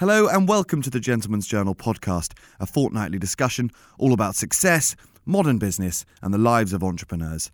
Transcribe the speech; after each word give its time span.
Hello 0.00 0.28
and 0.28 0.48
welcome 0.48 0.80
to 0.80 0.88
the 0.88 0.98
Gentleman's 0.98 1.46
Journal 1.46 1.74
podcast, 1.74 2.32
a 2.58 2.64
fortnightly 2.64 3.18
discussion 3.18 3.70
all 3.98 4.14
about 4.14 4.34
success, 4.34 4.96
modern 5.26 5.58
business, 5.58 6.06
and 6.22 6.32
the 6.32 6.38
lives 6.38 6.72
of 6.72 6.82
entrepreneurs. 6.82 7.50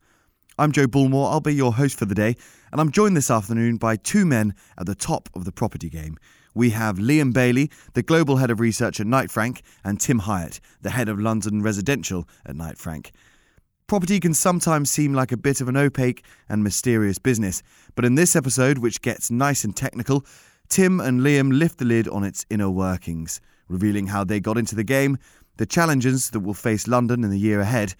I'm 0.56 0.70
Joe 0.70 0.86
Bullmore, 0.86 1.32
I'll 1.32 1.40
be 1.40 1.52
your 1.52 1.72
host 1.72 1.98
for 1.98 2.04
the 2.04 2.14
day, 2.14 2.36
and 2.70 2.80
I'm 2.80 2.92
joined 2.92 3.16
this 3.16 3.32
afternoon 3.32 3.78
by 3.78 3.96
two 3.96 4.24
men 4.24 4.54
at 4.78 4.86
the 4.86 4.94
top 4.94 5.28
of 5.34 5.44
the 5.44 5.50
property 5.50 5.90
game. 5.90 6.18
We 6.54 6.70
have 6.70 6.98
Liam 6.98 7.32
Bailey, 7.32 7.68
the 7.94 8.04
global 8.04 8.36
head 8.36 8.52
of 8.52 8.60
research 8.60 9.00
at 9.00 9.08
Knight 9.08 9.32
Frank, 9.32 9.62
and 9.82 10.00
Tim 10.00 10.20
Hyatt, 10.20 10.60
the 10.82 10.90
head 10.90 11.08
of 11.08 11.18
London 11.18 11.62
residential 11.62 12.28
at 12.44 12.54
Knight 12.54 12.78
Frank. 12.78 13.10
Property 13.88 14.20
can 14.20 14.34
sometimes 14.34 14.88
seem 14.88 15.14
like 15.14 15.32
a 15.32 15.36
bit 15.36 15.60
of 15.60 15.68
an 15.68 15.76
opaque 15.76 16.24
and 16.48 16.62
mysterious 16.62 17.18
business, 17.18 17.64
but 17.96 18.04
in 18.04 18.14
this 18.14 18.36
episode, 18.36 18.78
which 18.78 19.02
gets 19.02 19.32
nice 19.32 19.64
and 19.64 19.76
technical, 19.76 20.24
Tim 20.68 21.00
and 21.00 21.20
Liam 21.20 21.56
lift 21.56 21.78
the 21.78 21.84
lid 21.84 22.08
on 22.08 22.24
its 22.24 22.44
inner 22.50 22.70
workings, 22.70 23.40
revealing 23.68 24.08
how 24.08 24.24
they 24.24 24.40
got 24.40 24.58
into 24.58 24.74
the 24.74 24.84
game, 24.84 25.18
the 25.56 25.66
challenges 25.66 26.30
that 26.30 26.40
will 26.40 26.54
face 26.54 26.88
London 26.88 27.24
in 27.24 27.30
the 27.30 27.38
year 27.38 27.60
ahead, 27.60 27.94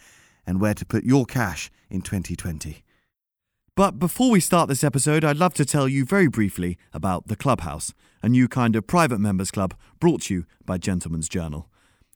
and 0.47 0.61
where 0.61 0.75
to 0.75 0.85
put 0.85 1.05
your 1.05 1.25
cash 1.25 1.71
in 1.91 2.03
2020. 2.03 2.83
But 3.75 3.99
before 3.99 4.31
we 4.31 4.41
start 4.41 4.69
this 4.69 4.85
episode, 4.85 5.25
I'd 5.25 5.37
love 5.37 5.55
to 5.55 5.65
tell 5.65 5.87
you 5.87 6.05
very 6.05 6.29
briefly 6.29 6.79
about 6.93 7.29
The 7.29 7.37
Clubhouse, 7.37 7.93
a 8.23 8.29
new 8.29 8.49
kind 8.49 8.75
of 8.75 8.87
private 8.87 9.19
members 9.19 9.51
club 9.51 9.75
brought 10.01 10.23
to 10.23 10.35
you 10.35 10.47
by 10.65 10.79
Gentleman's 10.79 11.29
Journal. 11.29 11.69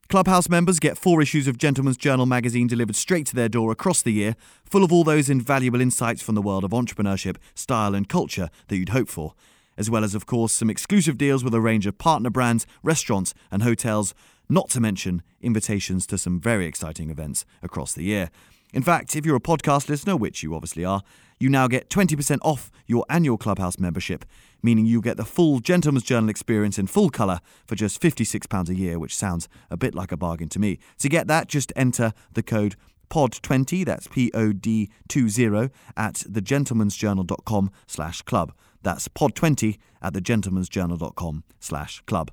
Clubhouse 0.08 0.48
members 0.48 0.80
get 0.80 0.98
four 0.98 1.22
issues 1.22 1.46
of 1.46 1.58
Gentleman's 1.58 1.96
Journal 1.96 2.26
magazine 2.26 2.66
delivered 2.66 2.96
straight 2.96 3.26
to 3.26 3.36
their 3.36 3.48
door 3.48 3.70
across 3.70 4.02
the 4.02 4.12
year, 4.12 4.34
full 4.64 4.82
of 4.82 4.92
all 4.92 5.04
those 5.04 5.30
invaluable 5.30 5.80
insights 5.80 6.22
from 6.22 6.34
the 6.34 6.42
world 6.42 6.64
of 6.64 6.72
entrepreneurship, 6.72 7.36
style, 7.54 7.94
and 7.94 8.08
culture 8.08 8.48
that 8.68 8.76
you'd 8.76 8.88
hope 8.88 9.08
for 9.08 9.34
as 9.80 9.90
well 9.90 10.04
as, 10.04 10.14
of 10.14 10.26
course, 10.26 10.52
some 10.52 10.68
exclusive 10.68 11.16
deals 11.16 11.42
with 11.42 11.54
a 11.54 11.60
range 11.60 11.86
of 11.86 11.96
partner 11.96 12.28
brands, 12.28 12.66
restaurants, 12.82 13.32
and 13.50 13.62
hotels, 13.62 14.14
not 14.46 14.68
to 14.68 14.78
mention 14.78 15.22
invitations 15.40 16.06
to 16.06 16.18
some 16.18 16.38
very 16.38 16.66
exciting 16.66 17.08
events 17.08 17.46
across 17.62 17.94
the 17.94 18.04
year. 18.04 18.30
In 18.74 18.82
fact, 18.82 19.16
if 19.16 19.24
you're 19.24 19.36
a 19.36 19.40
podcast 19.40 19.88
listener, 19.88 20.18
which 20.18 20.42
you 20.42 20.54
obviously 20.54 20.84
are, 20.84 21.00
you 21.38 21.48
now 21.48 21.66
get 21.66 21.88
20% 21.88 22.38
off 22.42 22.70
your 22.86 23.06
annual 23.08 23.38
Clubhouse 23.38 23.78
membership, 23.78 24.26
meaning 24.62 24.84
you 24.84 25.00
get 25.00 25.16
the 25.16 25.24
full 25.24 25.60
Gentleman's 25.60 26.04
Journal 26.04 26.28
experience 26.28 26.78
in 26.78 26.86
full 26.86 27.08
colour 27.08 27.40
for 27.66 27.74
just 27.74 28.02
£56 28.02 28.68
a 28.68 28.74
year, 28.74 28.98
which 28.98 29.16
sounds 29.16 29.48
a 29.70 29.78
bit 29.78 29.94
like 29.94 30.12
a 30.12 30.16
bargain 30.18 30.50
to 30.50 30.58
me. 30.58 30.78
To 30.98 31.08
get 31.08 31.26
that, 31.28 31.48
just 31.48 31.72
enter 31.74 32.12
the 32.34 32.42
code 32.42 32.76
POD20, 33.08 33.86
that's 33.86 34.08
P-O-D-20, 34.08 35.70
at 35.96 36.14
thegentleman'sjournal.com 36.14 37.70
slash 37.86 38.22
club. 38.22 38.52
That's 38.82 39.08
pod20 39.08 39.78
at 40.02 40.12
thegentleman'sjournal.com 40.12 41.44
slash 41.60 42.02
club. 42.06 42.30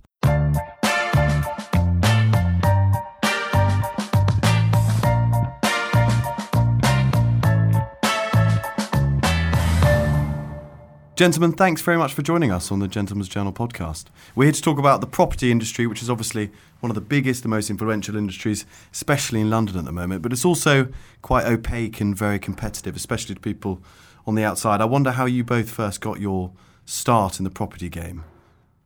Gentlemen, 11.17 11.51
thanks 11.51 11.81
very 11.81 11.97
much 11.97 12.13
for 12.13 12.21
joining 12.21 12.51
us 12.51 12.71
on 12.71 12.77
the 12.77 12.87
Gentleman's 12.87 13.27
Journal 13.27 13.51
podcast. 13.51 14.05
We're 14.35 14.43
here 14.43 14.51
to 14.51 14.61
talk 14.61 14.77
about 14.77 15.01
the 15.01 15.07
property 15.07 15.49
industry, 15.49 15.87
which 15.87 16.03
is 16.03 16.11
obviously 16.11 16.51
one 16.79 16.91
of 16.91 16.95
the 16.95 17.01
biggest 17.01 17.43
and 17.43 17.49
most 17.49 17.71
influential 17.71 18.15
industries, 18.15 18.67
especially 18.93 19.41
in 19.41 19.49
London 19.49 19.79
at 19.79 19.85
the 19.85 19.91
moment, 19.91 20.21
but 20.21 20.31
it's 20.31 20.45
also 20.45 20.89
quite 21.23 21.47
opaque 21.47 21.99
and 21.99 22.15
very 22.15 22.37
competitive, 22.37 22.95
especially 22.95 23.33
to 23.33 23.41
people 23.41 23.81
on 24.27 24.35
the 24.35 24.43
outside. 24.43 24.81
I 24.81 24.85
wonder 24.85 25.11
how 25.11 25.25
you 25.25 25.43
both 25.43 25.71
first 25.71 26.01
got 26.01 26.19
your 26.19 26.51
start 26.85 27.39
in 27.39 27.45
the 27.45 27.49
property 27.49 27.89
game. 27.89 28.25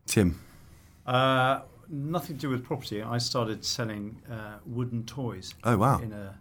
Tim? 0.05 0.39
Uh, 1.05 1.61
nothing 1.89 2.35
to 2.37 2.41
do 2.41 2.49
with 2.49 2.63
property. 2.63 3.01
I 3.01 3.17
started 3.17 3.65
selling 3.65 4.21
uh, 4.31 4.59
wooden 4.65 5.03
toys. 5.03 5.55
Oh, 5.63 5.77
wow. 5.77 5.99
In 5.99 6.13
a 6.13 6.37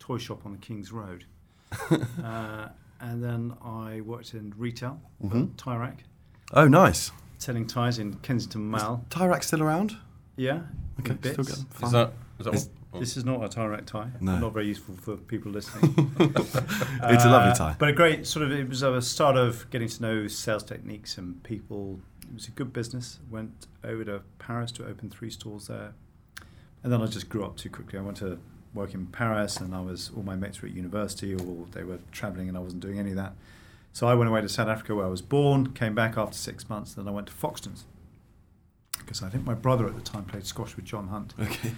toy 0.00 0.18
shop 0.18 0.44
on 0.44 0.52
the 0.52 0.58
King's 0.58 0.90
Road. 0.90 1.24
uh, 2.24 2.68
and 3.00 3.22
then 3.22 3.54
I 3.64 4.00
worked 4.00 4.34
in 4.34 4.52
retail, 4.56 5.00
mm-hmm. 5.22 5.54
Tie 5.56 5.76
Rack. 5.76 6.04
Oh, 6.52 6.66
nice. 6.66 7.12
Selling 7.38 7.66
ties 7.66 7.98
in 7.98 8.14
Kensington 8.16 8.68
Mall. 8.68 9.04
Is 9.08 9.16
Tie 9.16 9.26
Rack 9.26 9.44
still 9.44 9.62
around? 9.62 9.96
Yeah. 10.36 10.62
Okay, 10.98 11.16
still 11.32 11.44
good. 11.44 11.64
Is 11.82 11.92
that, 11.92 12.12
is 12.38 12.44
that 12.46 12.54
is, 12.54 12.68
this 12.98 13.16
is 13.16 13.24
not 13.24 13.44
a 13.44 13.48
Tie 13.48 13.66
Rack 13.66 13.86
tie. 13.86 14.10
No. 14.20 14.38
Not 14.38 14.52
very 14.52 14.66
useful 14.66 14.96
for 14.96 15.16
people 15.16 15.52
listening. 15.52 16.12
it's 16.20 16.56
uh, 16.56 17.28
a 17.28 17.30
lovely 17.30 17.56
tie. 17.56 17.76
But 17.78 17.88
a 17.88 17.92
great 17.92 18.26
sort 18.26 18.44
of, 18.44 18.52
it 18.52 18.68
was 18.68 18.82
a 18.82 19.00
start 19.00 19.36
of 19.36 19.68
getting 19.70 19.88
to 19.88 20.02
know 20.02 20.26
sales 20.26 20.64
techniques 20.64 21.16
and 21.16 21.42
people. 21.42 22.00
It 22.28 22.34
was 22.34 22.48
a 22.48 22.50
good 22.50 22.72
business. 22.72 23.20
Went 23.30 23.66
over 23.84 24.04
to 24.04 24.22
Paris 24.38 24.72
to 24.72 24.86
open 24.86 25.10
three 25.10 25.30
stores 25.30 25.68
there. 25.68 25.92
And 26.82 26.92
then 26.92 27.02
I 27.02 27.06
just 27.06 27.28
grew 27.28 27.44
up 27.44 27.56
too 27.56 27.70
quickly. 27.70 27.98
I 27.98 28.02
went 28.02 28.16
to 28.18 28.38
work 28.74 28.94
in 28.94 29.06
Paris, 29.06 29.58
and 29.58 29.74
I 29.74 29.80
was 29.80 30.10
all 30.16 30.22
my 30.22 30.36
mates 30.36 30.62
were 30.62 30.68
at 30.68 30.74
university, 30.74 31.34
or 31.34 31.66
they 31.72 31.84
were 31.84 31.98
travelling, 32.10 32.48
and 32.48 32.56
I 32.56 32.60
wasn't 32.60 32.82
doing 32.82 32.98
any 32.98 33.10
of 33.10 33.16
that. 33.16 33.34
So 33.92 34.06
I 34.06 34.14
went 34.14 34.30
away 34.30 34.40
to 34.40 34.48
South 34.48 34.68
Africa, 34.68 34.94
where 34.94 35.06
I 35.06 35.08
was 35.08 35.22
born. 35.22 35.72
Came 35.72 35.94
back 35.94 36.16
after 36.16 36.36
six 36.36 36.68
months. 36.68 36.94
Then 36.94 37.06
I 37.06 37.10
went 37.10 37.26
to 37.26 37.32
Foxtons 37.32 37.82
because 38.98 39.22
I 39.22 39.28
think 39.28 39.44
my 39.44 39.54
brother 39.54 39.86
at 39.86 39.94
the 39.94 40.00
time 40.00 40.24
played 40.24 40.46
squash 40.46 40.76
with 40.76 40.84
Jon 40.84 41.08
Hunt. 41.08 41.34
Okay. 41.40 41.72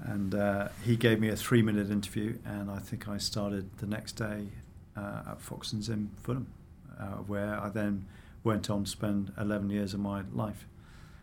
And 0.00 0.34
uh, 0.34 0.68
he 0.84 0.96
gave 0.96 1.20
me 1.20 1.28
a 1.28 1.36
three-minute 1.36 1.90
interview, 1.90 2.38
and 2.44 2.70
I 2.70 2.78
think 2.78 3.08
I 3.08 3.18
started 3.18 3.78
the 3.78 3.86
next 3.86 4.12
day 4.12 4.48
uh, 4.96 5.32
at 5.32 5.40
Foxtons 5.40 5.88
in 5.88 6.10
Fulham, 6.22 6.52
uh, 6.98 7.16
where 7.26 7.60
I 7.60 7.68
then 7.68 8.06
went 8.44 8.70
on 8.70 8.84
to 8.84 8.90
spend 8.90 9.32
11 9.38 9.70
years 9.70 9.94
of 9.94 10.00
my 10.00 10.22
life. 10.32 10.66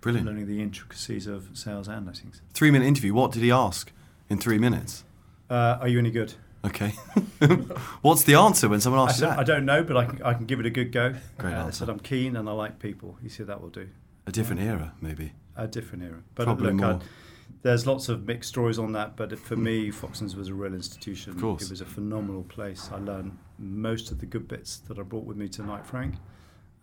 Brilliant. 0.02 0.28
Learning 0.28 0.46
the 0.46 0.62
intricacies 0.62 1.26
of 1.26 1.50
sales 1.54 1.88
and 1.88 2.06
lettings. 2.06 2.42
Three-minute 2.54 2.86
interview. 2.86 3.14
What 3.14 3.32
did 3.32 3.44
he 3.44 3.52
ask 3.52 3.92
in 4.30 4.38
three 4.38 4.60
minutes? 4.60 5.04
Uh, 5.50 5.78
are 5.80 5.88
you 5.88 6.00
any 6.00 6.12
good? 6.12 6.34
Okay. 6.66 6.90
What's 8.02 8.24
the 8.24 8.36
answer 8.36 8.68
when 8.68 8.82
someone 8.82 9.08
asks 9.08 9.22
I, 9.22 9.26
you 9.26 9.32
that? 9.32 9.40
I 9.40 9.44
don't 9.44 9.66
know, 9.66 9.84
but 9.84 9.98
I 9.98 10.06
can, 10.06 10.24
I 10.24 10.34
can 10.34 10.46
give 10.46 10.60
it 10.60 10.66
a 10.66 10.70
good 10.70 10.92
go. 10.92 11.16
Great 11.38 11.54
uh, 11.54 11.66
answer. 11.66 11.84
I 11.84 11.88
said 11.88 11.90
I'm 11.90 12.00
keen 12.00 12.36
and 12.36 12.50
I 12.50 12.52
like 12.54 12.80
people. 12.80 13.18
He 13.22 13.30
said 13.30 13.48
that 13.48 13.62
will 13.62 13.70
do. 13.70 13.88
A 14.28 14.32
different 14.32 14.62
era, 14.62 14.94
maybe. 15.00 15.34
A 15.56 15.68
different 15.68 16.04
era. 16.04 16.24
But 16.34 16.46
Probably 16.46 16.68
look, 16.68 16.76
more. 16.76 17.00
I, 17.66 17.70
there's 17.70 17.88
lots 17.88 18.10
of 18.10 18.28
mixed 18.28 18.50
stories 18.50 18.78
on 18.78 18.92
that, 18.94 19.16
but 19.16 19.38
for 19.40 19.56
me, 19.56 19.90
Foxtons 19.90 20.36
was 20.36 20.50
a 20.50 20.54
real 20.54 20.74
institution. 20.74 21.34
Of 21.34 21.42
course. 21.42 21.64
It 21.64 21.70
was 21.70 21.82
a 21.82 21.86
phenomenal 21.86 22.44
place. 22.44 22.90
I 22.94 22.98
learned 22.98 23.38
most 23.58 24.12
of 24.12 24.20
the 24.20 24.26
good 24.26 24.48
bits 24.48 24.78
that 24.88 25.00
I 25.00 25.02
brought 25.02 25.26
with 25.26 25.38
me 25.38 25.48
to 25.50 25.64
Knight 25.64 25.86
Frank. 25.86 26.16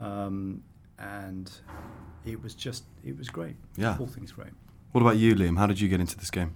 Um, 0.00 0.62
and 0.98 1.50
it 2.24 2.42
was 2.42 2.54
just, 2.54 2.84
it 3.04 3.16
was 3.16 3.28
great. 3.28 3.56
Yeah. 3.76 3.96
All 3.98 4.06
things 4.06 4.32
great. 4.32 4.52
What 4.92 5.00
about 5.00 5.16
you, 5.16 5.34
Liam? 5.34 5.58
How 5.58 5.66
did 5.66 5.80
you 5.80 5.88
get 5.88 6.00
into 6.00 6.18
this 6.18 6.30
game? 6.30 6.54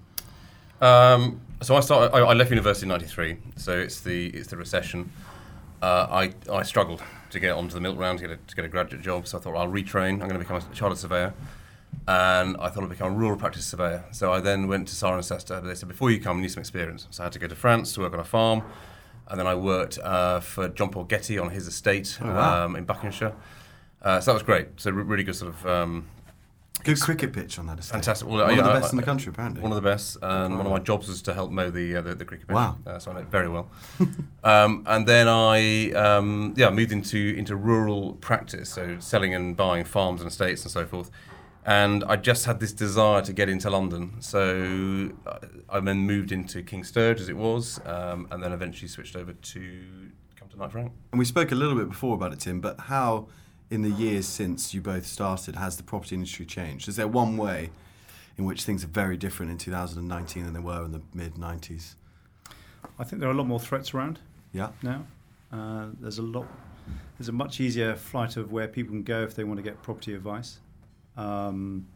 Um, 0.81 1.41
so 1.62 1.76
I 1.76 1.81
started. 1.81 2.14
I, 2.14 2.20
I 2.20 2.34
left 2.34 2.50
university 2.50 2.84
in 2.84 2.88
'93. 2.91 3.38
So 3.56 3.78
it's 3.78 4.00
the 4.00 4.26
it's 4.28 4.48
the 4.48 4.56
recession. 4.56 5.10
Uh, 5.81 6.06
I 6.10 6.53
I 6.53 6.62
struggled 6.62 7.03
to 7.31 7.41
get 7.41 7.53
onto 7.53 7.75
the 7.75 7.81
milk 7.81 7.98
round 7.98 8.19
to 8.19 8.26
get 8.26 8.38
a, 8.38 8.41
to 8.47 8.56
get 8.56 8.64
a 8.64 8.69
graduate 8.69 9.03
job. 9.03 9.26
So 9.26 9.38
I 9.38 9.41
thought 9.41 9.54
well, 9.54 9.62
I'll 9.62 9.70
retrain. 9.70 10.20
I'm 10.20 10.28
going 10.28 10.32
to 10.32 10.38
become 10.38 10.56
a 10.56 10.75
chartered 10.75 10.98
surveyor, 10.98 11.32
and 12.08 12.56
I 12.58 12.69
thought 12.69 12.84
I'd 12.84 12.88
become 12.91 13.12
a 13.12 13.16
rural 13.16 13.36
practice 13.36 13.66
surveyor. 13.66 14.04
So 14.12 14.32
I 14.32 14.41
then 14.41 14.69
went 14.69 14.88
to 14.88 14.94
Cirencester. 14.94 15.60
But 15.60 15.64
they 15.66 15.74
said 15.74 15.88
before 15.88 16.10
you 16.10 16.20
come, 16.20 16.36
you 16.38 16.42
need 16.42 16.52
some 16.52 16.60
experience. 16.60 17.06
So 17.10 17.22
I 17.22 17.26
had 17.26 17.32
to 17.32 17.38
go 17.38 17.48
to 17.48 17.56
France 17.56 17.92
to 17.94 18.00
work 18.00 18.12
on 18.12 18.20
a 18.20 18.24
farm, 18.24 18.62
and 19.28 19.38
then 19.41 19.47
I 19.47 19.54
worked 19.54 19.98
uh, 19.98 20.41
for 20.41 20.69
John 20.69 20.91
Paul 20.91 21.04
Getty 21.04 21.38
on 21.38 21.50
his 21.50 21.66
estate 21.66 22.19
Oh, 22.22 22.26
wow. 22.26 22.64
um, 22.66 22.76
in 22.76 22.84
Buckinghamshire. 22.84 23.34
Uh, 24.02 24.20
so 24.20 24.30
that 24.30 24.34
was 24.34 24.42
great. 24.44 24.69
So 24.76 24.91
re- 24.92 25.02
really 25.02 25.25
good 25.25 25.36
sort 25.36 25.52
of. 25.54 25.66
Um, 25.66 26.08
Good 26.84 27.00
cricket 27.00 27.32
pitch 27.32 27.58
on 27.58 27.66
that 27.66 27.78
estate. 27.80 27.94
Fantastic. 27.94 28.28
Well, 28.28 28.42
One 28.42 28.50
of 28.50 28.56
yeah, 28.56 28.62
the 28.62 28.70
I- 28.70 28.78
best 28.80 28.92
in 28.92 28.98
the 28.98 29.02
country, 29.02 29.30
apparently. 29.30 29.62
One 29.62 29.72
of 29.72 29.76
the 29.76 29.82
best, 29.91 30.19
and 30.22 30.56
one 30.58 30.66
of 30.66 30.70
my 30.70 30.78
jobs 30.78 31.08
was 31.08 31.20
to 31.22 31.34
help 31.34 31.50
mow 31.50 31.70
the 31.70 31.96
uh, 31.96 32.00
the, 32.02 32.14
the 32.14 32.25
cricket 32.25 32.46
pitch. 32.46 32.54
Wow. 32.54 32.76
Uh, 32.86 32.98
so 33.00 33.10
I 33.10 33.14
know 33.14 33.20
it 33.20 33.26
very 33.28 33.48
well. 33.48 33.69
um, 34.44 34.84
and 34.86 35.08
then 35.08 35.26
I 35.26 35.91
um, 35.92 36.52
yeah 36.56 36.70
moved 36.70 36.92
into 36.92 37.34
into 37.36 37.56
rural 37.56 38.12
practice, 38.20 38.69
so 38.69 38.98
selling 39.00 39.34
and 39.34 39.56
buying 39.56 39.84
farms 39.84 40.20
and 40.20 40.30
estates 40.30 40.62
and 40.62 40.70
so 40.70 40.86
forth. 40.86 41.10
And 41.66 42.04
I 42.04 42.15
just 42.15 42.44
had 42.47 42.60
this 42.60 42.72
desire 42.72 43.22
to 43.22 43.32
get 43.32 43.49
into 43.49 43.69
London, 43.70 44.12
so 44.20 45.11
uh, 45.26 45.38
I 45.69 45.81
then 45.81 45.99
moved 45.99 46.31
into 46.31 46.62
King 46.62 46.85
Sturge 46.85 47.20
as 47.20 47.29
it 47.29 47.37
was, 47.37 47.81
um, 47.85 48.29
and 48.31 48.40
then 48.40 48.52
eventually 48.52 48.87
switched 48.87 49.17
over 49.17 49.32
to 49.32 49.82
come 50.37 50.49
to 50.49 50.56
Knight 50.56 50.70
Frank. 50.70 50.93
And 51.11 51.19
we 51.19 51.25
spoke 51.25 51.50
a 51.50 51.56
little 51.56 51.75
bit 51.75 51.88
before 51.88 52.14
about 52.14 52.32
it, 52.32 52.38
Tim, 52.38 52.61
but 52.61 52.79
how, 52.79 53.26
in 53.69 53.82
the 53.82 53.90
years 53.90 54.26
since 54.26 54.73
you 54.75 54.81
both 54.81 55.06
started, 55.06 55.56
has 55.56 55.76
the 55.76 55.82
property 55.82 56.14
industry 56.14 56.46
changed? 56.46 56.87
Is 56.88 56.94
there 56.94 57.08
one 57.08 57.37
way 57.37 57.70
in 58.38 58.44
which 58.44 58.62
things 58.62 58.85
are 58.85 58.88
very 58.88 59.17
different 59.17 59.50
in 59.50 59.58
2019 59.58 60.44
than 60.44 60.52
they 60.55 60.61
were 60.61 60.85
in 60.85 60.93
the 60.93 61.02
mid 61.14 61.35
90s? 61.35 61.96
I 62.96 63.02
think 63.02 63.19
there 63.19 63.29
are 63.29 63.32
a 63.32 63.37
lot 63.37 63.49
more 63.49 63.58
threats 63.58 63.93
around 63.93 64.20
Yeah. 64.52 64.69
now. 64.85 65.05
Uh, 65.52 65.87
there's 66.00 66.19
a 66.19 66.23
lot. 66.23 66.46
There's 67.19 67.29
a 67.29 67.32
much 67.32 67.58
easier 67.58 67.96
flight 67.96 68.37
of 68.37 68.52
where 68.52 68.69
people 68.69 68.93
can 68.93 69.02
go 69.02 69.25
if 69.25 69.35
they 69.35 69.43
want 69.43 69.56
to 69.58 69.62
get 69.64 69.82
property 69.82 70.14
advice. 70.14 70.61
Um, 71.16 71.86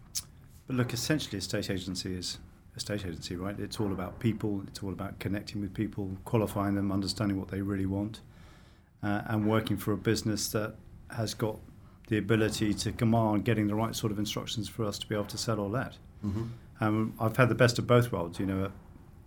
but 0.67 0.76
look, 0.76 0.93
essentially, 0.93 1.38
a 1.38 1.40
state 1.40 1.70
agency 1.70 2.14
is 2.14 2.38
a 2.76 2.81
state 2.81 3.05
agency, 3.05 3.37
right? 3.37 3.58
It's 3.58 3.81
all 3.81 3.93
about 3.93 4.19
people. 4.20 4.62
It's 4.69 4.82
all 4.82 4.93
about 4.93 5.19
connecting 5.19 5.61
with 5.61 5.75
people, 5.75 6.17
qualifying 6.25 6.75
them, 6.75 6.93
understanding 6.93 7.38
what 7.38 7.49
they 7.49 7.61
really 7.61 7.87
want, 7.87 8.20
uh, 9.02 9.22
and 9.26 9.49
working 9.49 9.76
for 9.76 9.93
a 9.93 9.96
business 9.96 10.49
that 10.49 10.75
has 11.11 11.34
got 11.34 11.58
the 12.08 12.19
ability 12.19 12.75
to 12.75 12.93
command 12.93 13.44
getting 13.44 13.67
the 13.67 13.75
right 13.75 13.94
sort 13.94 14.12
of 14.12 14.19
instructions 14.19 14.69
for 14.69 14.84
us 14.84 14.99
to 14.99 15.06
be 15.06 15.14
able 15.14 15.25
to 15.26 15.38
sell 15.38 15.61
or 15.61 15.69
let. 15.69 15.96
Mm-hmm. 16.25 16.44
Um, 16.81 17.14
I've 17.20 17.37
had 17.37 17.49
the 17.49 17.55
best 17.55 17.78
of 17.78 17.87
both 17.87 18.11
worlds. 18.11 18.38
You 18.38 18.46
know, 18.46 18.64
at 18.64 18.70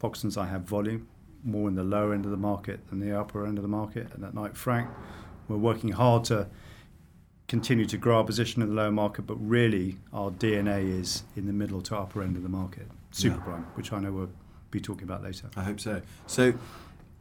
Foxtons 0.01 0.37
I 0.37 0.47
have 0.47 0.61
volume, 0.61 1.07
more 1.43 1.67
in 1.67 1.75
the 1.75 1.83
lower 1.83 2.13
end 2.13 2.25
of 2.25 2.31
the 2.31 2.37
market 2.37 2.87
than 2.89 2.99
the 2.99 3.17
upper 3.17 3.45
end 3.45 3.57
of 3.57 3.61
the 3.61 3.69
market. 3.69 4.07
And 4.13 4.23
at 4.23 4.33
Knight 4.33 4.57
Frank, 4.57 4.89
we're 5.47 5.57
working 5.57 5.91
hard 5.91 6.25
to 6.25 6.47
continue 7.53 7.85
to 7.85 7.97
grow 7.97 8.17
our 8.17 8.23
position 8.23 8.63
in 8.63 8.69
the 8.69 8.73
lower 8.73 8.91
market, 8.91 9.27
but 9.27 9.35
really 9.35 9.95
our 10.11 10.31
DNA 10.31 10.99
is 10.99 11.21
in 11.35 11.45
the 11.45 11.53
middle 11.53 11.83
to 11.83 11.95
upper 11.95 12.23
end 12.23 12.35
of 12.35 12.41
the 12.41 12.49
market, 12.49 12.87
super 13.11 13.35
Yeah. 13.37 13.43
prime, 13.43 13.65
which 13.75 13.93
I 13.93 13.99
know 13.99 14.11
we'll 14.11 14.31
be 14.71 14.79
talking 14.79 15.03
about 15.03 15.21
later. 15.21 15.51
I 15.55 15.61
hope 15.61 15.79
so. 15.79 16.01
So, 16.25 16.55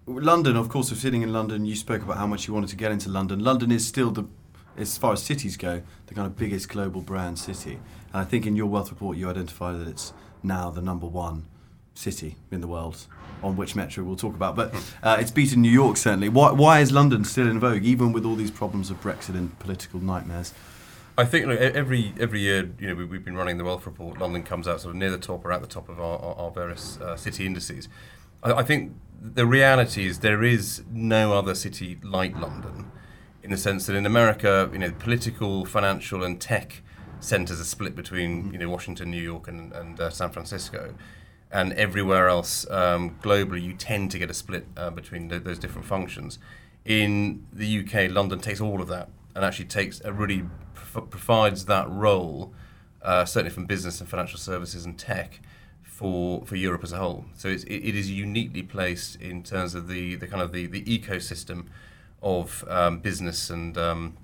London, 0.07 0.57
of 0.57 0.71
course, 0.71 0.91
we're 0.91 0.97
sitting 0.97 1.21
in 1.21 1.35
London. 1.35 1.67
You 1.67 1.77
spoke 1.77 2.01
about 2.03 2.17
how 2.17 2.27
much 2.27 2.49
you 2.49 2.55
wanted 2.55 2.71
to 2.71 2.77
get 2.77 2.91
into 2.91 3.11
London. 3.11 3.41
London 3.41 3.71
is 3.71 3.87
still 3.87 4.11
the, 4.11 4.25
as 4.75 4.97
far 4.97 5.13
as 5.13 5.23
cities 5.23 5.59
go, 5.59 5.83
the 6.07 6.15
kind 6.15 6.27
of 6.27 6.35
biggest 6.35 6.71
global 6.71 7.03
brand 7.03 7.39
city. 7.39 7.73
And 8.15 8.23
I 8.23 8.25
think 8.25 8.47
in 8.47 8.57
your 8.57 8.69
wealth 8.69 8.89
report, 8.91 9.19
you 9.19 9.29
identify 9.29 9.73
that 9.77 9.87
it's 9.87 10.15
now 10.43 10.71
the 10.71 10.81
number 10.81 11.07
one 11.07 11.45
city 11.95 12.37
in 12.51 12.63
the 12.63 12.69
world. 12.69 13.07
On 13.43 13.57
which 13.57 13.75
metro 13.75 14.05
we'll 14.05 14.17
talk 14.17 14.35
about, 14.35 14.55
but 14.55 14.73
uh, 15.03 15.17
it's 15.19 15.31
beaten 15.31 15.61
New 15.61 15.71
York 15.71 15.97
certainly. 15.97 16.29
Why, 16.29 16.53
why 16.53 16.81
is 16.81 16.93
London 16.93 17.25
still 17.25 17.49
in 17.49 17.59
vogue, 17.59 17.85
even 17.85 18.13
with 18.13 18.25
all 18.25 18.37
these 18.37 18.53
problems 18.53 18.91
of 18.91 19.01
Brexit 19.01 19.35
and 19.35 19.59
political 19.59 20.01
nightmares? 20.01 20.55
I 21.19 21.25
think 21.27 21.47
look, 21.47 21.61
every 21.61 22.15
every 22.19 22.41
year, 22.41 22.71
you 22.79 22.89
know, 22.89 22.95
we, 22.95 23.05
we've 23.05 23.25
been 23.25 23.37
running 23.37 23.59
the 23.59 23.65
wealth 23.65 23.85
report. 23.85 24.19
London 24.19 24.43
comes 24.43 24.67
out 24.67 24.81
sort 24.81 24.95
of 24.95 24.99
near 24.99 25.11
the 25.11 25.19
top 25.19 25.45
or 25.45 25.53
at 25.53 25.61
the 25.61 25.67
top 25.67 25.89
of 25.89 26.01
our, 26.01 26.19
our, 26.19 26.35
our 26.37 26.51
various 26.51 26.99
uh, 27.01 27.17
city 27.17 27.45
indices. 27.45 27.89
I, 28.43 28.53
I 28.53 28.63
think 28.63 28.95
the 29.21 29.47
reality 29.47 30.07
is 30.07 30.21
there 30.21 30.43
is 30.43 30.83
no 30.91 31.35
other 31.35 31.55
city 31.55 31.99
like 32.03 32.35
London, 32.39 32.91
in 33.43 33.51
the 33.51 33.57
sense 33.57 33.87
that 33.87 33.95
in 33.95 34.07
America, 34.07 34.71
you 34.73 34.79
know, 34.79 34.91
political, 34.93 35.65
financial, 35.67 36.25
and 36.25 36.41
tech 36.41 36.83
centres 37.21 37.61
are 37.61 37.65
split 37.65 37.95
between 37.95 38.53
you 38.53 38.59
know 38.59 38.69
Washington, 38.69 39.11
New 39.11 39.23
York, 39.23 39.49
and, 39.49 39.73
and 39.73 40.01
uh, 40.01 40.11
San 40.11 40.31
Francisco. 40.31 40.95
And 41.53 41.75
everywhere 41.75 42.29
else 42.29 42.69
um, 42.71 43.19
globally, 43.23 43.63
you 43.63 43.75
tend 43.75 44.11
to 44.13 44.19
get 44.19 44.31
a 44.31 44.35
split 44.35 44.67
uh, 44.77 44.91
between 44.91 45.29
th- 45.29 45.45
those 45.45 45.59
different 45.59 45.87
functions. 45.87 46.39
In 46.85 47.47
the 47.53 47.81
UK, 47.81 48.11
London 48.11 48.41
takes 48.41 48.61
all 48.61 48.81
of 48.81 48.89
that 48.89 49.11
and 49.35 49.45
actually 49.45 49.67
takes 49.67 50.01
a 50.05 50.13
really 50.13 50.45
prof- 50.75 51.11
provides 51.11 51.67
that 51.67 51.89
role, 51.91 52.55
uh, 53.03 53.27
certainly 53.27 53.53
from 53.53 53.67
business 53.67 54.01
and 54.01 54.09
financial 54.09 54.39
services 54.39 54.87
and 54.87 54.99
tech, 54.99 55.41
for 55.83 56.45
for 56.47 56.57
Europe 56.57 56.83
as 56.83 56.93
a 56.93 56.97
whole. 56.97 57.27
So 57.35 57.49
it's, 57.49 57.65
it, 57.65 57.77
it 57.77 57.95
is 57.95 58.11
uniquely 58.11 58.63
placed 58.63 59.17
in 59.17 59.43
terms 59.43 59.75
of 59.75 59.89
the, 59.89 60.17
the 60.17 60.27
kind 60.27 60.43
of 60.43 60.53
the, 60.53 60.67
the 60.67 60.83
ecosystem 60.85 61.67
of 62.23 62.65
um, 62.69 62.99
business 63.01 63.51
and 63.51 63.77
um, 63.77 64.17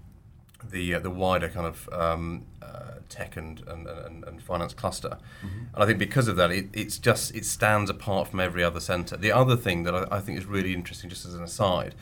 the 0.70 0.94
uh, 0.94 0.98
the 0.98 1.10
wider 1.10 1.48
kind 1.48 1.66
of 1.66 1.88
um, 1.92 2.44
uh, 2.62 2.94
tech 3.08 3.36
and, 3.36 3.62
and, 3.66 3.86
and, 3.86 4.24
and 4.24 4.42
finance 4.42 4.74
cluster. 4.74 5.18
And 5.42 5.82
I 5.82 5.86
think 5.86 5.98
because 5.98 6.28
of 6.28 6.36
that, 6.36 6.50
it, 6.50 6.68
it's 6.72 6.98
just 6.98 7.34
it 7.34 7.44
stands 7.44 7.90
apart 7.90 8.28
from 8.28 8.40
every 8.40 8.62
other 8.62 8.80
centre. 8.80 9.16
The 9.16 9.32
other 9.32 9.56
thing 9.56 9.84
that 9.84 9.94
I, 9.94 10.06
I 10.10 10.20
think 10.20 10.38
is 10.38 10.46
really 10.46 10.74
interesting, 10.74 11.08
just 11.08 11.24
as 11.24 11.34
an 11.34 11.42
aside, 11.42 11.94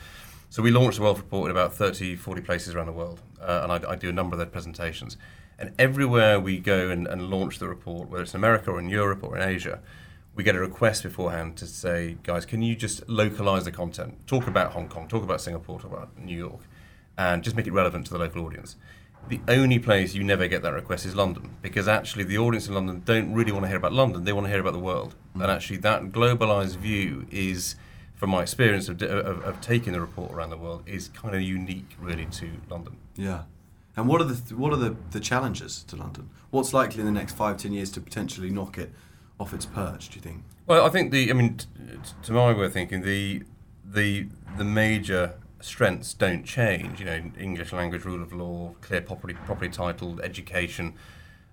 so 0.49 0.63
we 0.63 0.71
launched 0.71 0.97
the 0.97 1.03
Wealth 1.03 1.17
Report 1.17 1.51
in 1.51 1.57
about 1.57 1.73
30, 1.73 2.15
40 2.15 2.41
places 2.41 2.73
around 2.73 2.85
the 2.85 2.93
world, 2.93 3.21
uh, 3.41 3.61
and 3.63 3.85
I, 3.85 3.91
I 3.91 3.95
do 3.95 4.09
a 4.09 4.13
number 4.13 4.35
of 4.35 4.37
their 4.37 4.47
presentations. 4.47 5.17
And 5.59 5.73
everywhere 5.77 6.39
we 6.39 6.59
go 6.59 6.89
and, 6.89 7.07
and 7.07 7.29
launch 7.29 7.59
the 7.59 7.67
report, 7.67 8.09
whether 8.09 8.23
it's 8.23 8.33
in 8.33 8.39
America 8.39 8.71
or 8.71 8.79
in 8.79 8.89
Europe 8.89 9.23
or 9.23 9.35
in 9.37 9.47
Asia, 9.47 9.81
we 10.35 10.43
get 10.43 10.55
a 10.55 10.59
request 10.59 11.03
beforehand 11.03 11.57
to 11.57 11.65
say, 11.65 12.17
guys, 12.23 12.45
can 12.45 12.61
you 12.61 12.75
just 12.75 13.07
localize 13.09 13.65
the 13.65 13.71
content? 13.71 14.25
Talk 14.27 14.47
about 14.47 14.71
Hong 14.73 14.87
Kong, 14.87 15.07
talk 15.07 15.23
about 15.23 15.41
Singapore, 15.41 15.79
talk 15.79 15.91
about 15.91 16.17
New 16.17 16.37
York, 16.37 16.61
and 17.17 17.43
just 17.43 17.55
make 17.55 17.67
it 17.67 17.73
relevant 17.73 18.05
to 18.07 18.13
the 18.13 18.19
local 18.19 18.45
audience. 18.45 18.75
The 19.29 19.41
only 19.47 19.79
place 19.79 20.13
you 20.13 20.23
never 20.23 20.47
get 20.47 20.61
that 20.61 20.73
request 20.73 21.05
is 21.05 21.13
London, 21.15 21.57
because 21.61 21.87
actually 21.87 22.23
the 22.23 22.37
audience 22.37 22.67
in 22.67 22.73
London 22.73 23.01
don't 23.03 23.33
really 23.33 23.51
want 23.51 23.63
to 23.65 23.67
hear 23.67 23.77
about 23.77 23.91
London, 23.91 24.23
they 24.23 24.31
want 24.31 24.45
to 24.45 24.51
hear 24.51 24.61
about 24.61 24.73
the 24.73 24.79
world. 24.79 25.15
Mm-hmm. 25.29 25.41
And 25.41 25.51
actually, 25.51 25.77
that 25.77 26.11
globalized 26.11 26.77
view 26.77 27.27
is, 27.29 27.75
from 28.15 28.29
my 28.29 28.41
experience 28.41 28.87
of, 28.87 29.01
of, 29.01 29.43
of 29.43 29.59
taking 29.59 29.91
the 29.93 29.99
report 29.99 30.31
around 30.31 30.51
the 30.51 30.57
world, 30.57 30.83
is 30.85 31.09
kind 31.09 31.35
of 31.35 31.41
unique, 31.41 31.97
really, 31.99 32.25
to 32.25 32.51
London. 32.69 32.97
Yeah. 33.15 33.43
And 33.97 34.07
what 34.07 34.21
are 34.21 34.25
the 34.25 34.55
what 34.55 34.71
are 34.71 34.77
the, 34.77 34.95
the 35.11 35.19
challenges 35.19 35.83
to 35.87 35.95
London? 35.95 36.29
What's 36.51 36.71
likely 36.71 36.99
in 36.99 37.05
the 37.07 37.11
next 37.11 37.35
five 37.35 37.57
ten 37.57 37.73
years 37.73 37.89
to 37.91 37.99
potentially 37.99 38.51
knock 38.51 38.77
it 38.77 38.93
off 39.39 39.53
its 39.53 39.65
perch? 39.65 40.09
Do 40.09 40.15
you 40.15 40.21
think? 40.21 40.43
Well, 40.67 40.85
I 40.85 40.89
think 40.89 41.11
the, 41.11 41.31
I 41.31 41.33
mean, 41.33 41.57
t- 41.57 41.65
t- 41.77 42.13
to 42.23 42.31
my 42.31 42.53
way 42.53 42.65
of 42.65 42.73
thinking, 42.73 43.01
the 43.01 43.43
the 43.83 44.27
the 44.55 44.63
major 44.63 45.33
strengths 45.61 46.13
don't 46.13 46.43
change. 46.43 46.99
You 46.99 47.05
know, 47.05 47.21
English 47.39 47.73
language, 47.73 48.05
rule 48.05 48.21
of 48.21 48.33
law, 48.33 48.75
clear 48.81 49.01
property 49.01 49.33
property 49.33 49.69
title, 49.69 50.19
education 50.21 50.93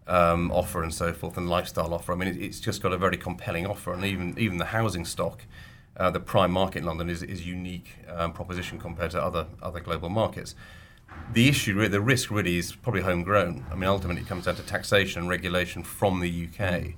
um, 0.07 0.51
offer, 0.51 0.83
and 0.83 0.93
so 0.93 1.13
forth, 1.13 1.37
and 1.37 1.49
lifestyle 1.49 1.95
offer. 1.95 2.13
I 2.13 2.17
mean, 2.17 2.29
it, 2.29 2.37
it's 2.37 2.61
just 2.61 2.83
got 2.83 2.93
a 2.93 2.99
very 2.99 3.17
compelling 3.17 3.67
offer, 3.67 3.93
and 3.93 4.05
even 4.05 4.39
even 4.39 4.59
the 4.59 4.67
housing 4.67 5.05
stock. 5.05 5.43
Uh, 5.97 6.11
the 6.11 6.19
prime 6.19 6.51
market 6.51 6.79
in 6.79 6.85
London 6.85 7.09
is, 7.09 7.23
is 7.23 7.47
unique 7.47 7.99
um, 8.13 8.33
proposition 8.33 8.81
compared 8.81 9.13
to 9.13 9.23
other 9.23 9.47
other 9.63 9.81
global 9.81 10.09
markets. 10.09 10.55
The 11.33 11.49
issue, 11.49 11.89
the 11.89 12.01
risk 12.01 12.31
really 12.31 12.59
is 12.59 12.75
probably 12.75 13.03
homegrown. 13.03 13.67
I 13.71 13.77
mean, 13.77 13.89
ultimately 13.89 14.23
it 14.23 14.29
comes 14.29 14.47
down 14.47 14.57
to 14.57 14.63
taxation 14.63 15.21
and 15.21 15.29
regulation 15.29 15.85
from 15.85 16.19
the 16.21 16.49
UK. 16.49 16.95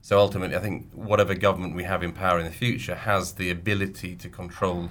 So 0.00 0.18
ultimately, 0.18 0.56
I 0.56 0.60
think 0.60 0.90
whatever 0.92 1.34
government 1.34 1.74
we 1.74 1.84
have 1.84 2.02
in 2.02 2.12
power 2.12 2.38
in 2.38 2.46
the 2.46 2.52
future 2.52 2.94
has 2.94 3.32
the 3.32 3.50
ability 3.50 4.16
to 4.16 4.28
control 4.30 4.88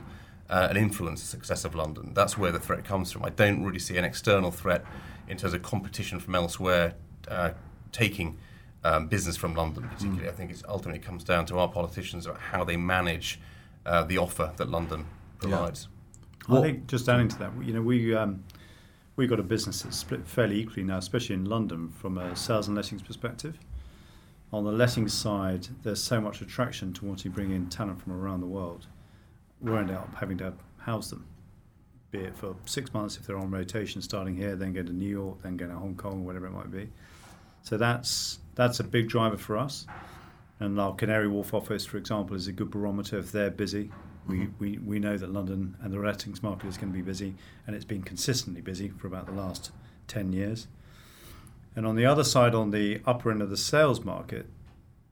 uh, 0.50 0.68
and 0.70 0.78
influence 0.78 1.22
the 1.22 1.28
success 1.28 1.66
of 1.66 1.76
London. 1.76 2.12
That's 2.14 2.38
where 2.38 2.52
the 2.52 2.60
threat 2.60 2.84
comes 2.86 3.12
from. 3.12 3.26
I 3.26 3.30
don't 3.30 3.64
really 3.64 3.80
see 3.80 3.98
an 3.98 4.06
external 4.06 4.52
threat 4.52 4.84
in 5.28 5.38
terms 5.38 5.54
of 5.54 5.62
competition 5.62 6.20
from 6.20 6.36
elsewhere 6.36 6.96
uh, 7.28 7.52
taking 7.92 8.38
um, 8.84 9.08
business 9.08 9.36
from 9.36 9.56
London, 9.56 9.84
particularly. 9.90 10.30
I 10.30 10.32
think 10.32 10.52
it 10.52 10.62
ultimately 10.68 11.00
comes 11.02 11.24
down 11.24 11.46
to 11.48 11.58
our 11.60 11.68
politicians 11.68 12.26
about 12.26 12.40
how 12.40 12.64
they 12.64 12.78
manage 12.78 13.40
uh, 13.86 14.04
the 14.04 14.18
offer 14.18 14.54
that 14.58 14.70
London 14.70 15.06
provides. 15.40 15.88
What- 16.48 16.60
I 16.60 16.62
think 16.62 16.88
just 16.88 17.10
adding 17.10 17.28
to 17.28 17.40
that, 17.40 17.52
you 17.62 17.74
know, 17.74 17.82
we 17.82 18.16
um, 18.16 18.44
we 19.18 19.28
got 19.28 19.40
a 19.40 19.44
business 19.44 19.82
that's 19.82 19.98
split 19.98 20.26
fairly 20.26 20.60
equally 20.60 20.84
now, 20.84 20.98
especially 20.98 21.36
in 21.36 21.46
London, 21.46 21.90
from 21.90 22.18
a 22.18 22.36
sales 22.36 22.68
and 22.68 22.78
lettings 22.78 23.02
perspective. 23.02 23.58
On 24.54 24.64
the 24.64 24.72
lettings 24.72 25.14
side, 25.14 25.68
there's 25.84 26.02
so 26.02 26.22
much 26.22 26.40
attraction 26.40 26.94
to 26.94 27.06
wanting 27.06 27.32
to 27.32 27.36
bring 27.36 27.52
in 27.52 27.68
talent 27.68 28.02
from 28.02 28.14
around 28.14 28.40
the 28.40 28.48
world. 28.48 28.86
We're 29.62 29.80
end 29.80 29.92
up 29.92 30.14
having 30.16 30.38
to 30.40 30.54
house 30.78 31.10
them, 31.10 31.26
be 32.12 32.20
it 32.20 32.36
for 32.36 32.56
six 32.66 32.94
months 32.94 33.18
if 33.18 33.26
they're 33.26 33.38
on 33.38 33.52
rotation, 33.52 34.02
starting 34.02 34.36
here, 34.36 34.56
then 34.56 34.74
go 34.74 34.84
to 34.84 34.94
New 34.94 35.10
York, 35.10 35.42
then 35.42 35.58
go 35.58 35.68
to 35.68 35.74
Hong 35.74 35.96
Kong, 35.96 36.26
whatever 36.26 36.46
it 36.48 36.52
might 36.52 36.72
be. 36.72 36.90
So 37.64 37.78
that's 37.78 38.40
that's 38.56 38.80
a 38.80 38.84
big 38.84 39.10
driver 39.10 39.38
for 39.38 39.58
us. 39.58 39.86
And 40.60 40.80
our 40.80 40.96
Canary 40.96 41.28
Wharf 41.28 41.54
office, 41.54 41.86
for 41.86 41.98
example, 41.98 42.36
is 42.36 42.48
a 42.48 42.52
good 42.52 42.72
barometer. 42.72 43.20
If 43.20 43.32
they're 43.32 43.52
busy, 43.52 43.92
we, 44.28 44.48
we, 44.60 44.80
we 44.80 45.00
know 45.00 45.18
that 45.18 45.32
London 45.32 45.78
and 45.82 45.94
the 45.94 46.00
lettings 46.00 46.42
market 46.42 46.68
is 46.68 46.78
going 46.78 46.92
to 46.92 46.98
be 46.98 47.04
busy, 47.04 47.36
and 47.68 47.76
it's 47.76 47.86
been 47.86 48.02
consistently 48.02 48.62
busy 48.62 48.90
for 48.90 49.06
about 49.06 49.28
the 49.28 49.34
last 49.34 49.72
10 50.08 50.34
years. 50.34 50.68
And 51.76 51.86
on 51.86 51.96
the 51.96 52.06
other 52.06 52.24
side, 52.24 52.56
on 52.56 52.72
the 52.72 53.02
upper 53.06 53.30
end 53.30 53.44
of 53.44 53.52
the 53.52 53.58
sales 53.58 54.04
market, 54.04 54.48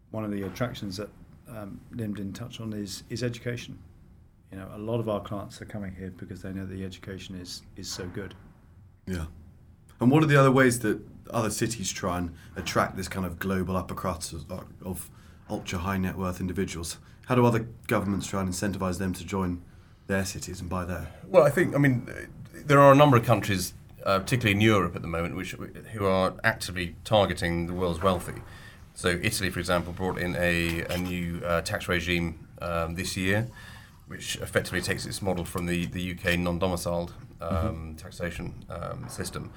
one 0.09 0.23
of 0.23 0.31
the 0.31 0.41
attractions 0.41 0.97
that 0.97 1.09
um, 1.47 1.79
Liam 1.93 2.15
didn't 2.15 2.33
touch 2.33 2.59
on 2.59 2.73
is, 2.73 3.03
is 3.09 3.21
education. 3.21 3.77
You 4.51 4.59
know, 4.59 4.69
a 4.73 4.77
lot 4.77 4.99
of 4.99 5.09
our 5.09 5.21
clients 5.21 5.61
are 5.61 5.65
coming 5.65 5.93
here 5.95 6.11
because 6.15 6.41
they 6.41 6.51
know 6.51 6.65
the 6.65 6.83
education 6.83 7.35
is, 7.35 7.63
is 7.75 7.91
so 7.91 8.05
good. 8.07 8.35
Yeah. 9.07 9.25
And 9.99 10.11
what 10.11 10.23
are 10.23 10.27
the 10.27 10.39
other 10.39 10.51
ways 10.51 10.79
that 10.79 10.99
other 11.31 11.49
cities 11.49 11.91
try 11.91 12.17
and 12.17 12.33
attract 12.55 12.95
this 12.95 13.07
kind 13.07 13.25
of 13.25 13.39
global 13.39 13.75
upper 13.77 13.95
crust 13.95 14.33
of, 14.33 14.45
of 14.83 15.09
ultra 15.49 15.79
high 15.79 15.97
net 15.97 16.17
worth 16.17 16.39
individuals? 16.39 16.97
How 17.25 17.35
do 17.35 17.45
other 17.45 17.67
governments 17.87 18.27
try 18.27 18.41
and 18.41 18.49
incentivize 18.49 18.99
them 18.99 19.13
to 19.13 19.25
join 19.25 19.61
their 20.07 20.25
cities 20.25 20.61
and 20.61 20.69
buy 20.69 20.85
there? 20.85 21.11
Well, 21.27 21.43
I 21.43 21.49
think 21.49 21.75
I 21.75 21.77
mean 21.79 22.07
uh, 22.09 22.25
there 22.65 22.79
are 22.79 22.91
a 22.91 22.95
number 22.95 23.17
of 23.17 23.23
countries, 23.23 23.73
uh, 24.05 24.19
particularly 24.19 24.55
in 24.55 24.61
Europe 24.61 24.95
at 24.95 25.01
the 25.01 25.07
moment, 25.07 25.35
which 25.35 25.51
who 25.93 26.05
are 26.05 26.33
actively 26.43 26.95
targeting 27.03 27.67
the 27.67 27.73
world's 27.73 28.01
wealthy. 28.01 28.41
So 28.93 29.19
Italy, 29.21 29.49
for 29.49 29.59
example, 29.59 29.91
brought 29.91 30.17
in 30.17 30.35
a, 30.37 30.81
a 30.83 30.97
new 30.97 31.41
uh, 31.43 31.61
tax 31.61 31.87
regime 31.87 32.47
um, 32.61 32.95
this 32.95 33.17
year, 33.17 33.47
which 34.07 34.35
effectively 34.37 34.81
takes 34.81 35.05
its 35.05 35.21
model 35.21 35.45
from 35.45 35.65
the, 35.65 35.85
the 35.87 36.11
UK 36.11 36.37
non-domiciled 36.37 37.13
um, 37.41 37.95
taxation 37.97 38.65
um, 38.69 39.07
system. 39.09 39.51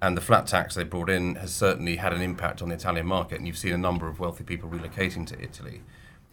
And 0.00 0.16
the 0.16 0.20
flat 0.20 0.48
tax 0.48 0.74
they 0.74 0.82
brought 0.82 1.08
in 1.08 1.36
has 1.36 1.54
certainly 1.54 1.96
had 1.96 2.12
an 2.12 2.20
impact 2.20 2.60
on 2.60 2.70
the 2.70 2.74
Italian 2.74 3.06
market, 3.06 3.38
and 3.38 3.46
you've 3.46 3.58
seen 3.58 3.72
a 3.72 3.78
number 3.78 4.08
of 4.08 4.18
wealthy 4.18 4.42
people 4.42 4.68
relocating 4.68 5.26
to 5.28 5.40
Italy 5.40 5.82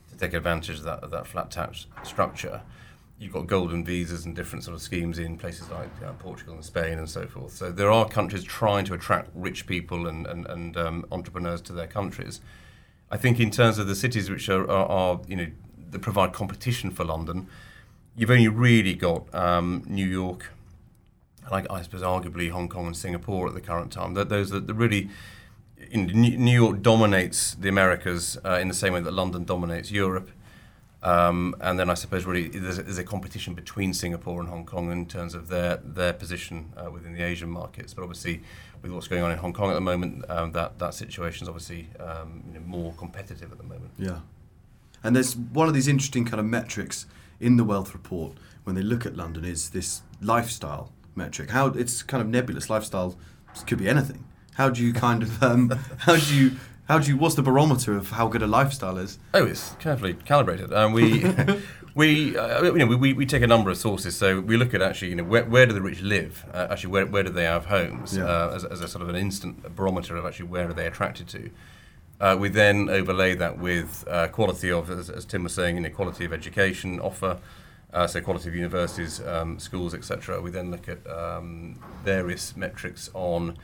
to 0.09 0.17
take 0.17 0.33
advantage 0.33 0.79
of 0.79 0.83
that, 0.83 1.03
of 1.03 1.11
that 1.11 1.27
flat 1.27 1.51
tax 1.51 1.85
structure 2.03 2.63
you've 3.19 3.33
got 3.33 3.47
golden 3.47 3.83
visas 3.83 4.25
and 4.25 4.35
different 4.35 4.63
sort 4.63 4.73
of 4.73 4.81
schemes 4.81 5.19
in 5.19 5.37
places 5.37 5.69
like 5.69 5.89
uh, 6.03 6.13
Portugal 6.13 6.55
and 6.55 6.63
Spain 6.63 6.97
and 6.97 7.09
so 7.09 7.27
forth. 7.27 7.51
So 7.51 7.69
there 7.69 7.91
are 7.91 8.07
countries 8.07 8.45
trying 8.45 8.85
to 8.85 8.93
attract 8.93 9.29
rich 9.35 9.67
people 9.67 10.07
and, 10.07 10.25
and, 10.25 10.45
and 10.47 10.77
um, 10.77 11.05
entrepreneurs 11.11 11.61
to 11.63 11.73
their 11.73 11.87
countries. 11.87 12.39
I 13.11 13.17
think 13.17 13.39
in 13.39 13.51
terms 13.51 13.77
of 13.77 13.87
the 13.87 13.95
cities 13.95 14.29
which 14.29 14.47
are, 14.47 14.63
are, 14.69 14.85
are, 14.85 15.21
you 15.27 15.35
know 15.35 15.47
that 15.91 15.99
provide 15.99 16.33
competition 16.33 16.91
for 16.91 17.03
London, 17.03 17.47
you've 18.15 18.31
only 18.31 18.47
really 18.47 18.93
got 18.93 19.33
um, 19.33 19.83
New 19.87 20.05
York, 20.05 20.51
and 21.45 21.67
I, 21.69 21.81
suppose 21.81 22.01
arguably 22.01 22.51
Hong 22.51 22.69
Kong 22.69 22.85
and 22.85 22.95
Singapore 22.95 23.47
at 23.47 23.53
the 23.53 23.61
current 23.61 23.91
time. 23.91 24.13
Those 24.13 24.49
that 24.51 24.71
really 24.73 25.09
in, 25.91 26.07
New 26.07 26.51
York 26.51 26.81
dominates 26.81 27.55
the 27.55 27.69
Americas 27.69 28.37
uh, 28.45 28.59
in 28.61 28.67
the 28.67 28.73
same 28.73 28.93
way 28.93 29.01
that 29.01 29.13
London 29.13 29.45
dominates 29.45 29.91
Europe. 29.91 30.29
Um, 31.01 31.55
and 31.61 31.79
then 31.79 31.89
I 31.89 31.93
suppose 31.93 32.25
really 32.25 32.49
there's 32.49 32.77
a, 32.77 32.83
there's 32.83 32.97
a, 32.97 33.05
competition 33.05 33.53
between 33.53 33.93
Singapore 33.93 34.41
and 34.41 34.49
Hong 34.49 34.65
Kong 34.65 34.91
in 34.91 35.05
terms 35.05 35.33
of 35.33 35.47
their 35.47 35.77
their 35.77 36.11
position 36.11 36.73
uh, 36.75 36.91
within 36.91 37.13
the 37.13 37.23
Asian 37.23 37.49
markets. 37.49 37.93
But 37.93 38.01
obviously, 38.01 38.41
with 38.81 38.91
what's 38.91 39.07
going 39.07 39.23
on 39.23 39.31
in 39.31 39.37
Hong 39.37 39.53
Kong 39.53 39.69
at 39.69 39.75
the 39.75 39.81
moment, 39.81 40.29
um, 40.29 40.51
that 40.51 40.77
that 40.79 40.93
situation 40.93 41.45
is 41.45 41.47
obviously 41.47 41.87
um, 42.01 42.43
you 42.47 42.59
know, 42.59 42.65
more 42.65 42.93
competitive 42.97 43.49
at 43.49 43.57
the 43.57 43.63
moment. 43.63 43.91
Yeah, 43.97 44.19
and 45.03 45.15
there's 45.15 45.35
one 45.35 45.67
of 45.67 45.73
these 45.73 45.87
interesting 45.87 46.25
kind 46.25 46.39
of 46.39 46.45
metrics 46.45 47.05
in 47.39 47.57
the 47.57 47.63
Wealth 47.63 47.93
Report 47.93 48.33
when 48.63 48.75
they 48.75 48.81
look 48.81 49.05
at 49.05 49.15
London 49.15 49.45
is 49.45 49.69
this 49.69 50.01
lifestyle 50.21 50.91
metric. 51.15 51.51
How 51.51 51.67
it's 51.67 52.03
kind 52.03 52.21
of 52.21 52.27
nebulous. 52.27 52.69
Lifestyle 52.69 53.17
could 53.65 53.77
be 53.77 53.89
anything. 53.89 54.25
How 54.55 54.69
do 54.69 54.85
you 54.85 54.93
kind 54.93 55.23
of 55.23 55.41
um, 55.41 55.69
how 55.99 56.17
do 56.17 56.35
you 56.35 56.51
how 56.87 56.97
do 56.97 57.09
you? 57.11 57.17
What's 57.17 57.35
the 57.35 57.43
barometer 57.43 57.95
of 57.95 58.09
how 58.11 58.27
good 58.27 58.41
a 58.41 58.47
lifestyle 58.47 58.97
is? 58.97 59.19
Oh, 59.33 59.45
it's 59.45 59.75
carefully 59.79 60.15
calibrated. 60.15 60.73
Um, 60.73 60.93
we 60.93 61.23
we 61.95 62.35
uh, 62.35 62.63
you 62.63 62.79
know 62.79 62.87
we, 62.87 63.13
we 63.13 63.25
take 63.25 63.43
a 63.43 63.47
number 63.47 63.69
of 63.69 63.77
sources. 63.77 64.15
So 64.15 64.41
we 64.41 64.57
look 64.57 64.73
at 64.73 64.81
actually 64.81 65.09
you 65.09 65.15
know 65.15 65.23
where, 65.23 65.45
where 65.45 65.65
do 65.65 65.73
the 65.73 65.81
rich 65.81 66.01
live? 66.01 66.45
Uh, 66.51 66.67
actually, 66.71 66.91
where, 66.91 67.05
where 67.05 67.23
do 67.23 67.29
they 67.29 67.43
have 67.43 67.65
homes? 67.65 68.17
Yeah. 68.17 68.25
Uh, 68.25 68.51
as, 68.55 68.65
as 68.65 68.81
a 68.81 68.87
sort 68.87 69.03
of 69.03 69.09
an 69.09 69.15
instant 69.15 69.75
barometer 69.75 70.15
of 70.17 70.25
actually 70.25 70.47
where 70.47 70.69
are 70.69 70.73
they 70.73 70.87
attracted 70.87 71.27
to. 71.29 71.51
Uh, 72.19 72.35
we 72.37 72.49
then 72.49 72.89
overlay 72.89 73.33
that 73.33 73.57
with 73.57 74.03
uh, 74.07 74.27
quality 74.27 74.69
of, 74.69 74.89
as, 74.89 75.09
as, 75.09 75.23
Tim 75.23 75.43
was 75.43 75.53
saying, 75.53 75.75
you 75.75 75.81
know, 75.81 75.89
quality 75.89 76.25
of 76.25 76.33
education 76.33 76.99
offer, 76.99 77.39
uh, 77.93 78.07
so 78.07 78.19
quality 78.19 78.49
of 78.49 78.55
universities, 78.55 79.21
um, 79.25 79.57
schools, 79.57 79.93
etc. 79.93 80.41
We 80.41 80.51
then 80.51 80.69
look 80.69 80.89
at 80.89 81.05
um, 81.09 81.79
various 82.03 82.57
metrics 82.57 83.09
on 83.13 83.57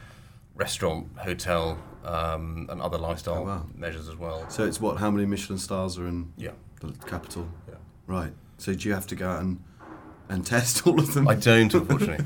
restaurant, 0.56 1.10
hotel, 1.18 1.78
um, 2.06 2.68
and 2.70 2.82
other 2.82 2.98
lifestyle 2.98 3.40
oh, 3.40 3.44
wow. 3.44 3.66
measures 3.76 4.08
as 4.08 4.16
well. 4.16 4.50
So 4.50 4.64
it's 4.64 4.80
what? 4.80 4.98
How 4.98 5.12
many 5.12 5.26
Michelin 5.26 5.60
stars 5.60 5.98
are 5.98 6.08
in 6.08 6.32
yeah. 6.38 6.52
the 6.80 6.94
capital? 7.06 7.50
Yeah. 7.68 7.76
Right. 8.08 8.32
So 8.58 8.74
do 8.74 8.88
you 8.88 8.94
have 8.94 9.08
to 9.08 9.16
go 9.16 9.28
out 9.30 9.42
and 9.42 9.62
and 10.30 10.46
test 10.46 10.86
all 10.88 11.00
of 11.00 11.14
them? 11.14 11.28
I 11.28 11.36
don't, 11.36 11.74
unfortunately. 11.74 12.26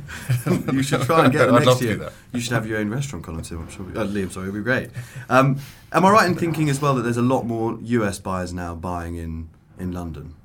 you 0.73 0.83
should 0.83 1.01
try 1.01 1.25
and 1.25 1.33
get 1.33 1.45
them 1.47 1.55
I'd 1.55 1.65
next 1.65 1.81
year. 1.81 2.09
You 2.33 2.39
should 2.39 2.53
have 2.53 2.67
your 2.67 2.79
own 2.79 2.89
restaurant, 2.89 3.25
Colin, 3.25 3.43
too. 3.43 3.59
I'm 3.59 3.69
sure. 3.69 3.85
Uh, 3.87 4.05
Liam, 4.05 4.31
sorry, 4.31 4.47
it'll 4.47 4.57
be 4.57 4.63
great. 4.63 4.89
Um, 5.29 5.59
am 5.91 6.05
I 6.05 6.11
right 6.11 6.27
in 6.29 6.35
thinking 6.35 6.69
as 6.69 6.81
well 6.81 6.95
that 6.95 7.01
there's 7.01 7.17
a 7.17 7.21
lot 7.21 7.43
more 7.45 7.77
US 7.81 8.19
buyers 8.19 8.53
now 8.53 8.75
buying 8.75 9.15
in 9.15 9.49
in 9.77 9.91
London? 9.91 10.35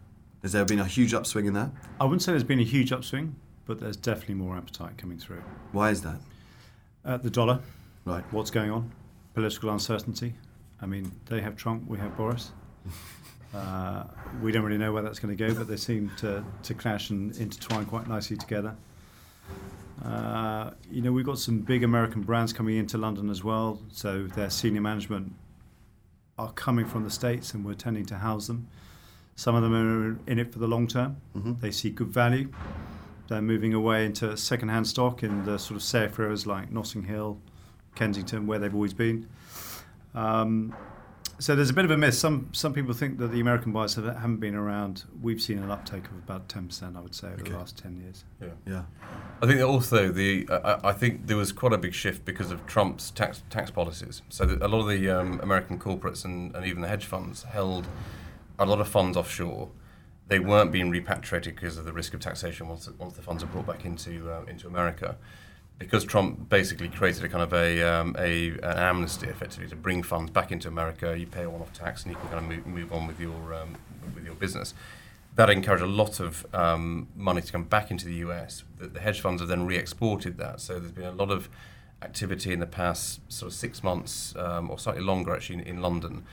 Has 0.42 0.52
there 0.52 0.64
been 0.64 0.78
a 0.78 0.84
huge 0.84 1.14
upswing 1.14 1.46
in 1.46 1.54
that? 1.54 1.70
I 2.00 2.04
wouldn't 2.04 2.22
say 2.22 2.32
there's 2.32 2.44
been 2.44 2.60
a 2.60 2.64
huge 2.64 2.92
upswing, 2.92 3.34
but 3.66 3.80
there's 3.80 3.96
definitely 3.96 4.34
more 4.34 4.56
appetite 4.56 4.98
coming 4.98 5.18
through. 5.18 5.42
Why 5.72 5.90
is 5.90 6.02
that? 6.02 6.18
Uh, 7.04 7.16
the 7.16 7.30
dollar. 7.30 7.60
Right. 8.04 8.24
What's 8.30 8.50
going 8.50 8.70
on? 8.70 8.92
Political 9.32 9.70
uncertainty. 9.70 10.34
I 10.82 10.86
mean, 10.86 11.12
they 11.26 11.40
have 11.40 11.56
Trump, 11.56 11.88
we 11.88 11.98
have 11.98 12.16
Boris. 12.16 12.52
Uh, 13.54 14.04
we 14.42 14.50
don't 14.50 14.64
really 14.64 14.78
know 14.78 14.92
where 14.92 15.02
that's 15.02 15.18
going 15.18 15.36
to 15.36 15.48
go, 15.48 15.54
but 15.54 15.68
they 15.68 15.76
seem 15.76 16.10
to, 16.18 16.44
to 16.62 16.74
clash 16.74 17.10
and 17.10 17.36
intertwine 17.36 17.86
quite 17.86 18.08
nicely 18.08 18.36
together. 18.36 18.74
Uh, 20.04 20.70
you 20.90 21.00
know, 21.00 21.12
we've 21.12 21.24
got 21.24 21.38
some 21.38 21.60
big 21.60 21.84
American 21.84 22.22
brands 22.22 22.52
coming 22.52 22.76
into 22.76 22.98
London 22.98 23.30
as 23.30 23.44
well, 23.44 23.80
so 23.92 24.26
their 24.26 24.50
senior 24.50 24.80
management 24.80 25.32
are 26.36 26.52
coming 26.52 26.84
from 26.84 27.04
the 27.04 27.10
States 27.10 27.54
and 27.54 27.64
we're 27.64 27.74
tending 27.74 28.04
to 28.04 28.16
house 28.16 28.48
them. 28.48 28.66
Some 29.36 29.54
of 29.54 29.62
them 29.62 29.74
are 29.74 30.30
in 30.30 30.38
it 30.38 30.52
for 30.52 30.58
the 30.58 30.66
long 30.66 30.86
term. 30.88 31.16
Mm-hmm. 31.36 31.54
They 31.60 31.70
see 31.70 31.90
good 31.90 32.08
value. 32.08 32.50
They're 33.28 33.40
moving 33.40 33.72
away 33.72 34.04
into 34.04 34.36
second-hand 34.36 34.86
stock 34.86 35.22
in 35.22 35.44
the 35.44 35.58
sort 35.58 35.76
of 35.76 35.82
safe 35.82 36.18
areas 36.18 36.46
like 36.46 36.70
Notting 36.70 37.04
Hill, 37.04 37.38
Kensington, 37.94 38.46
where 38.46 38.58
they've 38.58 38.74
always 38.74 38.92
been. 38.92 39.28
Um, 40.14 40.74
so 41.38 41.54
there's 41.54 41.70
a 41.70 41.74
bit 41.74 41.84
of 41.84 41.90
a 41.90 41.96
myth. 41.96 42.14
Some 42.14 42.48
some 42.52 42.72
people 42.72 42.92
think 42.94 43.18
that 43.18 43.28
the 43.28 43.40
American 43.40 43.72
buyers 43.72 43.94
have, 43.94 44.04
not 44.04 44.40
been 44.40 44.54
around. 44.54 45.04
We've 45.22 45.40
seen 45.40 45.58
an 45.58 45.70
uptake 45.70 46.06
of 46.06 46.14
about 46.14 46.48
ten 46.48 46.68
percent, 46.68 46.96
I 46.96 47.00
would 47.00 47.14
say, 47.14 47.28
over 47.28 47.40
okay. 47.40 47.50
the 47.50 47.58
last 47.58 47.78
ten 47.78 47.96
years. 47.96 48.24
Yeah, 48.40 48.48
yeah. 48.66 48.82
I 49.42 49.46
think 49.46 49.60
also 49.60 50.10
the 50.10 50.46
I, 50.50 50.88
I, 50.90 50.92
think 50.92 51.26
there 51.26 51.36
was 51.36 51.52
quite 51.52 51.72
a 51.72 51.78
big 51.78 51.94
shift 51.94 52.24
because 52.24 52.50
of 52.50 52.66
Trump's 52.66 53.10
tax 53.10 53.42
tax 53.50 53.70
policies. 53.70 54.22
So 54.28 54.44
a 54.60 54.68
lot 54.68 54.80
of 54.80 54.88
the 54.88 55.10
um, 55.10 55.40
American 55.42 55.78
corporates 55.78 56.24
and, 56.24 56.54
and 56.54 56.66
even 56.66 56.82
the 56.82 56.88
hedge 56.88 57.06
funds 57.06 57.42
held 57.44 57.86
a 58.58 58.66
lot 58.66 58.80
of 58.80 58.88
funds 58.88 59.16
offshore 59.16 59.70
they 60.28 60.38
weren't 60.38 60.72
being 60.72 60.90
repatriated 60.90 61.54
because 61.54 61.76
of 61.76 61.84
the 61.84 61.92
risk 61.92 62.14
of 62.14 62.20
taxation 62.20 62.68
once, 62.68 62.88
once 62.98 63.14
the 63.14 63.22
funds 63.22 63.42
are 63.42 63.46
brought 63.46 63.66
back 63.66 63.84
into 63.84 64.30
uh, 64.30 64.42
into 64.48 64.66
America. 64.66 65.16
Because 65.78 66.04
Trump 66.04 66.48
basically 66.48 66.88
created 66.88 67.24
a 67.24 67.28
kind 67.28 67.42
of 67.42 67.52
a, 67.52 67.82
um, 67.82 68.14
a 68.18 68.50
an 68.50 68.78
amnesty 68.78 69.26
effectively 69.26 69.68
to 69.68 69.76
bring 69.76 70.02
funds 70.02 70.30
back 70.30 70.52
into 70.52 70.68
America, 70.68 71.18
you 71.18 71.26
pay 71.26 71.42
a 71.42 71.50
one-off 71.50 71.72
tax 71.72 72.04
and 72.04 72.12
you 72.12 72.18
can 72.18 72.28
kind 72.28 72.38
of 72.38 72.44
move, 72.44 72.66
move 72.66 72.92
on 72.92 73.06
with 73.06 73.18
your 73.18 73.54
um, 73.54 73.76
with 74.14 74.24
your 74.24 74.34
business. 74.34 74.72
That 75.34 75.50
encouraged 75.50 75.82
a 75.82 75.88
lot 75.88 76.20
of 76.20 76.46
um, 76.54 77.08
money 77.16 77.42
to 77.42 77.50
come 77.50 77.64
back 77.64 77.90
into 77.90 78.06
the 78.06 78.14
US. 78.26 78.62
The, 78.78 78.86
the 78.86 79.00
hedge 79.00 79.20
funds 79.20 79.42
have 79.42 79.48
then 79.48 79.66
re-exported 79.66 80.38
that, 80.38 80.60
so 80.60 80.78
there's 80.78 80.92
been 80.92 81.04
a 81.04 81.12
lot 81.12 81.30
of 81.30 81.48
activity 82.02 82.52
in 82.52 82.60
the 82.60 82.66
past 82.66 83.20
sort 83.32 83.50
of 83.50 83.56
six 83.56 83.82
months 83.82 84.36
um, 84.36 84.70
or 84.70 84.78
slightly 84.78 85.02
longer 85.02 85.34
actually 85.34 85.56
in, 85.56 85.62
in 85.62 85.82
London 85.82 86.24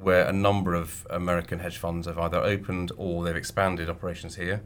where 0.00 0.26
a 0.26 0.32
number 0.32 0.74
of 0.74 1.06
American 1.10 1.58
hedge 1.58 1.76
funds 1.76 2.06
have 2.06 2.18
either 2.18 2.38
opened 2.38 2.92
or 2.96 3.24
they've 3.24 3.36
expanded 3.36 3.90
operations 3.90 4.36
here, 4.36 4.62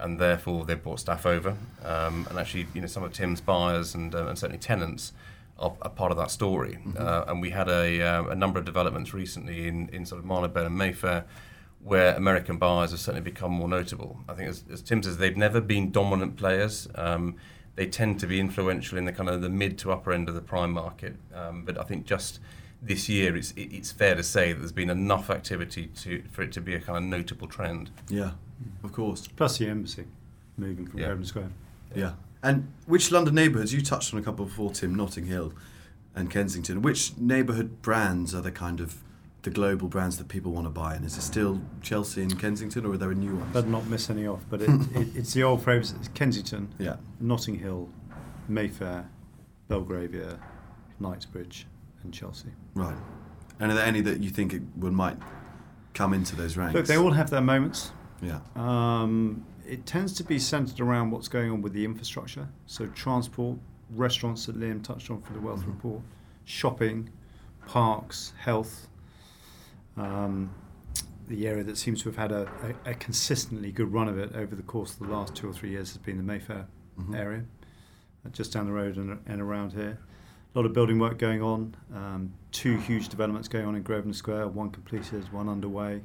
and 0.00 0.18
therefore 0.18 0.64
they've 0.64 0.82
brought 0.82 1.00
staff 1.00 1.26
over. 1.26 1.56
Um, 1.84 2.26
and 2.30 2.38
actually, 2.38 2.66
you 2.74 2.80
know, 2.80 2.86
some 2.86 3.02
of 3.02 3.12
Tim's 3.12 3.40
buyers 3.40 3.94
and, 3.94 4.14
uh, 4.14 4.26
and 4.26 4.38
certainly 4.38 4.58
tenants 4.58 5.12
are, 5.58 5.72
are, 5.82 5.90
part 5.90 6.10
of 6.10 6.18
that 6.18 6.30
story. 6.30 6.78
Mm-hmm. 6.84 6.96
Uh, 6.98 7.24
and 7.28 7.40
we 7.40 7.50
had 7.50 7.68
a, 7.68 8.02
uh, 8.02 8.24
a 8.24 8.34
number 8.34 8.58
of 8.58 8.64
developments 8.64 9.14
recently 9.14 9.68
in, 9.68 9.88
in 9.90 10.04
sort 10.04 10.18
of 10.18 10.24
Marylebone 10.24 10.66
and 10.66 10.76
Mayfair 10.76 11.24
where 11.84 12.14
American 12.14 12.56
buyers 12.56 12.92
have 12.92 13.00
certainly 13.00 13.20
become 13.20 13.52
more 13.52 13.68
notable. 13.68 14.18
I 14.26 14.32
think, 14.32 14.48
as, 14.48 14.64
as 14.72 14.80
Tim 14.80 15.02
says, 15.02 15.18
they've 15.18 15.36
never 15.36 15.60
been 15.60 15.90
dominant 15.92 16.36
players. 16.36 16.88
Um, 16.94 17.36
they 17.76 17.86
tend 17.86 18.20
to 18.20 18.26
be 18.26 18.40
influential 18.40 18.96
in 18.96 19.04
the 19.04 19.12
kind 19.12 19.28
of 19.28 19.42
the 19.42 19.50
mid 19.50 19.76
to 19.78 19.92
upper 19.92 20.12
end 20.12 20.28
of 20.28 20.34
the 20.34 20.40
prime 20.40 20.70
market. 20.70 21.16
Um, 21.34 21.64
but 21.64 21.78
I 21.78 21.82
think 21.82 22.06
just 22.06 22.40
this 22.80 23.08
year, 23.08 23.36
it's 23.36 23.52
it's 23.56 23.92
fair 23.92 24.14
to 24.14 24.22
say 24.22 24.52
that 24.52 24.60
there's 24.60 24.72
been 24.72 24.90
enough 24.90 25.28
activity 25.28 25.88
to 25.98 26.22
for 26.30 26.42
it 26.42 26.52
to 26.52 26.60
be 26.62 26.74
a 26.74 26.80
kind 26.80 26.96
of 26.96 27.04
notable 27.04 27.48
trend. 27.48 27.90
Yeah, 28.08 28.32
of 28.82 28.92
course. 28.92 29.26
Plus 29.26 29.58
the 29.58 29.68
embassy 29.68 30.04
moving 30.56 30.86
from 30.86 31.00
yeah. 31.00 31.06
Grosvenor 31.06 31.26
Square. 31.26 31.50
Yeah. 31.94 32.00
yeah. 32.00 32.12
And 32.42 32.72
which 32.86 33.10
London 33.10 33.34
neighbourhoods 33.34 33.72
you 33.72 33.80
touched 33.80 34.12
on 34.12 34.20
a 34.20 34.22
couple 34.22 34.44
before, 34.44 34.70
Tim? 34.70 34.94
Notting 34.94 35.26
Hill 35.26 35.52
and 36.14 36.30
Kensington. 36.30 36.82
Which 36.82 37.16
neighbourhood 37.16 37.80
brands 37.82 38.34
are 38.34 38.42
the 38.42 38.52
kind 38.52 38.80
of 38.80 39.02
the 39.42 39.50
global 39.50 39.88
brands 39.88 40.18
that 40.18 40.28
people 40.28 40.52
want 40.52 40.66
to 40.66 40.70
buy? 40.70 40.94
And 40.94 41.04
is 41.04 41.16
it 41.16 41.22
still 41.22 41.60
Chelsea 41.80 42.22
and 42.22 42.38
Kensington, 42.38 42.84
or 42.84 42.92
are 42.92 42.96
there 42.96 43.10
a 43.10 43.14
new 43.14 43.36
ones? 43.36 43.50
But 43.52 43.68
not 43.68 43.86
miss 43.86 44.10
any 44.10 44.26
off. 44.26 44.44
But 44.50 44.62
it, 44.62 44.68
it, 44.94 45.08
it's 45.14 45.32
the 45.32 45.42
old 45.42 45.62
phrases: 45.62 46.08
Kensington, 46.14 46.74
yeah, 46.78 46.96
Notting 47.20 47.58
Hill, 47.58 47.88
Mayfair, 48.48 49.08
Belgravia, 49.68 50.38
Knightsbridge 51.00 51.66
and 52.02 52.12
Chelsea. 52.12 52.48
Right. 52.74 52.96
And 53.60 53.70
are 53.70 53.74
there 53.74 53.86
any 53.86 54.00
that 54.02 54.20
you 54.20 54.30
think 54.30 54.52
it 54.52 54.62
would 54.76 54.92
might 54.92 55.16
come 55.94 56.12
into 56.12 56.36
those 56.36 56.56
ranks? 56.56 56.74
Look, 56.74 56.86
they 56.86 56.96
all 56.96 57.12
have 57.12 57.30
their 57.30 57.40
moments. 57.40 57.92
Yeah. 58.22 58.40
Um, 58.56 59.44
it 59.66 59.86
tends 59.86 60.12
to 60.14 60.24
be 60.24 60.38
centered 60.38 60.80
around 60.80 61.10
what's 61.10 61.28
going 61.28 61.50
on 61.50 61.62
with 61.62 61.72
the 61.72 61.84
infrastructure. 61.84 62.48
So 62.66 62.86
transport, 62.88 63.58
restaurants 63.90 64.46
that 64.46 64.58
Liam 64.58 64.82
touched 64.82 65.10
on 65.10 65.20
for 65.20 65.32
the 65.32 65.40
wealth 65.40 65.60
mm-hmm. 65.60 65.72
report, 65.72 66.02
shopping, 66.44 67.10
parks, 67.66 68.32
health. 68.38 68.88
Um, 69.96 70.54
the 71.28 71.46
area 71.46 71.64
that 71.64 71.78
seems 71.78 72.02
to 72.02 72.10
have 72.10 72.16
had 72.16 72.32
a, 72.32 72.50
a, 72.84 72.90
a, 72.90 72.94
consistently 72.94 73.72
good 73.72 73.90
run 73.90 74.08
of 74.08 74.18
it 74.18 74.34
over 74.34 74.54
the 74.54 74.62
course 74.62 74.92
of 74.92 74.98
the 74.98 75.06
last 75.06 75.34
two 75.34 75.48
or 75.48 75.54
three 75.54 75.70
years 75.70 75.88
has 75.90 75.98
been 75.98 76.18
the 76.18 76.22
Mayfair 76.22 76.66
mm-hmm. 77.00 77.14
area, 77.14 77.44
just 78.32 78.52
down 78.52 78.66
the 78.66 78.72
road 78.72 78.96
and, 78.96 79.18
and 79.26 79.40
around 79.40 79.72
here 79.72 79.98
a 80.54 80.58
lot 80.58 80.66
of 80.66 80.72
building 80.72 80.98
work 80.98 81.18
going 81.18 81.42
on. 81.42 81.74
Um, 81.92 82.32
two 82.52 82.76
huge 82.78 83.08
developments 83.08 83.48
going 83.48 83.66
on 83.66 83.74
in 83.74 83.82
Grosvenor 83.82 84.14
Square, 84.14 84.48
one 84.48 84.70
completed, 84.70 85.30
one 85.32 85.48
underway. 85.48 86.02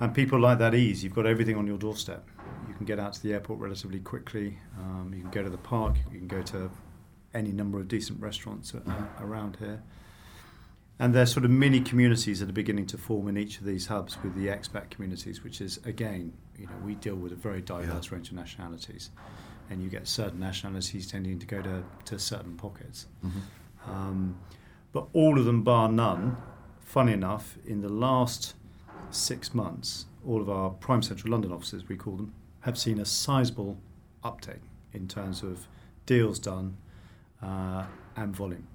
And 0.00 0.14
people 0.14 0.40
like 0.40 0.58
that 0.58 0.74
ease. 0.74 1.04
You've 1.04 1.14
got 1.14 1.26
everything 1.26 1.56
on 1.56 1.66
your 1.66 1.76
doorstep. 1.76 2.26
You 2.66 2.74
can 2.74 2.86
get 2.86 2.98
out 2.98 3.12
to 3.12 3.22
the 3.22 3.34
airport 3.34 3.60
relatively 3.60 4.00
quickly. 4.00 4.58
Um, 4.78 5.12
you 5.14 5.20
can 5.20 5.30
go 5.30 5.42
to 5.42 5.50
the 5.50 5.58
park. 5.58 5.96
You 6.10 6.18
can 6.18 6.28
go 6.28 6.42
to 6.42 6.70
any 7.34 7.52
number 7.52 7.78
of 7.78 7.86
decent 7.88 8.20
restaurants 8.20 8.74
around 9.20 9.56
here. 9.56 9.82
And 10.98 11.14
there's 11.14 11.32
sort 11.32 11.44
of 11.44 11.50
mini 11.50 11.80
communities 11.80 12.40
that 12.40 12.48
are 12.48 12.52
beginning 12.52 12.86
to 12.86 12.98
form 12.98 13.28
in 13.28 13.38
each 13.38 13.58
of 13.58 13.64
these 13.64 13.86
hubs 13.86 14.18
with 14.22 14.34
the 14.34 14.48
expat 14.48 14.90
communities, 14.90 15.42
which 15.42 15.60
is 15.60 15.78
again, 15.84 16.32
you 16.58 16.66
know, 16.66 16.72
we 16.84 16.94
deal 16.94 17.14
with 17.14 17.32
a 17.32 17.36
very 17.36 17.62
diverse 17.62 18.06
yeah. 18.06 18.14
range 18.14 18.28
of 18.28 18.34
nationalities 18.34 19.10
and 19.70 19.82
you 19.82 19.88
get 19.88 20.06
certain 20.06 20.40
nationalities 20.40 21.06
tending 21.10 21.38
to 21.38 21.46
go 21.46 21.62
to, 21.62 21.82
to 22.04 22.18
certain 22.18 22.56
pockets. 22.56 23.06
Mm-hmm. 23.24 23.90
Um, 23.90 24.38
but 24.92 25.06
all 25.12 25.38
of 25.38 25.44
them, 25.44 25.62
bar 25.62 25.88
none, 25.88 26.36
funny 26.80 27.12
enough, 27.12 27.56
in 27.64 27.80
the 27.80 27.88
last 27.88 28.54
six 29.10 29.54
months, 29.54 30.06
all 30.26 30.40
of 30.40 30.48
our 30.50 30.70
prime 30.70 31.02
central 31.02 31.32
London 31.32 31.52
offices, 31.52 31.88
we 31.88 31.96
call 31.96 32.16
them, 32.16 32.32
have 32.60 32.78
seen 32.78 32.98
a 33.00 33.04
sizable 33.04 33.78
uptake 34.22 34.60
in 34.92 35.08
terms 35.08 35.42
of 35.42 35.66
deals 36.06 36.38
done 36.38 36.76
uh, 37.42 37.84
and 38.16 38.34
volume. 38.36 38.66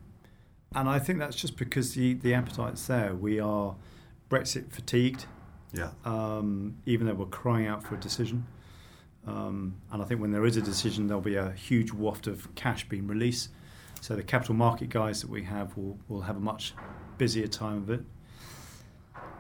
And 0.73 0.89
I 0.89 0.99
think 0.99 1.19
that's 1.19 1.35
just 1.35 1.57
because 1.57 1.93
the, 1.93 2.15
the 2.15 2.33
appetite's 2.33 2.87
there. 2.87 3.13
We 3.15 3.39
are 3.39 3.75
Brexit 4.29 4.71
fatigued, 4.71 5.25
Yeah. 5.73 5.91
um, 6.03 6.77
even 6.85 7.07
though 7.07 7.13
we're 7.13 7.25
crying 7.27 7.67
out 7.67 7.83
for 7.83 7.95
a 7.95 7.99
decision. 7.99 8.45
Um, 9.27 9.75
and 9.91 10.01
I 10.01 10.05
think 10.05 10.21
when 10.21 10.31
there 10.31 10.45
is 10.45 10.57
a 10.57 10.61
decision, 10.61 11.07
there'll 11.07 11.21
be 11.21 11.35
a 11.35 11.51
huge 11.51 11.91
waft 11.91 12.27
of 12.27 12.53
cash 12.55 12.87
being 12.89 13.07
released. 13.07 13.49
So 14.01 14.15
the 14.15 14.23
capital 14.23 14.55
market 14.55 14.89
guys 14.89 15.21
that 15.21 15.29
we 15.29 15.43
have 15.43 15.75
will, 15.77 15.97
will 16.07 16.21
have 16.21 16.37
a 16.37 16.39
much 16.41 16.73
busier 17.17 17.47
time 17.47 17.77
of 17.77 17.89
it. 17.89 18.01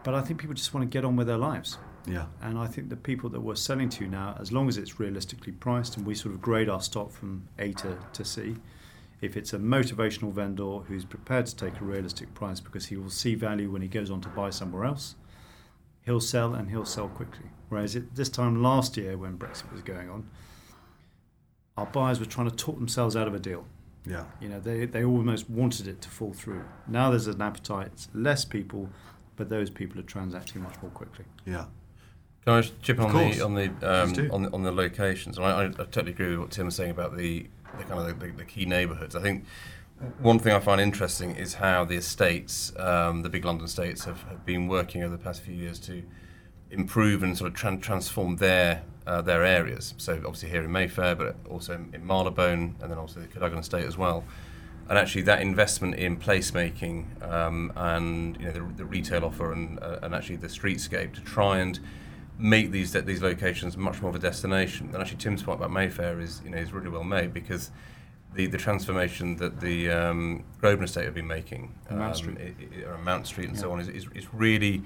But 0.05 0.13
I 0.13 0.21
think 0.21 0.39
people 0.39 0.53
just 0.53 0.71
want 0.71 0.89
to 0.89 0.95
get 0.95 1.03
on 1.03 1.15
with 1.15 1.25
their 1.25 1.37
lives. 1.37 1.79
Yeah. 2.05 2.27
And 2.39 2.59
I 2.59 2.67
think 2.67 2.89
the 2.89 2.95
people 2.95 3.27
that 3.31 3.41
we're 3.41 3.55
selling 3.55 3.89
to 3.89 4.07
now, 4.07 4.37
as 4.39 4.51
long 4.51 4.69
as 4.69 4.77
it's 4.77 4.99
realistically 4.99 5.51
priced 5.51 5.97
and 5.97 6.05
we 6.05 6.13
sort 6.13 6.35
of 6.35 6.41
grade 6.41 6.69
our 6.69 6.79
stock 6.79 7.11
from 7.11 7.47
A 7.57 7.73
to, 7.73 7.97
to 8.13 8.23
C, 8.23 8.57
if 9.19 9.35
it's 9.35 9.51
a 9.51 9.57
motivational 9.57 10.31
vendor 10.31 10.77
who's 10.87 11.05
prepared 11.05 11.47
to 11.47 11.55
take 11.55 11.81
a 11.81 11.83
realistic 11.83 12.31
price 12.35 12.59
because 12.59 12.85
he 12.85 12.97
will 12.97 13.09
see 13.09 13.33
value 13.33 13.71
when 13.71 13.81
he 13.81 13.87
goes 13.87 14.11
on 14.11 14.21
to 14.21 14.29
buy 14.29 14.51
somewhere 14.51 14.85
else, 14.85 15.15
he'll 16.03 16.21
sell 16.21 16.53
and 16.53 16.69
he'll 16.69 16.85
sell 16.85 17.07
quickly. 17.07 17.49
Whereas 17.69 17.95
at 17.95 18.15
this 18.15 18.29
time 18.29 18.61
last 18.61 18.97
year, 18.97 19.17
when 19.17 19.39
Brexit 19.39 19.71
was 19.71 19.81
going 19.81 20.07
on, 20.11 20.29
our 21.77 21.87
buyers 21.87 22.19
were 22.19 22.27
trying 22.27 22.49
to 22.49 22.55
talk 22.55 22.77
themselves 22.77 23.15
out 23.15 23.27
of 23.27 23.33
a 23.33 23.39
deal. 23.39 23.65
Yeah. 24.05 24.25
You 24.39 24.49
know, 24.49 24.59
they, 24.59 24.85
they 24.85 25.03
almost 25.03 25.49
wanted 25.49 25.87
it 25.87 25.99
to 26.03 26.09
fall 26.09 26.31
through. 26.31 26.63
Now 26.87 27.09
there's 27.09 27.25
an 27.25 27.41
appetite, 27.41 28.07
less 28.13 28.45
people, 28.45 28.89
but 29.35 29.49
those 29.49 29.69
people 29.69 29.99
are 29.99 30.03
transacting 30.03 30.61
much 30.61 30.75
more 30.81 30.91
quickly. 30.91 31.25
Yeah. 31.45 31.65
Can 32.43 32.53
I 32.53 32.61
just 32.61 32.79
chip 32.81 32.99
on 32.99 33.11
the 33.11 33.41
on 33.41 33.55
the 33.55 33.65
um, 33.81 34.31
on 34.31 34.43
the, 34.43 34.51
on 34.53 34.63
the 34.63 34.71
locations? 34.71 35.37
And 35.37 35.45
I, 35.45 35.63
I, 35.63 35.65
I 35.65 35.69
totally 35.71 36.11
agree 36.11 36.29
with 36.29 36.39
what 36.39 36.51
Tim 36.51 36.65
was 36.65 36.75
saying 36.75 36.91
about 36.91 37.17
the, 37.17 37.47
the 37.77 37.83
kind 37.85 37.99
of 37.99 38.19
the, 38.19 38.27
the 38.31 38.45
key 38.45 38.65
neighbourhoods. 38.65 39.15
I 39.15 39.21
think 39.21 39.45
one 40.19 40.39
thing 40.39 40.53
I 40.53 40.59
find 40.59 40.79
interesting 40.79 41.35
is 41.35 41.55
how 41.55 41.85
the 41.85 41.95
estates, 41.95 42.73
um, 42.77 43.23
the 43.23 43.29
big 43.29 43.45
London 43.45 43.65
estates, 43.65 44.03
have, 44.05 44.21
have 44.23 44.45
been 44.45 44.67
working 44.67 45.03
over 45.03 45.15
the 45.15 45.23
past 45.23 45.41
few 45.41 45.55
years 45.55 45.79
to 45.79 46.03
improve 46.69 47.23
and 47.23 47.37
sort 47.37 47.51
of 47.51 47.57
tran- 47.57 47.81
transform 47.81 48.35
their 48.35 48.83
uh, 49.07 49.21
their 49.21 49.43
areas. 49.43 49.93
So 49.97 50.13
obviously 50.17 50.49
here 50.49 50.63
in 50.63 50.71
Mayfair, 50.71 51.15
but 51.15 51.35
also 51.49 51.73
in, 51.73 51.91
in 51.93 52.05
Marylebone, 52.05 52.75
and 52.81 52.91
then 52.91 52.97
also 52.97 53.21
the 53.21 53.27
Cadogan 53.27 53.59
estate 53.59 53.85
as 53.85 53.97
well. 53.97 54.23
And 54.87 54.97
actually, 54.99 55.23
that 55.23 55.41
investment 55.41 55.95
in 55.95 56.17
placemaking 56.17 57.05
um, 57.27 57.73
and 57.75 58.37
you 58.39 58.45
know 58.45 58.51
the, 58.51 58.73
the 58.77 58.85
retail 58.85 59.25
offer 59.25 59.51
and, 59.51 59.79
uh, 59.79 59.99
and 60.03 60.13
actually 60.13 60.35
the 60.35 60.47
streetscape 60.47 61.13
to 61.15 61.21
try 61.21 61.57
and 61.59 61.79
make 62.37 62.69
these 62.71 62.91
de- 62.91 63.01
these 63.01 63.21
locations 63.23 63.77
much 63.77 64.01
more 64.01 64.09
of 64.09 64.15
a 64.15 64.19
destination. 64.19 64.89
And 64.93 64.97
actually, 64.97 65.17
Tim's 65.17 65.41
point 65.41 65.57
about 65.59 65.71
Mayfair 65.71 66.19
is 66.19 66.41
you 66.43 66.51
know 66.51 66.57
is 66.57 66.71
really 66.71 66.89
well 66.89 67.03
made 67.03 67.33
because 67.33 67.71
the, 68.35 68.45
the 68.45 68.57
transformation 68.59 69.37
that 69.37 69.59
the 69.59 69.89
um, 69.89 70.43
Grosvenor 70.59 70.83
estate 70.83 71.05
have 71.05 71.15
been 71.15 71.25
making 71.27 71.73
And 71.89 71.97
Mount 71.99 72.11
um, 72.11 72.17
Street. 72.17 72.37
i- 72.39 72.81
i- 72.81 72.83
or 72.91 72.97
Mount 72.99 73.25
Street 73.25 73.47
and 73.49 73.57
so 73.57 73.71
on 73.71 73.79
is, 73.79 73.87
is, 73.87 74.05
is 74.13 74.31
really 74.33 74.83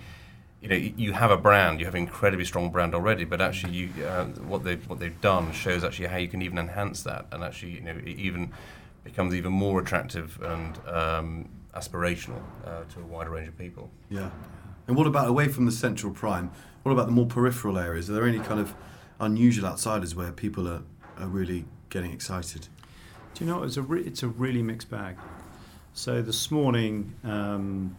you 0.62 0.70
know 0.70 0.76
you 0.76 1.14
have 1.14 1.32
a 1.32 1.38
brand 1.38 1.80
you 1.80 1.86
have 1.86 1.96
an 1.96 2.02
incredibly 2.02 2.44
strong 2.46 2.70
brand 2.70 2.94
already 2.94 3.24
but 3.24 3.40
actually 3.42 3.74
you 3.74 3.90
uh, 4.06 4.26
what 4.52 4.64
they 4.64 4.76
what 4.76 5.00
they've 5.00 5.20
done 5.22 5.52
shows 5.54 5.84
actually 5.84 6.06
how 6.08 6.18
you 6.18 6.28
can 6.28 6.42
even 6.42 6.58
enhance 6.60 7.02
that 7.04 7.26
and 7.32 7.44
actually 7.44 7.72
you 7.72 7.82
know 7.82 7.98
even 8.06 8.52
becomes 9.04 9.34
even 9.34 9.52
more 9.52 9.80
attractive 9.82 10.40
and 10.42 10.78
um, 10.88 11.50
aspirational 11.76 12.42
uh, 12.66 12.84
to 12.94 13.00
a 13.00 13.06
wider 13.06 13.32
range 13.32 13.48
of 13.48 13.58
people. 13.58 13.90
Yeah. 14.10 14.30
And 14.88 14.98
what 14.98 15.08
about 15.08 15.28
away 15.28 15.48
from 15.48 15.66
the 15.66 15.72
central 15.72 16.12
prime? 16.12 16.52
What 16.84 16.92
about 16.92 17.06
the 17.06 17.12
more 17.12 17.28
peripheral 17.28 17.78
areas? 17.78 18.10
Are 18.10 18.14
there 18.14 18.28
any 18.28 18.40
kind 18.40 18.60
of 18.60 18.74
unusual 19.20 19.66
outsiders 19.68 20.16
where 20.16 20.32
people 20.32 20.68
are, 20.68 20.82
are 21.18 21.28
really 21.28 21.66
getting 21.90 22.12
excited? 22.12 22.68
Do 23.34 23.46
you 23.46 23.52
know 23.52 23.64
it's 23.64 23.78
a 23.78 23.82
re- 23.82 24.02
it's 24.02 24.24
a 24.24 24.28
really 24.28 24.62
mixed 24.62 24.90
bag. 24.90 25.18
So 25.94 26.22
this 26.22 26.50
morning, 26.50 27.14
um, 27.24 27.98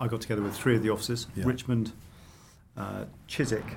I 0.00 0.08
got 0.08 0.20
together 0.20 0.42
with 0.42 0.56
three 0.56 0.74
of 0.76 0.82
the 0.82 0.90
offices: 0.90 1.26
Yeah. 1.36 1.44
Richmond, 1.44 1.92
uh, 2.76 3.04
Chiswick, 3.28 3.76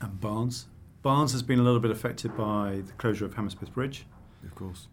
and 0.00 0.20
Barnes. 0.20 0.66
Barnes 1.02 1.32
has 1.32 1.42
been 1.42 1.60
a 1.60 1.62
little 1.62 1.80
bit 1.80 1.90
affected 1.90 2.36
by 2.36 2.82
the 2.84 2.92
closure 2.94 3.24
of 3.24 3.34
Hammersmith 3.34 3.72
Bridge, 3.72 4.04
Of 4.44 4.54
course. 4.54 4.88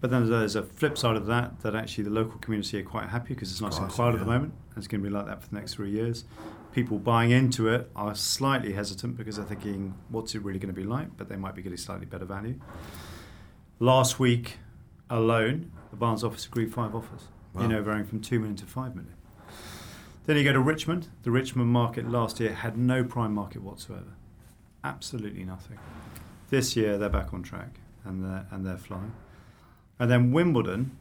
but 0.00 0.10
then 0.10 0.28
there's 0.28 0.56
a 0.56 0.62
flip 0.62 0.96
side 0.98 1.16
of 1.16 1.26
that 1.26 1.60
that 1.60 1.74
actually 1.74 2.04
the 2.04 2.10
local 2.10 2.38
community 2.40 2.78
are 2.80 2.82
quite 2.84 3.08
happy 3.08 3.34
because 3.34 3.50
it's 3.52 3.60
nice 3.60 3.78
and 3.78 3.86
Quiet, 3.88 3.94
quiet 3.94 4.14
at 4.14 4.20
the 4.20 4.26
moment. 4.26 4.52
And 4.70 4.78
it's 4.78 4.86
going 4.88 5.02
to 5.02 5.08
be 5.08 5.14
like 5.14 5.26
that 5.26 5.42
for 5.42 5.48
the 5.48 5.54
next 5.56 5.74
three 5.74 5.90
years. 5.90 6.24
People 6.72 6.98
buying 6.98 7.30
into 7.30 7.68
it 7.68 7.90
are 7.94 8.14
slightly 8.14 8.72
hesitant 8.72 9.16
because 9.16 9.36
they're 9.36 9.44
thinking, 9.44 9.94
what's 10.08 10.34
it 10.34 10.42
really 10.42 10.58
going 10.58 10.74
to 10.74 10.80
be 10.80 10.86
like? 10.86 11.16
But 11.16 11.28
they 11.28 11.36
might 11.36 11.54
be 11.54 11.62
getting 11.62 11.76
slightly 11.78 12.06
better 12.06 12.24
value. 12.24 12.58
Last 13.78 14.18
week 14.18 14.58
alone, 15.10 15.70
the 15.90 15.96
Barnes 15.96 16.24
office 16.24 16.46
agreed 16.46 16.72
five 16.72 16.94
offers, 16.94 17.22
Wow. 17.54 17.62
you 17.62 17.68
know, 17.68 17.82
varying 17.82 18.06
from 18.06 18.20
two 18.20 18.38
million 18.38 18.56
to 18.56 18.64
five 18.66 18.94
million. 18.96 19.14
Then 20.24 20.36
you 20.36 20.44
go 20.44 20.52
to 20.52 20.60
Richmond. 20.60 21.08
The 21.24 21.30
Richmond 21.30 21.68
market 21.70 22.08
last 22.08 22.38
year 22.40 22.54
had 22.54 22.76
no 22.78 23.02
prime 23.04 23.34
market 23.34 23.62
whatsoever, 23.62 24.14
absolutely 24.84 25.44
nothing. 25.44 25.78
This 26.50 26.76
year 26.76 26.96
they're 26.96 27.08
back 27.08 27.34
on 27.34 27.42
track 27.42 27.80
and 28.04 28.24
they're 28.24 28.46
and 28.50 28.64
they're 28.66 28.78
flying. 28.78 29.12
And 29.98 30.10
then 30.10 30.32
Wimbledon, 30.32 30.96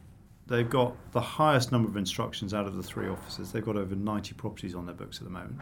they've 0.47 0.69
got 0.69 0.95
the 1.11 1.21
highest 1.21 1.71
number 1.71 1.89
of 1.89 1.97
instructions 1.97 2.53
out 2.53 2.67
of 2.67 2.75
the 2.75 2.83
three 2.83 3.07
offices. 3.07 3.51
They've 3.51 3.65
got 3.65 3.75
over 3.77 3.95
90 3.95 4.33
properties 4.35 4.75
on 4.75 4.85
their 4.85 4.95
books 4.95 5.17
at 5.17 5.23
the 5.23 5.29
moment, 5.31 5.59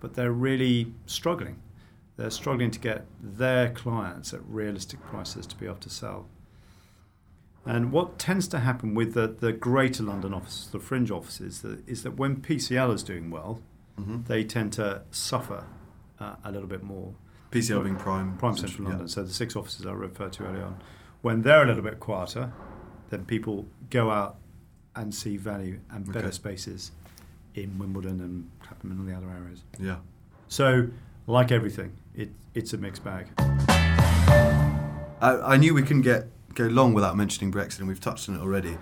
but 0.00 0.14
they're 0.14 0.32
really 0.32 0.92
struggling. 1.06 1.56
They're 2.16 2.30
struggling 2.30 2.70
to 2.72 2.78
get 2.78 3.06
their 3.20 3.70
clients 3.70 4.32
at 4.34 4.40
realistic 4.46 5.00
prices 5.02 5.46
to 5.46 5.56
be 5.56 5.66
able 5.66 5.76
to 5.76 5.90
sell. 5.90 6.28
And 7.66 7.92
what 7.92 8.18
tends 8.18 8.46
to 8.48 8.60
happen 8.60 8.94
with 8.94 9.14
the, 9.14 9.26
the 9.28 9.52
greater 9.52 10.02
London 10.02 10.32
offices, 10.32 10.68
the 10.68 10.78
fringe 10.80 11.10
offices, 11.10 11.60
that, 11.62 11.86
is 11.88 12.02
that 12.04 12.16
when 12.16 12.36
PCL 12.36 12.94
is 12.94 13.02
doing 13.02 13.30
well, 13.30 13.60
Mm-hmm. 13.98 14.22
they 14.28 14.44
tend 14.44 14.72
to 14.74 15.02
suffer 15.10 15.64
uh, 16.18 16.36
a 16.42 16.50
little 16.50 16.68
bit 16.68 16.82
more. 16.82 17.12
PCL 17.50 17.82
being 17.84 17.96
prime. 17.96 18.36
Prime 18.36 18.56
Central 18.56 18.84
yeah. 18.84 18.90
London, 18.90 19.08
so 19.08 19.22
the 19.22 19.32
six 19.32 19.56
offices 19.56 19.86
I 19.86 19.92
referred 19.92 20.32
to 20.34 20.44
earlier 20.46 20.64
on. 20.64 20.80
When 21.22 21.42
they're 21.42 21.62
a 21.62 21.66
little 21.66 21.82
bit 21.82 22.00
quieter, 22.00 22.52
then 23.10 23.24
people 23.24 23.66
go 23.90 24.10
out 24.10 24.36
and 24.94 25.14
see 25.14 25.36
value 25.36 25.80
and 25.90 26.06
better 26.06 26.26
Okay. 26.26 26.30
spaces 26.30 26.92
in 27.54 27.78
Wimbledon 27.78 28.20
and 28.20 28.50
Clapham 28.62 28.92
and 28.92 29.00
all 29.00 29.06
the 29.06 29.14
other 29.14 29.28
areas. 29.30 29.64
Yeah. 29.78 29.96
So, 30.48 30.88
like 31.26 31.50
everything, 31.52 31.92
it, 32.14 32.30
it's 32.54 32.72
a 32.72 32.78
mixed 32.78 33.04
bag. 33.04 33.26
I, 35.22 35.38
I 35.52 35.56
knew 35.56 35.74
we 35.74 35.82
couldn't 35.82 36.02
get 36.02 36.28
go 36.54 36.64
long 36.66 36.94
without 36.94 37.16
mentioning 37.16 37.52
Brexit, 37.52 37.80
and 37.80 37.88
we've 37.88 38.00
touched 38.00 38.28
on 38.28 38.36
it 38.36 38.40
already. 38.40 38.78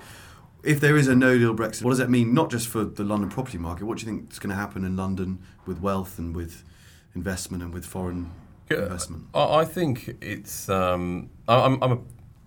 If 0.63 0.81
there 0.81 0.97
is 0.97 1.09
a 1.09 1.15
no 1.15 1.39
deal 1.39 1.55
Brexit, 1.55 1.83
what 1.83 1.91
does 1.91 1.99
that 1.99 2.11
mean? 2.11 2.35
Not 2.35 2.51
just 2.51 2.69
for 2.69 2.85
the 2.85 3.05
London 3.05 3.31
property 3.31 3.59
market. 3.59 3.85
What 3.85 3.99
do 3.99 4.07
you 4.07 4.13
think 4.13 4.31
is 4.33 4.39
going 4.39 4.51
to 4.51 4.57
happen 4.57 4.85
in 4.85 4.97
London 4.97 5.39
with 5.67 5.81
wealth 5.81 6.19
and 6.19 6.35
with 6.35 6.65
investment 7.15 7.63
and 7.63 7.73
with 7.73 7.85
foreign 7.87 8.25
Yeah, 8.25 8.31
investment? 8.71 9.27
I, 9.35 9.61
I 9.61 9.65
think 9.65 10.17
it's. 10.21 10.69
Um, 10.69 11.31
I, 11.47 11.61
I'm, 11.61 11.83
I'm, 11.83 11.93
a, 11.93 11.99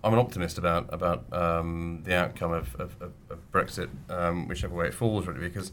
I'm 0.04 0.12
an 0.12 0.18
optimist 0.18 0.58
about 0.58 0.92
about 0.92 1.32
um, 1.32 2.02
the 2.04 2.14
outcome 2.14 2.52
of, 2.52 2.74
of, 2.76 2.96
of, 3.00 3.12
of 3.30 3.52
Brexit, 3.52 3.88
um, 4.08 4.48
whichever 4.48 4.74
way 4.74 4.86
it 4.86 4.94
falls, 4.94 5.26
really, 5.26 5.40
because 5.40 5.72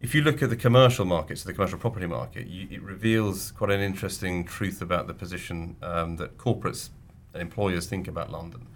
if 0.00 0.14
you 0.14 0.22
look 0.22 0.42
at 0.42 0.50
the 0.50 0.56
commercial 0.56 1.04
market, 1.04 1.38
so 1.38 1.48
the 1.48 1.54
commercial 1.54 1.78
property 1.78 2.06
market, 2.06 2.46
you, 2.46 2.68
it 2.70 2.82
reveals 2.82 3.50
quite 3.52 3.70
an 3.70 3.80
interesting 3.80 4.44
truth 4.44 4.82
about 4.82 5.06
the 5.06 5.14
position 5.14 5.76
um, 5.82 6.16
that 6.16 6.36
corporates 6.36 6.90
and 7.32 7.42
employers 7.42 7.86
think 7.86 8.06
about 8.08 8.30
London. 8.30 8.66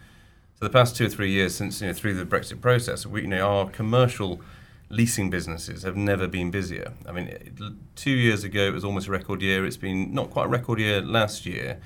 So 0.58 0.66
the 0.66 0.70
past 0.70 0.96
two 0.96 1.06
or 1.06 1.08
three 1.08 1.30
years 1.30 1.54
since 1.54 1.80
you 1.80 1.86
know 1.86 1.92
through 1.92 2.14
the 2.14 2.26
Brexit 2.26 2.60
process, 2.60 3.06
we, 3.06 3.22
you 3.22 3.26
know 3.26 3.46
our 3.46 3.70
commercial 3.70 4.40
leasing 4.90 5.30
businesses 5.30 5.84
have 5.84 5.96
never 5.96 6.26
been 6.26 6.50
busier. 6.50 6.92
I 7.06 7.12
mean, 7.12 7.78
two 7.94 8.10
years 8.10 8.44
ago 8.44 8.66
it 8.66 8.74
was 8.74 8.84
almost 8.84 9.08
a 9.08 9.12
record 9.12 9.40
year. 9.40 9.64
It's 9.64 9.76
been 9.76 10.12
not 10.12 10.30
quite 10.30 10.46
a 10.46 10.48
record 10.48 10.80
year 10.80 11.00
last 11.00 11.46
year, 11.46 11.80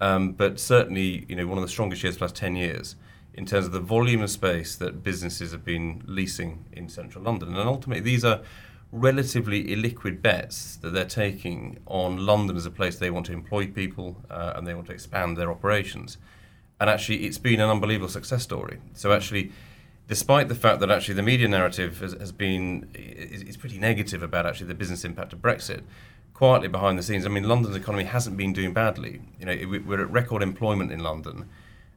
um, 0.00 0.32
but 0.32 0.58
certainly 0.58 1.26
you 1.28 1.36
know 1.36 1.46
one 1.46 1.58
of 1.58 1.62
the 1.62 1.68
strongest 1.68 2.02
years 2.02 2.20
last 2.20 2.34
ten 2.34 2.56
years 2.56 2.96
in 3.34 3.44
terms 3.44 3.66
of 3.66 3.72
the 3.72 3.80
volume 3.80 4.22
of 4.22 4.30
space 4.30 4.74
that 4.76 5.02
businesses 5.02 5.52
have 5.52 5.64
been 5.64 6.02
leasing 6.06 6.64
in 6.72 6.88
central 6.88 7.22
London. 7.22 7.50
And 7.50 7.68
ultimately, 7.68 8.02
these 8.02 8.24
are 8.24 8.40
relatively 8.90 9.64
illiquid 9.64 10.22
bets 10.22 10.76
that 10.76 10.90
they're 10.90 11.04
taking 11.04 11.78
on 11.86 12.24
London 12.24 12.56
as 12.56 12.64
a 12.64 12.70
place 12.70 12.98
they 12.98 13.10
want 13.10 13.26
to 13.26 13.32
employ 13.32 13.66
people 13.66 14.24
uh, 14.30 14.54
and 14.56 14.66
they 14.66 14.74
want 14.74 14.86
to 14.86 14.92
expand 14.92 15.36
their 15.36 15.50
operations. 15.50 16.16
And 16.80 16.88
actually, 16.88 17.26
it's 17.26 17.38
been 17.38 17.60
an 17.60 17.68
unbelievable 17.68 18.08
success 18.08 18.42
story. 18.42 18.78
So 18.94 19.12
actually, 19.12 19.52
despite 20.08 20.48
the 20.48 20.54
fact 20.54 20.80
that 20.80 20.90
actually 20.90 21.14
the 21.14 21.22
media 21.22 21.48
narrative 21.48 22.00
has, 22.00 22.12
has 22.12 22.32
been 22.32 22.88
is, 22.94 23.42
is 23.42 23.56
pretty 23.56 23.78
negative 23.78 24.22
about 24.22 24.46
actually 24.46 24.66
the 24.66 24.74
business 24.74 25.04
impact 25.04 25.32
of 25.32 25.40
Brexit, 25.40 25.82
quietly 26.36 26.68
behind 26.68 26.98
the 26.98 27.02
scenes, 27.02 27.24
I 27.24 27.30
mean, 27.30 27.44
London's 27.44 27.76
economy 27.76 28.04
hasn't 28.04 28.36
been 28.36 28.52
doing 28.52 28.74
badly. 28.74 29.22
You 29.40 29.46
know, 29.46 29.80
we're 29.86 30.02
at 30.02 30.10
record 30.10 30.42
employment 30.42 30.92
in 30.92 31.00
London. 31.00 31.48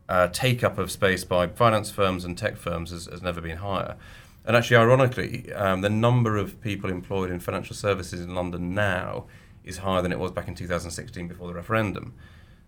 Uh, 0.07 0.29
take 0.29 0.63
up 0.63 0.77
of 0.77 0.89
space 0.89 1.25
by 1.25 1.45
finance 1.47 1.91
firms 1.91 2.23
and 2.23 2.37
tech 2.37 2.55
firms 2.55 2.91
has, 2.91 3.05
has 3.07 3.21
never 3.21 3.41
been 3.41 3.57
higher. 3.57 3.97
And 4.45 4.55
actually, 4.55 4.77
ironically, 4.77 5.51
um, 5.53 5.81
the 5.81 5.89
number 5.89 6.37
of 6.37 6.59
people 6.61 6.89
employed 6.89 7.29
in 7.29 7.39
financial 7.39 7.75
services 7.75 8.21
in 8.21 8.33
London 8.33 8.73
now 8.73 9.25
is 9.65 9.79
higher 9.79 10.01
than 10.01 10.13
it 10.13 10.19
was 10.19 10.31
back 10.31 10.47
in 10.47 10.55
2016 10.55 11.27
before 11.27 11.47
the 11.47 11.53
referendum. 11.53 12.13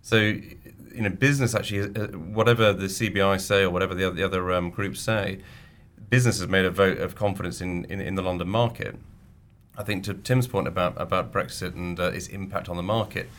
So, 0.01 0.17
you 0.17 1.01
know, 1.01 1.09
business 1.09 1.55
actually, 1.55 1.95
uh, 1.95 2.07
whatever 2.17 2.73
the 2.73 2.85
CBI 2.85 3.39
say 3.39 3.63
or 3.63 3.69
whatever 3.69 3.93
the 3.93 4.05
other, 4.05 4.15
the 4.15 4.23
other 4.23 4.51
um, 4.51 4.69
groups 4.69 5.01
say, 5.01 5.39
business 6.09 6.39
has 6.39 6.47
made 6.47 6.65
a 6.65 6.71
vote 6.71 6.97
of 6.97 7.15
confidence 7.15 7.61
in, 7.61 7.85
in, 7.85 8.01
in, 8.01 8.15
the 8.15 8.21
London 8.21 8.49
market. 8.49 8.97
I 9.77 9.83
think 9.83 10.03
to 10.05 10.13
Tim's 10.13 10.47
point 10.47 10.67
about, 10.67 10.99
about 10.99 11.31
Brexit 11.31 11.75
and 11.75 11.99
uh, 11.99 12.05
its 12.05 12.27
impact 12.27 12.67
on 12.67 12.75
the 12.75 12.83
market, 12.83 13.29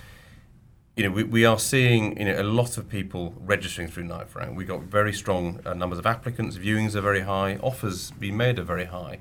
you 0.96 1.04
know, 1.04 1.10
we, 1.10 1.24
we 1.24 1.44
are 1.44 1.58
seeing 1.58 2.18
you 2.18 2.26
know 2.26 2.40
a 2.40 2.42
lot 2.42 2.76
of 2.76 2.88
people 2.88 3.34
registering 3.40 3.88
through 3.88 4.04
Knight 4.04 4.28
Frank. 4.28 4.56
We 4.56 4.64
got 4.64 4.82
very 4.82 5.12
strong 5.12 5.60
uh, 5.64 5.74
numbers 5.74 5.98
of 5.98 6.06
applicants. 6.06 6.56
Viewings 6.56 6.94
are 6.94 7.00
very 7.00 7.22
high. 7.22 7.56
Offers 7.62 8.10
being 8.12 8.36
made 8.36 8.58
are 8.58 8.64
very 8.64 8.84
high. 8.84 9.18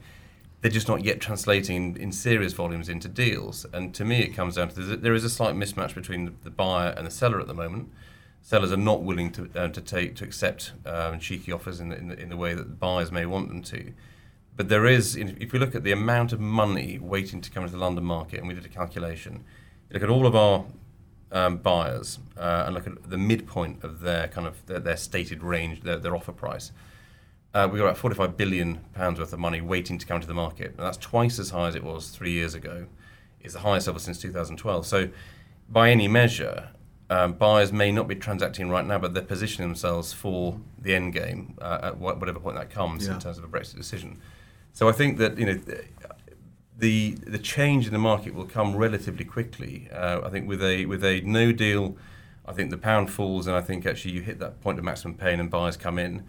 They're 0.61 0.71
just 0.71 0.87
not 0.87 1.03
yet 1.03 1.19
translating 1.19 1.97
in, 1.97 2.11
serious 2.11 2.53
volumes 2.53 2.87
into 2.87 3.07
deals. 3.07 3.65
And 3.73 3.95
to 3.95 4.05
me, 4.05 4.19
it 4.19 4.35
comes 4.35 4.55
down 4.55 4.69
to 4.69 4.95
there 4.95 5.15
is 5.15 5.23
a 5.23 5.29
slight 5.29 5.55
mismatch 5.55 5.95
between 5.95 6.25
the, 6.25 6.33
the 6.43 6.51
buyer 6.51 6.93
and 6.95 7.07
the 7.07 7.11
seller 7.11 7.39
at 7.39 7.47
the 7.47 7.53
moment. 7.53 7.91
Sellers 8.43 8.71
are 8.71 8.77
not 8.77 9.01
willing 9.03 9.31
to 9.31 9.49
uh, 9.55 9.67
to 9.67 9.81
take 9.81 10.15
to 10.15 10.23
accept 10.23 10.73
um, 10.85 11.19
cheeky 11.19 11.51
offers 11.51 11.79
in 11.79 11.89
the, 11.89 11.97
in 11.97 12.07
the, 12.07 12.19
in 12.19 12.29
the 12.29 12.37
way 12.37 12.53
that 12.53 12.79
buyers 12.79 13.11
may 13.11 13.25
want 13.25 13.49
them 13.49 13.61
to. 13.63 13.93
But 14.55 14.69
there 14.69 14.85
is, 14.85 15.15
if 15.15 15.53
we 15.53 15.59
look 15.59 15.75
at 15.75 15.83
the 15.83 15.91
amount 15.91 16.33
of 16.33 16.39
money 16.39 16.99
waiting 16.99 17.41
to 17.41 17.49
come 17.49 17.63
into 17.63 17.75
the 17.75 17.81
London 17.81 18.03
market, 18.03 18.39
and 18.39 18.47
we 18.47 18.53
did 18.53 18.65
a 18.65 18.69
calculation, 18.69 19.43
look 19.91 20.03
at 20.03 20.09
all 20.09 20.27
of 20.27 20.35
our 20.35 20.65
um, 21.31 21.57
buyers 21.57 22.19
uh, 22.37 22.63
and 22.65 22.75
look 22.75 22.85
at 22.85 23.09
the 23.09 23.17
midpoint 23.17 23.83
of 23.83 24.01
their 24.01 24.27
kind 24.27 24.45
of 24.45 24.65
their, 24.65 24.79
their 24.79 24.97
stated 24.97 25.41
range, 25.41 25.81
their, 25.81 25.97
their 25.97 26.15
offer 26.15 26.31
price, 26.31 26.71
uh, 27.53 27.67
we've 27.71 27.79
got 27.79 27.85
about 27.85 27.97
45 27.97 28.37
billion 28.37 28.79
pounds 28.93 29.19
worth 29.19 29.33
of 29.33 29.39
money 29.39 29.61
waiting 29.61 29.97
to 29.97 30.05
come 30.05 30.21
to 30.21 30.27
the 30.27 30.33
market, 30.33 30.71
and 30.77 30.79
that's 30.79 30.97
twice 30.97 31.39
as 31.39 31.49
high 31.49 31.67
as 31.67 31.75
it 31.75 31.83
was 31.83 32.09
three 32.09 32.31
years 32.31 32.53
ago. 32.53 32.87
It's 33.41 33.53
the 33.53 33.61
highest 33.61 33.87
level 33.87 33.99
since 33.99 34.19
2012. 34.19 34.85
So, 34.85 35.09
by 35.69 35.89
any 35.89 36.07
measure, 36.07 36.69
um, 37.09 37.33
buyers 37.33 37.73
may 37.73 37.91
not 37.91 38.07
be 38.07 38.15
transacting 38.15 38.69
right 38.69 38.85
now, 38.85 38.97
but 38.97 39.13
they're 39.13 39.23
positioning 39.23 39.69
themselves 39.69 40.13
for 40.13 40.59
the 40.79 40.95
end 40.95 41.13
game 41.13 41.55
uh, 41.61 41.79
at 41.83 41.97
whatever 41.97 42.39
point 42.39 42.55
that 42.55 42.69
comes 42.69 43.05
yeah. 43.05 43.13
in 43.13 43.19
terms 43.19 43.37
of 43.37 43.43
a 43.43 43.47
Brexit 43.47 43.75
decision. 43.75 44.19
So 44.73 44.87
I 44.87 44.93
think 44.93 45.17
that 45.17 45.37
you 45.37 45.45
know 45.45 45.59
the 46.77 47.11
the 47.11 47.37
change 47.37 47.85
in 47.85 47.93
the 47.93 47.99
market 47.99 48.33
will 48.33 48.45
come 48.45 48.75
relatively 48.77 49.25
quickly. 49.25 49.89
Uh, 49.91 50.21
I 50.23 50.29
think 50.29 50.47
with 50.47 50.63
a 50.63 50.85
with 50.85 51.03
a 51.03 51.19
no 51.21 51.51
deal, 51.51 51.97
I 52.45 52.53
think 52.53 52.69
the 52.69 52.77
pound 52.77 53.11
falls, 53.11 53.45
and 53.45 53.55
I 53.55 53.61
think 53.61 53.85
actually 53.85 54.13
you 54.13 54.21
hit 54.21 54.39
that 54.39 54.61
point 54.61 54.79
of 54.79 54.85
maximum 54.85 55.15
pain, 55.15 55.39
and 55.39 55.49
buyers 55.49 55.75
come 55.75 55.99
in. 55.99 56.23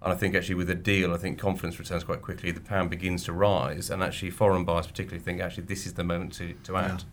And 0.00 0.12
I 0.12 0.16
think 0.16 0.34
actually 0.34 0.54
with 0.54 0.70
a 0.70 0.76
deal, 0.76 1.12
I 1.12 1.16
think 1.16 1.38
confidence 1.38 1.78
returns 1.78 2.04
quite 2.04 2.22
quickly. 2.22 2.52
The 2.52 2.60
pound 2.60 2.90
begins 2.90 3.24
to 3.24 3.32
rise, 3.32 3.90
and 3.90 4.02
actually 4.02 4.30
foreign 4.30 4.64
buyers 4.64 4.86
particularly 4.86 5.22
think 5.22 5.40
actually 5.40 5.64
this 5.64 5.86
is 5.86 5.94
the 5.94 6.04
moment 6.04 6.32
to, 6.34 6.54
to 6.64 6.76
act. 6.76 7.04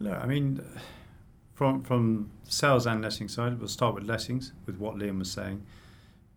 Yeah. 0.00 0.10
No, 0.10 0.14
I 0.14 0.26
mean, 0.26 0.62
from 1.54 1.82
from 1.82 2.30
sales 2.44 2.86
and 2.86 3.02
letting 3.02 3.28
side, 3.28 3.58
we'll 3.58 3.68
start 3.68 3.94
with 3.94 4.04
lettings 4.04 4.52
with 4.64 4.78
what 4.78 4.96
Liam 4.96 5.18
was 5.18 5.30
saying. 5.30 5.62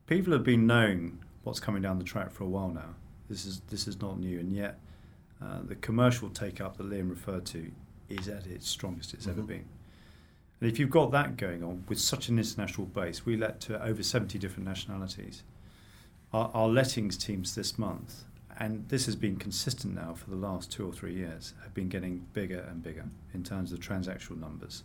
People 0.08 0.34
have 0.34 0.44
been 0.44 0.66
knowing 0.68 1.20
what's 1.44 1.60
coming 1.60 1.82
down 1.82 1.98
the 1.98 2.06
track 2.06 2.32
for 2.32 2.44
a 2.44 2.48
while 2.48 2.70
now. 2.70 2.96
This 3.30 3.46
is 3.46 3.62
this 3.70 3.88
is 3.88 4.02
not 4.02 4.20
new, 4.20 4.40
and 4.40 4.52
yet 4.52 4.80
uh, 5.42 5.60
the 5.64 5.76
commercial 5.76 6.30
take 6.30 6.60
up 6.60 6.78
that 6.78 6.90
Liam 6.90 7.10
referred 7.10 7.46
to 7.48 7.72
is 8.10 8.28
at 8.28 8.48
its 8.48 8.68
strongest 8.68 9.14
it's 9.14 9.28
mm-hmm. 9.28 9.40
ever 9.40 9.48
been. 9.48 9.66
And 10.62 10.70
if 10.70 10.78
you've 10.78 10.90
got 10.90 11.12
that 11.12 11.38
going 11.38 11.64
on 11.64 11.86
with 11.88 12.00
such 12.00 12.28
an 12.28 12.38
international 12.38 12.88
base, 12.88 13.26
we 13.26 13.38
let 13.38 13.62
to 13.62 13.82
over 13.82 14.04
70 14.04 14.38
different 14.40 14.68
nationalities. 14.68 15.44
Our, 16.34 16.52
our 16.54 16.68
lettings 16.68 17.18
teams 17.18 17.56
this 17.56 17.78
month, 17.78 18.24
and 18.60 18.88
this 18.90 19.06
has 19.06 19.16
been 19.16 19.38
consistent 19.38 19.96
now 19.96 20.14
for 20.14 20.30
the 20.30 20.36
last 20.36 20.72
two 20.72 20.88
or 20.88 20.94
three 20.94 21.16
years, 21.16 21.54
have 21.64 21.74
been 21.74 21.90
getting 21.90 22.26
bigger 22.34 22.60
and 22.70 22.84
bigger 22.84 23.06
in 23.34 23.44
terms 23.44 23.72
of 23.72 23.80
transactional 23.80 24.40
numbers. 24.40 24.84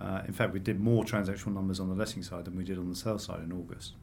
Uh, 0.00 0.22
in 0.26 0.32
fact, 0.32 0.52
we 0.52 0.60
did 0.60 0.80
more 0.80 1.04
transactional 1.04 1.54
numbers 1.54 1.80
on 1.80 1.88
the 1.88 1.94
letting 1.94 2.22
side 2.22 2.44
than 2.44 2.56
we 2.56 2.64
did 2.64 2.78
on 2.78 2.88
the 2.88 2.96
sales 2.96 3.24
side 3.24 3.42
in 3.42 3.52
August. 3.52 3.94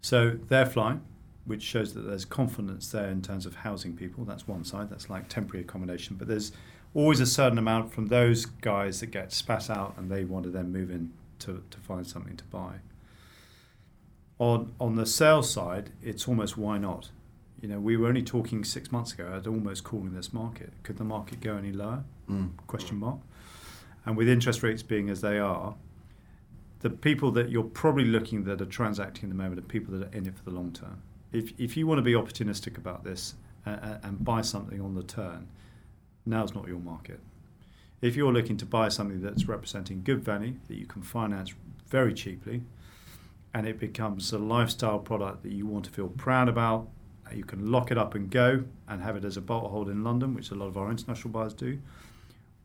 So 0.00 0.38
they're 0.48 0.66
flying 0.66 1.02
which 1.44 1.62
shows 1.62 1.92
that 1.94 2.02
there's 2.02 2.24
confidence 2.24 2.90
there 2.90 3.08
in 3.08 3.20
terms 3.20 3.46
of 3.46 3.56
housing 3.56 3.94
people. 3.94 4.24
That's 4.24 4.48
one 4.48 4.64
side, 4.64 4.90
that's 4.90 5.10
like 5.10 5.28
temporary 5.28 5.64
accommodation. 5.64 6.16
But 6.16 6.28
there's 6.28 6.52
always 6.94 7.20
a 7.20 7.26
certain 7.26 7.58
amount 7.58 7.92
from 7.92 8.06
those 8.06 8.46
guys 8.46 9.00
that 9.00 9.06
get 9.06 9.32
spat 9.32 9.68
out 9.68 9.94
and 9.96 10.10
they 10.10 10.24
want 10.24 10.44
to 10.44 10.50
then 10.50 10.72
move 10.72 10.90
in 10.90 11.12
to, 11.40 11.62
to 11.70 11.78
find 11.78 12.06
something 12.06 12.36
to 12.36 12.44
buy. 12.44 12.76
On, 14.38 14.74
on 14.80 14.96
the 14.96 15.06
sales 15.06 15.50
side, 15.50 15.90
it's 16.02 16.26
almost 16.26 16.56
why 16.56 16.78
not? 16.78 17.10
You 17.60 17.68
know, 17.68 17.80
we 17.80 17.96
were 17.96 18.08
only 18.08 18.22
talking 18.22 18.64
six 18.64 18.90
months 18.92 19.12
ago 19.12 19.32
at 19.36 19.46
almost 19.46 19.84
calling 19.84 20.12
this 20.12 20.32
market. 20.32 20.72
Could 20.82 20.98
the 20.98 21.04
market 21.04 21.40
go 21.40 21.56
any 21.56 21.72
lower? 21.72 22.04
Mm. 22.28 22.50
Question 22.66 22.98
mark. 22.98 23.20
And 24.04 24.16
with 24.16 24.28
interest 24.28 24.62
rates 24.62 24.82
being 24.82 25.08
as 25.08 25.20
they 25.20 25.38
are, 25.38 25.74
the 26.80 26.90
people 26.90 27.30
that 27.30 27.48
you're 27.48 27.62
probably 27.62 28.04
looking 28.04 28.44
that 28.44 28.60
are 28.60 28.66
transacting 28.66 29.24
at 29.24 29.28
the 29.30 29.42
moment 29.42 29.58
are 29.58 29.62
people 29.62 29.96
that 29.96 30.08
are 30.08 30.16
in 30.16 30.26
it 30.26 30.36
for 30.36 30.44
the 30.44 30.50
long 30.50 30.72
term 30.72 31.02
if, 31.34 31.52
if 31.58 31.76
you 31.76 31.86
want 31.86 31.98
to 31.98 32.02
be 32.02 32.12
opportunistic 32.12 32.78
about 32.78 33.04
this 33.04 33.34
and, 33.66 33.98
and 34.02 34.24
buy 34.24 34.40
something 34.40 34.80
on 34.80 34.94
the 34.94 35.02
turn, 35.02 35.48
now's 36.24 36.54
not 36.54 36.68
your 36.68 36.78
market. 36.78 37.20
If 38.00 38.16
you're 38.16 38.32
looking 38.32 38.56
to 38.58 38.66
buy 38.66 38.88
something 38.88 39.20
that's 39.20 39.46
representing 39.46 40.02
good 40.04 40.24
value 40.24 40.54
that 40.68 40.76
you 40.76 40.86
can 40.86 41.02
finance 41.02 41.52
very 41.88 42.14
cheaply, 42.14 42.62
and 43.54 43.66
it 43.66 43.78
becomes 43.78 44.32
a 44.32 44.38
lifestyle 44.38 44.98
product 44.98 45.44
that 45.44 45.52
you 45.52 45.66
want 45.66 45.84
to 45.84 45.90
feel 45.90 46.08
proud 46.08 46.48
about, 46.48 46.88
you 47.32 47.44
can 47.44 47.70
lock 47.70 47.90
it 47.90 47.96
up 47.96 48.14
and 48.14 48.30
go 48.30 48.64
and 48.88 49.02
have 49.02 49.16
it 49.16 49.24
as 49.24 49.36
a 49.36 49.40
bolt 49.40 49.70
hold 49.70 49.88
in 49.88 50.04
London, 50.04 50.34
which 50.34 50.50
a 50.50 50.54
lot 50.54 50.66
of 50.66 50.76
our 50.76 50.90
international 50.90 51.30
buyers 51.30 51.54
do, 51.54 51.78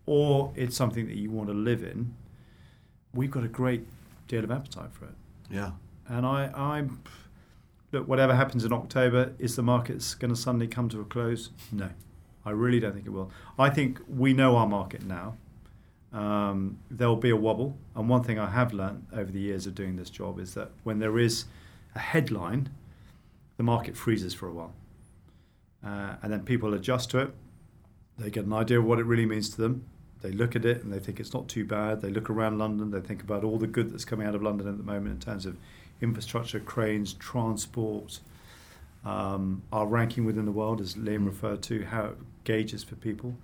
or 0.06 0.52
it's 0.56 0.75
something 0.75 1.08
that 1.08 1.15
you 1.15 1.32
want 1.32 1.47
to 1.47 1.54
live 1.54 1.84
in, 1.84 2.13
we've 3.13 3.32
got 3.32 3.43
a 3.43 3.47
great 3.47 3.88
deal 4.28 4.43
of 4.43 4.52
appetite 4.52 4.91
for 4.91 5.06
it. 5.06 5.15
Yeah. 5.49 5.71
And 6.08 6.25
I, 6.25 6.52
I'm 6.56 7.02
look, 7.91 8.08
whatever 8.08 8.36
happens 8.36 8.65
in 8.65 8.73
October, 8.73 9.34
is 9.39 9.56
the 9.56 9.63
markets 9.63 10.15
going 10.15 10.34
to 10.34 10.39
suddenly 10.39 10.67
come 10.67 10.89
to 10.89 11.02
a 11.02 11.06
close? 11.06 11.49
No, 11.71 11.89
I 12.45 12.52
really 12.52 12.80
don't 12.80 12.93
think 12.93 13.06
it 13.06 13.12
will. 13.12 13.32
I 13.58 13.69
think 13.69 13.99
we 14.08 14.34
know 14.34 14.56
our 14.56 14.67
market 14.67 15.04
now. 15.04 15.36
Um, 16.12 16.80
there'll 16.89 17.15
be 17.15 17.30
a 17.30 17.36
wobble. 17.36 17.78
And 17.95 18.10
one 18.10 18.24
thing 18.24 18.39
I 18.39 18.50
have 18.50 18.74
learned 18.74 19.06
over 19.13 19.32
the 19.32 19.39
years 19.39 19.67
of 19.67 19.76
doing 19.76 19.95
this 19.95 20.10
job 20.10 20.39
is 20.39 20.54
that 20.56 20.72
when 20.84 21.00
there 21.00 21.19
is 21.19 21.45
a 21.95 22.00
headline, 22.00 22.69
the 23.58 23.63
market 23.63 23.95
freezes 23.95 24.34
for 24.34 24.48
a 24.48 24.52
while. 24.52 24.74
Uh, 25.86 26.15
and 26.22 26.32
then 26.34 26.43
people 26.43 26.74
adjust 26.74 27.12
to 27.12 27.19
it. 27.19 27.34
They 28.17 28.30
get 28.30 28.45
an 28.45 28.54
idea 28.54 28.80
of 28.80 28.86
what 28.86 29.00
it 29.00 29.06
really 29.06 29.26
means 29.26 29.50
to 29.52 29.62
them. 29.62 29.86
They 30.22 30.32
look 30.32 30.56
at 30.56 30.65
it 30.65 30.84
and 30.84 30.91
they 30.91 31.00
think 31.00 31.19
it's 31.19 31.34
not 31.34 31.48
too 31.48 31.63
bad. 31.63 32.02
They 32.02 32.10
look 32.10 32.30
around 32.30 32.58
London. 32.58 32.91
They 32.91 33.00
think 33.00 33.22
about 33.22 33.43
all 33.43 33.58
the 33.58 33.67
good 33.67 33.91
that's 33.91 34.04
coming 34.04 34.28
out 34.28 34.36
of 34.36 34.43
London 34.43 34.67
at 34.67 34.78
the 34.78 34.84
moment 34.84 35.13
in 35.13 35.19
terms 35.19 35.45
of 35.45 35.56
infrastructure, 36.02 36.60
cranes, 36.60 37.13
transport, 37.13 38.19
um, 39.06 39.62
our 39.72 39.86
ranking 39.86 40.26
within 40.26 40.45
the 40.45 40.52
world, 40.52 40.82
as 40.82 40.95
Liam 40.95 41.26
referred 41.26 41.62
to, 41.63 41.86
how 41.86 42.06
it 42.06 42.17
gauges 42.43 42.84
for 42.84 42.95
people. 42.95 43.36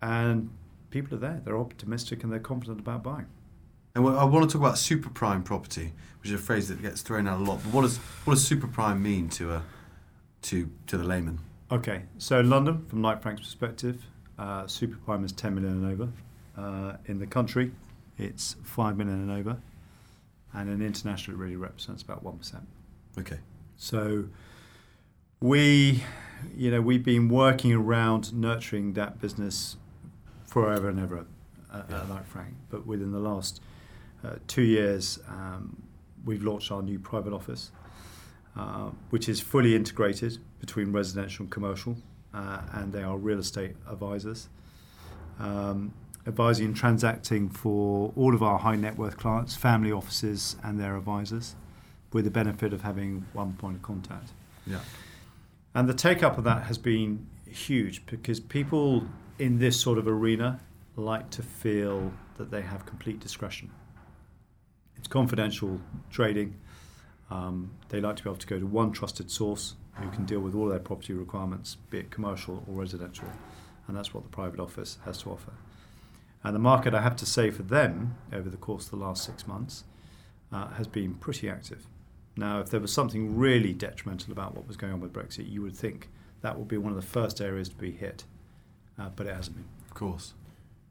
And 0.00 0.50
people 0.92 1.16
are 1.16 1.20
there, 1.20 1.40
they're 1.44 1.58
optimistic 1.58 2.22
and 2.22 2.32
they're 2.32 2.38
confident 2.38 2.78
about 2.78 3.02
buying. 3.02 3.26
And 3.94 4.06
I 4.06 4.24
want 4.24 4.48
to 4.48 4.52
talk 4.52 4.62
about 4.62 4.78
super 4.78 5.10
prime 5.10 5.42
property, 5.42 5.92
which 6.20 6.30
is 6.30 6.40
a 6.40 6.42
phrase 6.42 6.68
that 6.68 6.80
gets 6.80 7.02
thrown 7.02 7.26
out 7.26 7.40
a 7.40 7.42
lot. 7.42 7.60
But 7.64 7.72
what 7.74 7.82
does 7.82 7.98
what 8.24 8.34
does 8.34 8.46
super 8.46 8.68
prime 8.68 9.02
mean 9.02 9.28
to 9.30 9.52
a 9.52 9.62
to 10.42 10.70
to 10.86 10.96
the 10.96 11.04
layman? 11.04 11.40
Okay, 11.70 12.02
so 12.18 12.38
in 12.40 12.48
London, 12.48 12.84
from 12.86 13.00
Knight 13.00 13.22
Frank's 13.22 13.42
perspective, 13.42 14.04
uh, 14.38 14.66
super 14.66 14.96
prime 14.98 15.24
is 15.24 15.32
10 15.32 15.54
million 15.54 15.82
and 15.82 15.92
over. 15.92 16.08
Uh, 16.54 16.96
in 17.06 17.18
the 17.18 17.26
country, 17.26 17.72
it's 18.18 18.56
5 18.62 18.98
million 18.98 19.22
and 19.22 19.30
over 19.30 19.56
and 20.54 20.68
an 20.68 20.82
international 20.82 21.36
it 21.36 21.40
really 21.40 21.56
represents 21.56 22.02
about 22.02 22.24
1%. 22.24 22.60
Okay. 23.18 23.38
So 23.76 24.24
we, 25.40 26.04
you 26.56 26.70
know, 26.70 26.80
we've 26.80 27.04
been 27.04 27.28
working 27.28 27.72
around 27.72 28.32
nurturing 28.32 28.92
that 28.94 29.20
business 29.20 29.76
forever 30.52 30.90
and 30.90 31.00
ever 31.00 31.18
at, 31.18 31.26
yeah. 31.88 32.00
at 32.02 32.08
Knight 32.08 32.26
Frank. 32.26 32.54
But 32.68 32.86
within 32.86 33.10
the 33.10 33.18
last 33.18 33.62
uh, 34.22 34.34
two 34.46 34.62
years, 34.62 35.18
um, 35.26 35.82
we've 36.26 36.42
launched 36.42 36.70
our 36.70 36.82
new 36.82 36.98
private 36.98 37.32
office, 37.32 37.70
uh, 38.56 38.90
which 39.08 39.28
is 39.28 39.40
fully 39.40 39.74
integrated 39.74 40.38
between 40.60 40.92
residential 40.92 41.44
and 41.44 41.50
commercial, 41.50 41.96
uh, 42.34 42.60
and 42.74 42.92
they 42.92 43.02
are 43.02 43.16
real 43.16 43.38
estate 43.38 43.76
advisors. 43.90 44.48
Um, 45.38 45.94
advising 46.26 46.66
and 46.66 46.76
transacting 46.76 47.48
for 47.48 48.12
all 48.14 48.34
of 48.34 48.42
our 48.42 48.58
high 48.58 48.76
net 48.76 48.96
worth 48.96 49.16
clients, 49.16 49.56
family 49.56 49.90
offices, 49.90 50.56
and 50.62 50.78
their 50.78 50.96
advisors, 50.96 51.56
with 52.12 52.24
the 52.24 52.30
benefit 52.30 52.74
of 52.74 52.82
having 52.82 53.24
one 53.32 53.54
point 53.54 53.76
of 53.76 53.82
contact. 53.82 54.28
Yeah. 54.66 54.80
And 55.74 55.88
the 55.88 55.94
take 55.94 56.22
up 56.22 56.36
of 56.36 56.44
that 56.44 56.64
has 56.64 56.76
been 56.76 57.26
huge 57.46 58.04
because 58.04 58.38
people 58.38 59.06
in 59.42 59.58
this 59.58 59.78
sort 59.78 59.98
of 59.98 60.06
arena 60.06 60.60
like 60.94 61.28
to 61.30 61.42
feel 61.42 62.12
that 62.36 62.52
they 62.52 62.62
have 62.62 62.86
complete 62.86 63.18
discretion. 63.18 63.68
It's 64.96 65.08
confidential 65.08 65.80
trading. 66.10 66.54
Um, 67.28 67.72
they 67.88 68.00
like 68.00 68.14
to 68.16 68.22
be 68.22 68.30
able 68.30 68.38
to 68.38 68.46
go 68.46 68.60
to 68.60 68.66
one 68.66 68.92
trusted 68.92 69.32
source 69.32 69.74
who 69.94 70.08
can 70.10 70.24
deal 70.26 70.38
with 70.38 70.54
all 70.54 70.68
their 70.68 70.78
property 70.78 71.12
requirements, 71.12 71.76
be 71.90 71.98
it 71.98 72.12
commercial 72.12 72.62
or 72.68 72.74
residential. 72.74 73.26
And 73.88 73.96
that's 73.96 74.14
what 74.14 74.22
the 74.22 74.28
private 74.28 74.60
office 74.60 74.98
has 75.04 75.18
to 75.22 75.30
offer. 75.30 75.54
And 76.44 76.54
the 76.54 76.60
market, 76.60 76.94
I 76.94 77.02
have 77.02 77.16
to 77.16 77.26
say, 77.26 77.50
for 77.50 77.64
them 77.64 78.16
over 78.32 78.48
the 78.48 78.56
course 78.56 78.84
of 78.84 78.90
the 78.92 79.04
last 79.04 79.24
six 79.24 79.48
months, 79.48 79.82
uh, 80.52 80.68
has 80.74 80.86
been 80.86 81.14
pretty 81.14 81.50
active. 81.50 81.88
Now, 82.36 82.60
if 82.60 82.70
there 82.70 82.80
was 82.80 82.92
something 82.92 83.36
really 83.36 83.72
detrimental 83.72 84.30
about 84.30 84.54
what 84.54 84.68
was 84.68 84.76
going 84.76 84.92
on 84.92 85.00
with 85.00 85.12
Brexit, 85.12 85.50
you 85.50 85.62
would 85.62 85.76
think 85.76 86.10
that 86.42 86.56
would 86.56 86.68
be 86.68 86.78
one 86.78 86.92
of 86.92 86.96
the 86.96 87.02
first 87.06 87.40
areas 87.40 87.68
to 87.70 87.74
be 87.74 87.90
hit, 87.90 88.24
uh, 88.98 89.08
but 89.14 89.26
it 89.26 89.34
hasn't 89.34 89.56
been. 89.56 89.66
Of 89.86 89.94
course. 89.94 90.34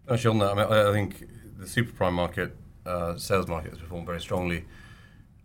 Actually, 0.10 0.32
on 0.32 0.40
that, 0.40 0.52
I, 0.52 0.56
mean, 0.56 0.74
I 0.74 0.90
I 0.90 0.92
think 0.94 1.28
the 1.58 1.68
super 1.68 1.92
prime 1.92 2.16
market, 2.16 2.56
uh, 2.86 3.18
sales 3.18 3.48
market, 3.48 3.72
has 3.72 3.80
performed 3.80 4.08
very 4.08 4.22
strongly 4.22 4.66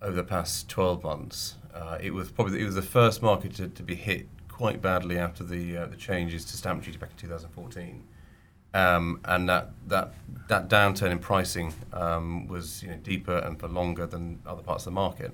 over 0.03 0.17
the 0.17 0.25
past 0.25 0.69
12 0.69 1.03
months. 1.03 1.57
Uh, 1.75 1.99
it 2.01 2.13
was 2.13 2.31
probably 2.31 2.61
it 2.61 2.65
was 2.65 2.75
the 2.75 2.83
first 2.83 3.23
market 3.23 3.55
to, 3.57 3.69
to 3.69 3.83
be 3.83 3.95
hit 3.95 4.27
quite 4.49 4.81
badly 4.81 5.19
after 5.19 5.45
the 5.45 5.77
uh, 5.77 5.87
the 5.87 5.97
changes 5.97 6.45
to 6.47 6.57
stamp 6.57 6.83
duty 6.83 6.97
back 6.97 7.11
in 7.11 7.17
2014, 7.17 8.03
um, 8.73 9.21
and 9.27 9.49
that 9.49 9.71
that 9.87 10.15
that 10.49 10.69
downturn 10.69 11.11
in 11.11 11.19
pricing 11.19 11.75
um, 11.93 12.47
was 12.47 12.83
you 12.83 12.89
know, 12.89 12.97
deeper 12.97 13.37
and 13.37 13.61
for 13.61 13.69
longer 13.69 14.07
than 14.07 14.41
other 14.47 14.63
parts 14.63 14.87
of 14.87 14.93
the 14.93 14.95
market. 14.95 15.33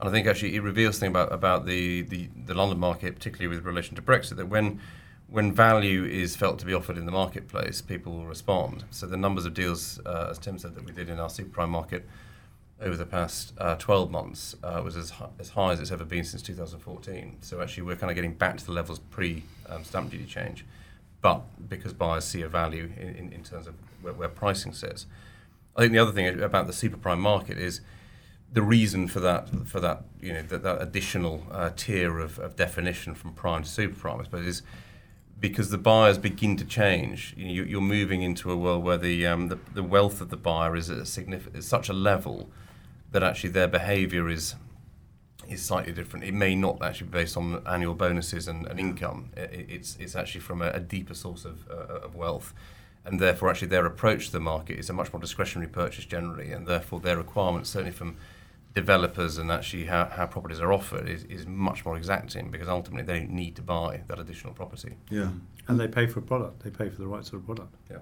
And 0.00 0.08
I 0.08 0.12
think 0.12 0.26
actually 0.26 0.54
it 0.54 0.62
reveals 0.62 0.96
something 0.96 1.10
about 1.10 1.32
about 1.32 1.66
the, 1.66 2.02
the, 2.02 2.28
the 2.46 2.54
London 2.54 2.78
market, 2.78 3.14
particularly 3.14 3.54
with 3.54 3.64
relation 3.64 3.96
to 3.96 4.02
Brexit, 4.02 4.36
that 4.36 4.46
when 4.46 4.80
when 5.28 5.52
value 5.52 6.04
is 6.04 6.36
felt 6.36 6.58
to 6.60 6.66
be 6.66 6.74
offered 6.74 6.98
in 6.98 7.06
the 7.06 7.12
marketplace, 7.12 7.80
people 7.80 8.12
will 8.12 8.26
respond. 8.26 8.84
So 8.90 9.06
the 9.06 9.16
numbers 9.16 9.46
of 9.46 9.54
deals, 9.54 10.00
uh, 10.06 10.28
as 10.30 10.38
Tim 10.38 10.58
said, 10.58 10.74
that 10.74 10.84
we 10.84 10.92
did 10.92 11.08
in 11.08 11.18
our 11.18 11.30
super 11.30 11.50
prime 11.50 11.70
market 11.70 12.06
over 12.80 12.96
the 12.96 13.06
past 13.06 13.52
uh, 13.58 13.76
12 13.76 14.10
months 14.10 14.56
uh, 14.62 14.80
was 14.84 14.96
as, 14.96 15.10
hi- 15.10 15.28
as 15.38 15.50
high 15.50 15.72
as 15.72 15.80
it's 15.80 15.90
ever 15.90 16.04
been 16.04 16.24
since 16.24 16.42
2014. 16.42 17.38
So 17.40 17.60
actually, 17.62 17.84
we're 17.84 17.96
kind 17.96 18.10
of 18.10 18.14
getting 18.14 18.34
back 18.34 18.58
to 18.58 18.66
the 18.66 18.72
levels 18.72 18.98
pre 18.98 19.44
um, 19.68 19.84
stamp 19.84 20.10
duty 20.10 20.26
change, 20.26 20.64
but 21.20 21.42
because 21.68 21.92
buyers 21.92 22.24
see 22.24 22.42
a 22.42 22.48
value 22.48 22.90
in, 22.98 23.08
in, 23.14 23.32
in 23.32 23.42
terms 23.42 23.66
of 23.66 23.74
where, 24.02 24.12
where 24.12 24.28
pricing 24.28 24.72
sits. 24.72 25.06
I 25.76 25.80
think 25.80 25.92
the 25.92 25.98
other 25.98 26.12
thing 26.12 26.40
about 26.40 26.66
the 26.66 26.72
super 26.72 26.96
prime 26.96 27.20
market 27.20 27.58
is 27.58 27.80
the 28.52 28.62
reason 28.62 29.08
for 29.08 29.18
that 29.20 29.48
for 29.66 29.80
that 29.80 30.04
you 30.20 30.32
know 30.32 30.42
that, 30.42 30.62
that 30.62 30.80
additional 30.80 31.44
uh, 31.50 31.70
tier 31.74 32.20
of, 32.20 32.38
of 32.38 32.54
definition 32.54 33.14
from 33.14 33.32
prime 33.32 33.64
to 33.64 33.68
super 33.68 33.98
prime, 33.98 34.20
I 34.20 34.24
suppose, 34.24 34.46
is 34.46 34.62
because 35.38 35.70
the 35.70 35.78
buyers 35.78 36.18
begin 36.18 36.56
to 36.56 36.64
change. 36.64 37.34
You 37.36 37.64
you're 37.64 37.80
moving 37.80 38.22
into 38.22 38.50
a 38.50 38.56
world 38.56 38.84
where 38.84 38.98
the, 38.98 39.26
um, 39.26 39.48
the 39.48 39.58
the 39.74 39.82
wealth 39.82 40.20
of 40.20 40.28
the 40.30 40.36
buyer 40.36 40.76
is 40.76 40.90
at 40.90 40.98
a 40.98 41.06
significant, 41.06 41.64
such 41.64 41.88
a 41.88 41.92
level 41.92 42.50
that 43.12 43.22
actually 43.22 43.50
their 43.50 43.68
behaviour 43.68 44.28
is 44.28 44.54
is 45.48 45.62
slightly 45.62 45.92
different. 45.92 46.24
It 46.24 46.32
may 46.34 46.54
not 46.54 46.82
actually 46.82 47.08
be 47.08 47.18
based 47.18 47.36
on 47.36 47.62
annual 47.66 47.94
bonuses 47.94 48.48
and, 48.48 48.66
and 48.66 48.80
income. 48.80 49.30
I- 49.36 49.40
i- 49.40 49.66
It's 49.68 49.96
it's 50.00 50.16
actually 50.16 50.40
from 50.40 50.62
a, 50.62 50.68
a 50.70 50.80
deeper 50.80 51.14
source 51.14 51.44
of 51.44 51.68
uh, 51.70 52.06
of 52.06 52.14
wealth, 52.14 52.54
and 53.04 53.20
therefore 53.20 53.50
actually 53.50 53.68
their 53.68 53.86
approach 53.86 54.26
to 54.26 54.32
the 54.32 54.40
market 54.40 54.78
is 54.78 54.88
a 54.90 54.92
much 54.92 55.12
more 55.12 55.20
discretionary 55.20 55.68
purchase 55.70 56.06
generally, 56.06 56.50
and 56.52 56.66
therefore 56.66 57.00
their 57.00 57.16
requirements 57.18 57.70
certainly 57.70 57.92
from 57.92 58.16
developers 58.74 59.38
and 59.38 59.50
actually 59.52 59.84
how, 59.84 60.06
how 60.06 60.26
properties 60.26 60.60
are 60.60 60.72
offered 60.72 61.08
is, 61.08 61.24
is 61.24 61.46
much 61.46 61.84
more 61.84 61.96
exacting 61.96 62.50
because 62.50 62.68
ultimately 62.68 63.04
they 63.04 63.20
don't 63.20 63.30
need 63.30 63.54
to 63.56 63.62
buy 63.62 64.02
that 64.08 64.18
additional 64.18 64.52
property. 64.52 64.96
Yeah. 65.10 65.30
And 65.68 65.78
they 65.78 65.86
pay 65.88 66.06
for 66.06 66.18
a 66.18 66.22
product. 66.22 66.64
They 66.64 66.70
pay 66.70 66.88
for 66.88 66.98
the 67.00 67.06
right 67.06 67.24
sort 67.24 67.40
of 67.40 67.46
product. 67.46 67.74
Yeah. 67.90 67.98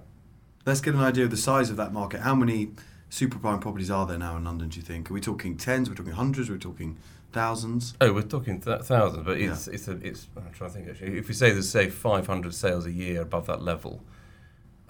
Let's 0.65 0.81
get 0.81 0.95
an 0.95 1.01
idea 1.01 1.25
of 1.25 1.31
the 1.31 1.37
size 1.37 1.69
of 1.69 1.77
that 1.77 1.93
market. 1.93 2.21
How 2.21 2.33
many 2.33 2.71
super 3.09 3.37
prime 3.37 3.59
properties 3.59 3.91
are 3.91 4.07
there 4.07 4.17
now 4.17 4.35
in 4.37 4.43
London, 4.45 4.69
do 4.69 4.77
you 4.77 4.81
think? 4.85 5.11
Are 5.11 5.13
we 5.13 5.21
talking 5.21 5.57
tens? 5.57 5.89
we're 5.89 5.95
talking 5.95 6.13
hundreds? 6.13 6.49
we're 6.49 6.57
talking 6.57 6.97
thousands? 7.31 7.93
Oh, 8.01 8.11
we're 8.11 8.21
talking 8.23 8.59
th- 8.59 8.81
thousands, 8.81 9.25
but 9.25 9.37
it's 9.39 9.67
it's 9.67 9.87
a, 9.87 9.91
it's. 10.01 10.27
I'm 10.37 10.51
trying 10.53 10.69
to 10.71 10.75
think 10.75 10.89
actually. 10.89 11.17
If 11.17 11.27
we 11.27 11.33
say 11.33 11.51
there's 11.51 11.69
say 11.69 11.89
500 11.89 12.53
sales 12.53 12.85
a 12.85 12.91
year 12.91 13.21
above 13.21 13.45
that 13.47 13.61
level, 13.61 14.01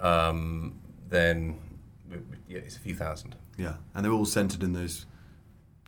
um, 0.00 0.74
then 1.08 1.58
we- 2.10 2.16
we- 2.18 2.36
yeah, 2.48 2.58
it's 2.58 2.76
a 2.76 2.80
few 2.80 2.94
thousand. 2.94 3.34
Yeah. 3.58 3.74
And 3.94 4.04
they're 4.04 4.12
all 4.12 4.24
centred 4.24 4.62
in 4.62 4.72
those 4.72 5.06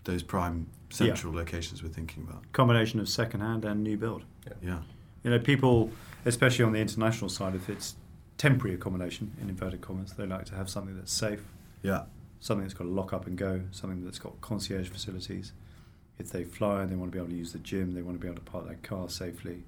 those 0.06 0.22
prime 0.22 0.66
central 0.88 1.32
locations 1.34 1.82
we're 1.82 1.88
thinking 1.90 2.22
about. 2.26 2.50
Combination 2.52 2.98
of 3.00 3.08
second 3.08 3.40
hand 3.40 3.64
and 3.64 3.82
new 3.82 3.96
build. 3.96 4.24
Yeah. 4.62 4.78
You 5.22 5.30
know, 5.30 5.38
people, 5.38 5.90
especially 6.24 6.64
on 6.64 6.72
the 6.72 6.80
international 6.80 7.28
side, 7.28 7.54
if 7.54 7.68
it's 7.68 7.96
temporary 8.38 8.74
accommodation, 8.74 9.32
in 9.42 9.48
inverted 9.50 9.80
commas, 9.80 10.12
they 10.12 10.26
like 10.26 10.44
to 10.46 10.54
have 10.54 10.70
something 10.70 10.96
that's 10.96 11.12
safe, 11.12 11.42
Yeah. 11.82 12.04
something 12.40 12.62
that's 12.64 12.74
got 12.74 12.86
a 12.86 12.90
lock 12.90 13.12
up 13.12 13.26
and 13.26 13.36
go, 13.36 13.62
something 13.72 14.04
that's 14.04 14.18
got 14.18 14.40
concierge 14.40 14.88
facilities. 14.88 15.52
If 16.18 16.30
they 16.30 16.44
fly 16.44 16.82
and 16.82 16.90
they 16.90 16.96
want 16.96 17.10
to 17.12 17.16
be 17.16 17.18
able 17.18 17.30
to 17.30 17.36
use 17.36 17.52
the 17.52 17.58
gym, 17.58 17.92
they 17.92 18.02
want 18.02 18.16
to 18.16 18.20
be 18.20 18.28
able 18.28 18.36
to 18.42 18.50
park 18.50 18.66
their 18.66 18.78
car 18.82 19.08
safely. 19.10 19.64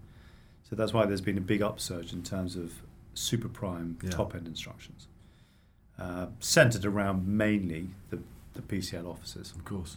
So 0.68 0.76
that's 0.76 0.92
why 0.92 1.04
there's 1.06 1.20
been 1.20 1.38
a 1.38 1.42
big 1.42 1.62
upsurge 1.62 2.12
in 2.12 2.22
terms 2.22 2.54
of 2.56 2.72
super 3.14 3.48
prime 3.48 3.98
Yeah. 4.02 4.10
top 4.10 4.34
end 4.34 4.46
instructions, 4.46 5.08
uh, 5.98 6.26
centered 6.38 6.84
around 6.84 7.26
mainly 7.26 7.90
the, 8.10 8.20
the 8.54 8.62
PCL 8.62 9.06
offices. 9.06 9.52
Of 9.52 9.64
course. 9.64 9.96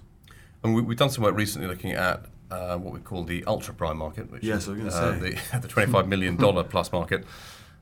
And 0.63 0.75
we, 0.75 0.81
we've 0.81 0.97
done 0.97 1.09
some 1.09 1.23
work 1.23 1.35
recently 1.35 1.67
looking 1.67 1.91
at 1.91 2.25
uh, 2.49 2.77
what 2.77 2.93
we 2.93 2.99
call 2.99 3.23
the 3.23 3.43
ultra 3.45 3.73
prime 3.73 3.97
market, 3.97 4.31
which 4.31 4.43
Yes, 4.43 4.63
is 4.63 4.69
I 4.69 4.71
was 4.71 4.79
gonna 4.79 4.89
uh, 4.89 5.19
say. 5.19 5.29
the, 5.51 5.59
the 5.59 5.67
twenty-five 5.67 6.07
million 6.07 6.35
dollar 6.35 6.63
plus 6.63 6.91
market. 6.91 7.25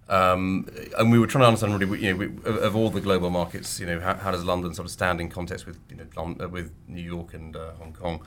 Um, 0.07 0.67
and 0.97 1.11
we 1.11 1.19
were 1.19 1.27
trying 1.27 1.43
to 1.43 1.47
understand 1.47 1.79
really, 1.79 2.03
you 2.03 2.11
know, 2.11 2.17
we, 2.17 2.25
of, 2.49 2.57
of 2.57 2.75
all 2.75 2.89
the 2.89 2.99
global 3.01 3.29
markets, 3.29 3.79
you 3.79 3.85
know, 3.85 3.99
how, 3.99 4.15
how 4.15 4.31
does 4.31 4.43
London 4.43 4.73
sort 4.73 4.87
of 4.87 4.91
stand 4.91 5.21
in 5.21 5.29
context 5.29 5.67
with, 5.67 5.77
you 5.87 5.97
know, 5.97 6.35
uh, 6.43 6.47
with 6.47 6.71
New 6.87 7.03
York 7.03 7.35
and 7.35 7.55
uh, 7.55 7.73
Hong 7.73 7.93
Kong, 7.93 8.21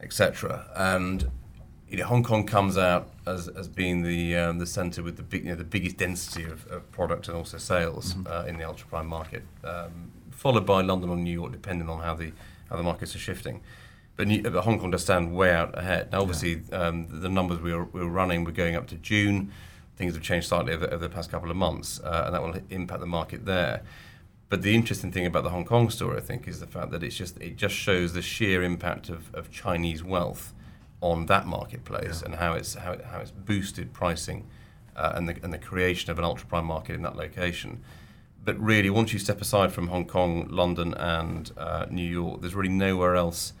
etc. 0.00 0.70
And 0.74 1.30
you 1.88 1.98
know, 1.98 2.06
Hong 2.06 2.22
Kong 2.22 2.46
comes 2.46 2.78
out 2.78 3.10
as, 3.26 3.48
as 3.48 3.68
being 3.68 4.02
the 4.02 4.34
um, 4.36 4.58
the 4.58 4.66
centre 4.66 5.02
with 5.02 5.18
the 5.18 5.22
big, 5.22 5.44
you 5.44 5.50
know, 5.50 5.56
the 5.56 5.64
biggest 5.64 5.98
density 5.98 6.44
of, 6.44 6.66
of 6.68 6.90
product 6.92 7.28
and 7.28 7.36
also 7.36 7.58
sales 7.58 8.14
uh, 8.26 8.44
in 8.48 8.56
the 8.56 8.64
ultra 8.66 8.86
prime 8.86 9.06
market, 9.06 9.42
um, 9.64 10.10
followed 10.30 10.64
by 10.64 10.80
London 10.80 11.10
or 11.10 11.16
New 11.16 11.30
York, 11.30 11.52
depending 11.52 11.90
on 11.90 12.00
how 12.00 12.14
the 12.14 12.32
how 12.72 12.76
the 12.78 12.82
markets 12.82 13.14
are 13.14 13.18
shifting. 13.18 13.60
But, 14.16 14.26
New, 14.28 14.42
but 14.42 14.62
Hong 14.64 14.78
Kong 14.80 14.90
does 14.90 15.02
stand 15.02 15.34
way 15.34 15.52
out 15.52 15.76
ahead. 15.78 16.10
Now, 16.12 16.20
obviously, 16.22 16.62
um, 16.72 17.06
the, 17.08 17.16
the 17.16 17.28
numbers 17.28 17.60
we 17.60 17.72
were, 17.74 17.84
we 17.84 18.00
were 18.00 18.08
running 18.10 18.44
were 18.44 18.52
going 18.52 18.74
up 18.76 18.86
to 18.88 18.96
June. 18.96 19.52
Things 19.96 20.14
have 20.14 20.22
changed 20.22 20.48
slightly 20.48 20.72
over, 20.72 20.86
over 20.86 20.98
the 21.08 21.08
past 21.14 21.30
couple 21.30 21.50
of 21.50 21.56
months, 21.56 22.00
uh, 22.00 22.24
and 22.26 22.34
that 22.34 22.42
will 22.42 22.54
impact 22.70 23.00
the 23.00 23.06
market 23.06 23.44
there. 23.46 23.82
But 24.48 24.62
the 24.62 24.74
interesting 24.74 25.12
thing 25.12 25.24
about 25.26 25.44
the 25.44 25.50
Hong 25.50 25.64
Kong 25.64 25.88
story, 25.90 26.16
I 26.18 26.20
think, 26.20 26.46
is 26.48 26.60
the 26.60 26.66
fact 26.66 26.90
that 26.90 27.02
it's 27.02 27.16
just 27.16 27.38
it 27.40 27.56
just 27.56 27.74
shows 27.74 28.12
the 28.12 28.20
sheer 28.20 28.62
impact 28.62 29.08
of, 29.08 29.34
of 29.34 29.50
Chinese 29.50 30.02
wealth 30.04 30.52
on 31.00 31.26
that 31.26 31.46
marketplace 31.46 32.20
Yeah. 32.20 32.26
and 32.26 32.34
how 32.36 32.52
it's 32.54 32.74
how, 32.74 32.92
it- 32.92 33.04
how 33.04 33.18
it's 33.20 33.30
boosted 33.30 33.92
pricing 33.94 34.46
uh, 34.94 35.12
and 35.14 35.26
the 35.28 35.36
and 35.42 35.52
the 35.54 35.58
creation 35.58 36.10
of 36.10 36.18
an 36.18 36.24
ultra 36.24 36.46
prime 36.46 36.66
market 36.66 36.94
in 36.96 37.02
that 37.02 37.16
location. 37.16 37.82
But 38.44 38.58
really, 38.58 38.90
once 38.90 39.12
you 39.12 39.18
step 39.18 39.40
aside 39.40 39.72
from 39.72 39.88
Hong 39.88 40.04
Kong, 40.04 40.48
London, 40.50 40.94
and 40.94 41.50
uh, 41.56 41.86
New 41.90 42.08
York, 42.08 42.40
there's 42.40 42.54
really 42.54 42.68
nowhere 42.72 43.14
else. 43.14 43.52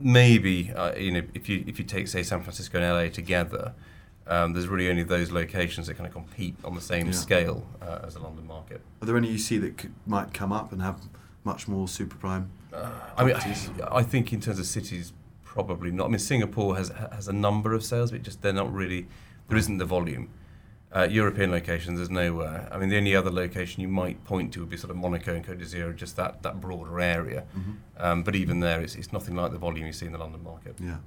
Maybe 0.00 0.72
uh, 0.74 0.92
you 0.96 1.12
know 1.12 1.22
if 1.34 1.48
you 1.48 1.62
if 1.68 1.78
you 1.78 1.84
take 1.84 2.08
say 2.08 2.22
San 2.24 2.42
Francisco 2.42 2.78
and 2.80 2.86
LA 2.92 3.08
together, 3.14 3.72
um, 4.26 4.52
there's 4.52 4.66
really 4.66 4.88
only 4.90 5.04
those 5.04 5.30
locations 5.30 5.86
that 5.86 5.94
kind 5.94 6.06
of 6.08 6.12
compete 6.12 6.56
on 6.64 6.74
the 6.74 6.80
same 6.80 7.06
Yeah. 7.06 7.12
scale 7.12 7.66
uh, 7.80 8.00
as 8.04 8.14
the 8.14 8.20
London 8.20 8.46
market. 8.46 8.80
Are 9.00 9.06
there 9.06 9.16
any 9.16 9.28
you 9.30 9.38
see 9.38 9.58
that 9.58 9.78
could, 9.78 9.94
might 10.06 10.34
come 10.34 10.52
up 10.52 10.72
and 10.72 10.82
have 10.82 11.00
much 11.44 11.68
more 11.68 11.86
super 11.86 12.16
prime? 12.16 12.50
I 13.16 13.24
mean. 13.24 13.36
I, 13.36 13.98
I 13.98 14.02
think 14.02 14.32
in 14.32 14.40
terms 14.40 14.58
of 14.58 14.66
cities, 14.66 15.12
probably 15.44 15.92
not. 15.92 16.06
I 16.06 16.08
mean, 16.08 16.18
Singapore 16.18 16.74
has 16.76 16.88
has 17.12 17.28
a 17.28 17.32
number 17.32 17.72
of 17.72 17.84
sales, 17.84 18.10
but 18.10 18.22
just 18.22 18.42
they're 18.42 18.52
not 18.52 18.74
really. 18.74 19.06
There 19.48 19.56
isn't 19.58 19.78
the 19.78 19.84
volume. 19.84 20.30
Uh, 20.94 21.08
European 21.10 21.50
locations, 21.50 21.98
there's 21.98 22.08
nowhere. 22.10 22.68
I 22.70 22.78
mean, 22.78 22.88
the 22.88 22.96
only 22.96 23.16
other 23.16 23.30
location 23.30 23.82
you 23.82 23.88
might 23.88 24.22
point 24.24 24.52
to 24.52 24.60
would 24.60 24.70
be 24.70 24.76
sort 24.76 24.92
of 24.92 24.96
Monaco 24.96 25.34
and 25.34 25.44
Côte 25.44 25.58
d'Azur, 25.58 25.92
just 25.96 26.14
that, 26.16 26.42
that 26.44 26.60
broader 26.60 27.00
area. 27.00 27.44
Um, 27.98 28.22
but 28.22 28.36
even 28.36 28.60
there, 28.60 28.80
it's, 28.80 28.94
it's 28.94 29.12
nothing 29.12 29.34
like 29.34 29.50
the 29.50 29.58
volume 29.58 29.86
you 29.86 29.92
see 29.92 30.06
in 30.06 30.12
the 30.12 30.18
London 30.18 30.44
market. 30.44 30.76
Yeah. 30.80 30.98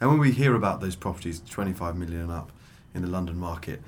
And 0.00 0.10
when 0.10 0.18
we 0.18 0.32
hear 0.32 0.56
about 0.56 0.80
those 0.80 0.96
properties, 0.96 1.40
25 1.48 1.96
million 1.96 2.28
up 2.28 2.50
in 2.92 3.02
the 3.02 3.08
London 3.08 3.38
market, 3.38 3.80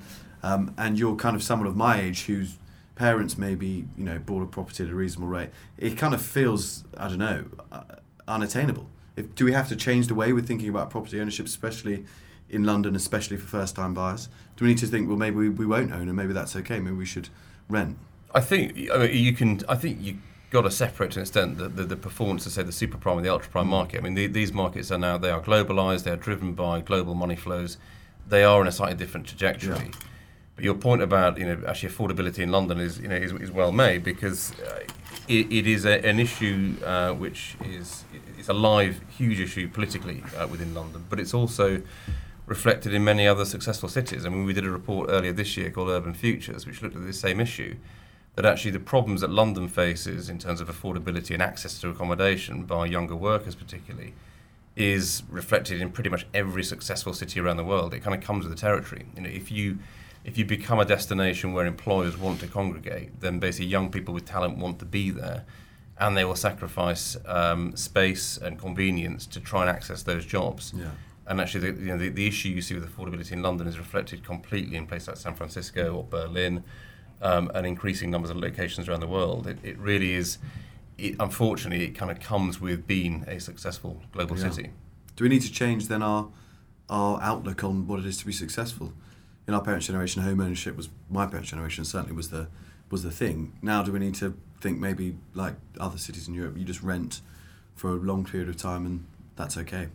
um, 0.43 0.73
and 0.77 0.97
you're 0.97 1.15
kind 1.15 1.35
of 1.35 1.43
someone 1.43 1.67
of 1.67 1.75
my 1.75 1.99
age 1.99 2.25
whose 2.25 2.57
parents 2.95 3.37
maybe, 3.37 3.85
you 3.97 4.03
know, 4.03 4.19
bought 4.19 4.43
a 4.43 4.47
property 4.47 4.83
at 4.83 4.89
a 4.89 4.95
reasonable 4.95 5.27
rate, 5.27 5.49
it 5.77 5.97
kind 5.97 6.13
of 6.13 6.21
feels, 6.21 6.85
I 6.97 7.09
don't 7.09 7.19
know, 7.19 7.45
uh, 7.71 7.81
unattainable. 8.27 8.89
If, 9.15 9.35
do 9.35 9.45
we 9.45 9.51
have 9.51 9.67
to 9.69 9.75
change 9.75 10.07
the 10.07 10.15
way 10.15 10.31
we're 10.33 10.41
thinking 10.41 10.69
about 10.69 10.89
property 10.89 11.19
ownership, 11.19 11.45
especially 11.45 12.05
in 12.49 12.63
London, 12.63 12.95
especially 12.95 13.37
for 13.37 13.47
first 13.47 13.75
time 13.75 13.93
buyers? 13.93 14.29
Do 14.55 14.65
we 14.65 14.69
need 14.69 14.77
to 14.79 14.87
think, 14.87 15.07
well, 15.07 15.17
maybe 15.17 15.35
we, 15.35 15.49
we 15.49 15.65
won't 15.65 15.91
own 15.91 16.07
and 16.07 16.15
maybe 16.15 16.33
that's 16.33 16.55
okay, 16.55 16.79
maybe 16.79 16.95
we 16.95 17.05
should 17.05 17.29
rent? 17.69 17.97
I 18.33 18.41
think 18.41 18.89
I 18.93 18.97
mean, 18.97 19.23
you 19.23 19.33
can. 19.33 19.61
I 19.69 19.75
think 19.75 20.01
you 20.01 20.17
got 20.49 20.61
to 20.61 20.71
separate 20.71 21.11
to 21.11 21.19
an 21.19 21.23
extent 21.23 21.57
the, 21.57 21.67
the, 21.67 21.83
the 21.83 21.95
performance 21.95 22.45
of 22.45 22.51
say 22.51 22.63
the 22.63 22.71
super 22.71 22.97
prime 22.97 23.17
and 23.17 23.25
the 23.25 23.31
ultra 23.31 23.49
prime 23.49 23.67
market. 23.67 23.99
I 23.99 24.01
mean, 24.01 24.15
the, 24.15 24.27
these 24.27 24.53
markets 24.53 24.91
are 24.91 24.97
now 24.97 25.17
they 25.17 25.29
are 25.29 25.41
globalized. 25.41 26.03
They 26.03 26.11
are 26.11 26.17
driven 26.17 26.53
by 26.53 26.81
global 26.81 27.15
money 27.15 27.35
flows. 27.35 27.77
They 28.27 28.43
are 28.43 28.61
in 28.61 28.67
a 28.67 28.71
slightly 28.71 28.97
different 28.97 29.27
trajectory. 29.27 29.77
Yeah. 29.77 29.91
But 30.55 30.63
your 30.63 30.73
point 30.73 31.01
about 31.01 31.37
you 31.37 31.45
know 31.45 31.63
actually 31.67 31.93
affordability 31.93 32.39
in 32.39 32.51
London 32.51 32.79
is 32.79 32.99
you 32.99 33.07
know 33.07 33.15
is, 33.15 33.31
is 33.33 33.51
well 33.51 33.71
made 33.71 34.03
because 34.03 34.51
uh, 34.59 34.83
it, 35.27 35.51
it 35.51 35.67
is 35.67 35.85
a, 35.85 36.03
an 36.05 36.19
issue 36.19 36.75
uh, 36.83 37.13
which 37.13 37.55
is 37.63 38.03
it's 38.37 38.49
a 38.49 38.53
live 38.53 38.99
huge 39.17 39.39
issue 39.39 39.67
politically 39.67 40.23
uh, 40.37 40.47
within 40.47 40.73
London, 40.73 41.05
but 41.09 41.19
it's 41.19 41.33
also 41.33 41.81
reflected 42.47 42.93
in 42.93 43.03
many 43.03 43.27
other 43.27 43.45
successful 43.45 43.89
cities. 43.89 44.25
I 44.25 44.29
mean, 44.29 44.45
we 44.45 44.53
did 44.53 44.65
a 44.65 44.71
report 44.71 45.09
earlier 45.11 45.33
this 45.33 45.55
year 45.55 45.69
called 45.69 45.89
Urban 45.89 46.13
Futures, 46.15 46.65
which 46.65 46.81
looked 46.81 46.95
at 46.95 47.05
this 47.05 47.19
same 47.19 47.39
issue. 47.39 47.75
that 48.37 48.45
actually 48.45 48.69
the 48.69 48.79
problems 48.79 49.21
that 49.21 49.31
London 49.31 49.67
faces 49.67 50.29
in 50.29 50.37
terms 50.37 50.61
of 50.61 50.69
affordability 50.69 51.31
and 51.31 51.41
access 51.41 51.81
to 51.81 51.89
accommodation 51.89 52.65
by 52.65 52.85
younger 52.85 53.15
workers, 53.15 53.55
particularly, 53.55 54.13
is 54.75 55.23
reflected 55.27 55.81
in 55.81 55.89
pretty 55.89 56.09
much 56.09 56.27
every 56.35 56.63
successful 56.63 57.13
city 57.13 57.39
around 57.39 57.57
the 57.57 57.63
world. 57.63 57.95
It 57.95 58.01
kind 58.01 58.15
of 58.15 58.21
comes 58.21 58.45
with 58.45 58.55
the 58.55 58.61
territory. 58.61 59.07
You 59.15 59.23
know, 59.23 59.29
if 59.29 59.51
you 59.51 59.79
if 60.23 60.37
you 60.37 60.45
become 60.45 60.77
a 60.79 60.85
destination 60.85 61.51
where 61.53 61.65
employers 61.65 62.15
want 62.15 62.39
to 62.41 62.47
congregate, 62.47 63.21
then 63.21 63.39
basically 63.39 63.65
young 63.65 63.89
people 63.89 64.13
with 64.13 64.25
talent 64.25 64.57
want 64.59 64.77
to 64.79 64.85
be 64.85 65.09
there, 65.09 65.43
and 65.99 66.15
they 66.15 66.23
will 66.23 66.35
sacrifice 66.35 67.17
um, 67.25 67.75
space 67.75 68.37
and 68.37 68.59
convenience 68.59 69.25
to 69.25 69.39
try 69.39 69.61
and 69.61 69.69
access 69.69 70.03
those 70.03 70.25
jobs. 70.27 70.73
Yeah. 70.77 70.91
And 71.27 71.41
actually, 71.41 71.71
the, 71.71 71.79
you 71.81 71.87
know, 71.87 71.97
the, 71.97 72.09
the 72.09 72.25
issue 72.27 72.49
you 72.49 72.61
see 72.61 72.73
with 72.73 72.89
affordability 72.89 73.33
in 73.33 73.41
London 73.41 73.67
is 73.67 73.77
reflected 73.77 74.23
completely 74.23 74.77
in 74.77 74.87
places 74.87 75.09
like 75.09 75.17
San 75.17 75.35
Francisco 75.35 75.93
or 75.93 76.03
Berlin, 76.03 76.63
um, 77.21 77.51
and 77.53 77.65
increasing 77.67 78.09
numbers 78.09 78.31
of 78.31 78.37
locations 78.37 78.87
around 78.87 79.01
the 79.01 79.07
world. 79.07 79.45
It, 79.47 79.57
it 79.63 79.77
really 79.77 80.13
is. 80.13 80.37
It, 80.97 81.15
unfortunately, 81.19 81.85
it 81.85 81.91
kind 81.91 82.09
of 82.11 82.19
comes 82.19 82.61
with 82.61 82.87
being 82.87 83.25
a 83.27 83.39
successful 83.39 84.01
global 84.11 84.37
Yeah. 84.37 84.49
city. 84.49 84.71
Do 85.15 85.23
we 85.23 85.29
need 85.29 85.41
to 85.41 85.51
change 85.51 85.87
then 85.87 86.01
our 86.01 86.29
our 86.89 87.19
outlook 87.21 87.63
on 87.65 87.85
what 87.85 87.99
it 87.99 88.05
is 88.05 88.17
to 88.19 88.25
be 88.25 88.31
successful? 88.31 88.93
In 89.47 89.53
our 89.53 89.61
parents' 89.61 89.87
generation, 89.87 90.21
home 90.23 90.39
ownership 90.39 90.77
was 90.77 90.89
my 91.09 91.25
parents' 91.25 91.49
generation 91.49 91.83
certainly 91.85 92.15
was 92.15 92.29
the 92.29 92.47
was 92.89 93.03
the 93.03 93.11
thing. 93.11 93.53
Now, 93.61 93.83
do 93.83 93.91
we 93.91 93.99
need 93.99 94.15
to 94.15 94.37
think 94.61 94.79
maybe 94.79 95.17
like 95.33 95.55
other 95.79 95.97
cities 95.97 96.27
in 96.27 96.33
Europe, 96.33 96.57
you 96.57 96.63
just 96.63 96.81
rent 96.81 97.21
for 97.75 97.89
a 97.91 97.95
long 97.95 98.23
period 98.23 98.47
of 98.49 98.57
time 98.57 98.85
and 98.85 99.05
that's 99.35 99.57
okay? 99.57 99.89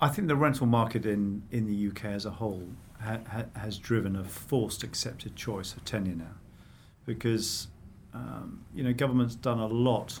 I 0.00 0.08
think 0.08 0.28
the 0.28 0.36
rental 0.36 0.66
market 0.66 1.06
in, 1.06 1.42
in 1.50 1.66
the 1.66 1.88
UK 1.88 2.04
as 2.06 2.26
a 2.26 2.30
whole 2.30 2.68
ha, 3.00 3.18
ha, 3.30 3.44
has 3.56 3.78
driven 3.78 4.14
a 4.16 4.24
forced 4.24 4.82
accepted 4.82 5.36
choice 5.36 5.74
of 5.74 5.84
tenure 5.84 6.14
now, 6.16 6.34
because 7.06 7.68
um, 8.14 8.64
you 8.74 8.82
know 8.84 8.92
government's 8.92 9.34
done 9.34 9.58
a 9.58 9.66
lot 9.66 10.20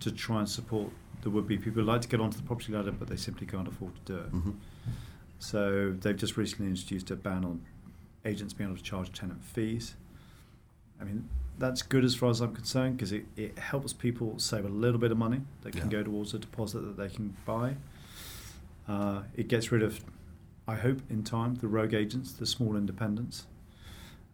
to 0.00 0.10
try 0.12 0.38
and 0.40 0.48
support 0.48 0.90
the 1.22 1.30
would-be 1.30 1.56
people 1.56 1.82
who 1.82 1.88
like 1.88 2.00
to 2.02 2.08
get 2.08 2.20
onto 2.20 2.36
the 2.36 2.42
property 2.42 2.72
ladder, 2.72 2.90
but 2.92 3.08
they 3.08 3.16
simply 3.16 3.46
can't 3.46 3.68
afford 3.68 3.92
to 4.04 4.12
do 4.12 4.18
it. 4.18 4.26
hmm 4.30 4.50
So 5.38 5.94
they've 6.00 6.16
just 6.16 6.36
recently 6.36 6.66
introduced 6.70 7.10
a 7.10 7.16
ban 7.16 7.44
on 7.44 7.62
agents 8.24 8.52
being 8.52 8.68
able 8.70 8.76
to 8.76 8.82
charge 8.82 9.12
tenant 9.12 9.42
fees. 9.44 9.94
I 11.00 11.04
mean, 11.04 11.28
that's 11.58 11.82
good 11.82 12.04
as 12.04 12.14
far 12.14 12.30
as 12.30 12.40
I'm 12.40 12.54
concerned 12.54 12.96
because 12.96 13.12
it, 13.12 13.24
it 13.36 13.58
helps 13.58 13.92
people 13.92 14.38
save 14.38 14.64
a 14.64 14.68
little 14.68 14.98
bit 15.00 15.12
of 15.12 15.18
money 15.18 15.42
that 15.62 15.72
can 15.72 15.90
Yeah. 15.90 15.98
go 15.98 16.02
towards 16.04 16.34
a 16.34 16.38
deposit 16.38 16.80
that 16.80 16.96
they 16.96 17.08
can 17.08 17.36
buy. 17.46 17.76
Uh, 18.92 19.22
it 19.34 19.48
gets 19.48 19.72
rid 19.72 19.82
of, 19.82 20.00
I 20.68 20.74
hope, 20.76 21.00
in 21.08 21.22
time, 21.24 21.54
the 21.56 21.68
rogue 21.68 21.94
agents, 21.94 22.32
the 22.32 22.46
small 22.46 22.76
independents. 22.76 23.46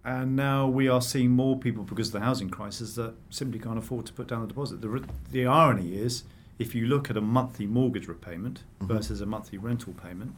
And 0.04 0.34
now 0.34 0.66
we 0.66 0.88
are 0.88 1.02
seeing 1.02 1.30
more 1.30 1.56
people 1.58 1.84
because 1.84 2.08
of 2.08 2.14
the 2.14 2.20
housing 2.20 2.50
crisis 2.50 2.94
that 2.94 3.14
simply 3.30 3.58
can't 3.60 3.78
afford 3.78 4.06
to 4.06 4.12
put 4.12 4.26
down 4.26 4.40
the 4.42 4.46
deposit. 4.48 4.80
The, 4.80 5.04
the 5.30 5.46
irony 5.46 5.94
is, 5.96 6.24
if 6.58 6.74
you 6.74 6.86
look 6.86 7.08
at 7.10 7.16
a 7.16 7.20
monthly 7.20 7.66
mortgage 7.66 8.08
repayment 8.08 8.64
Mhm. 8.80 8.88
versus 8.88 9.20
a 9.20 9.26
monthly 9.26 9.58
rental 9.58 9.92
payment, 9.92 10.34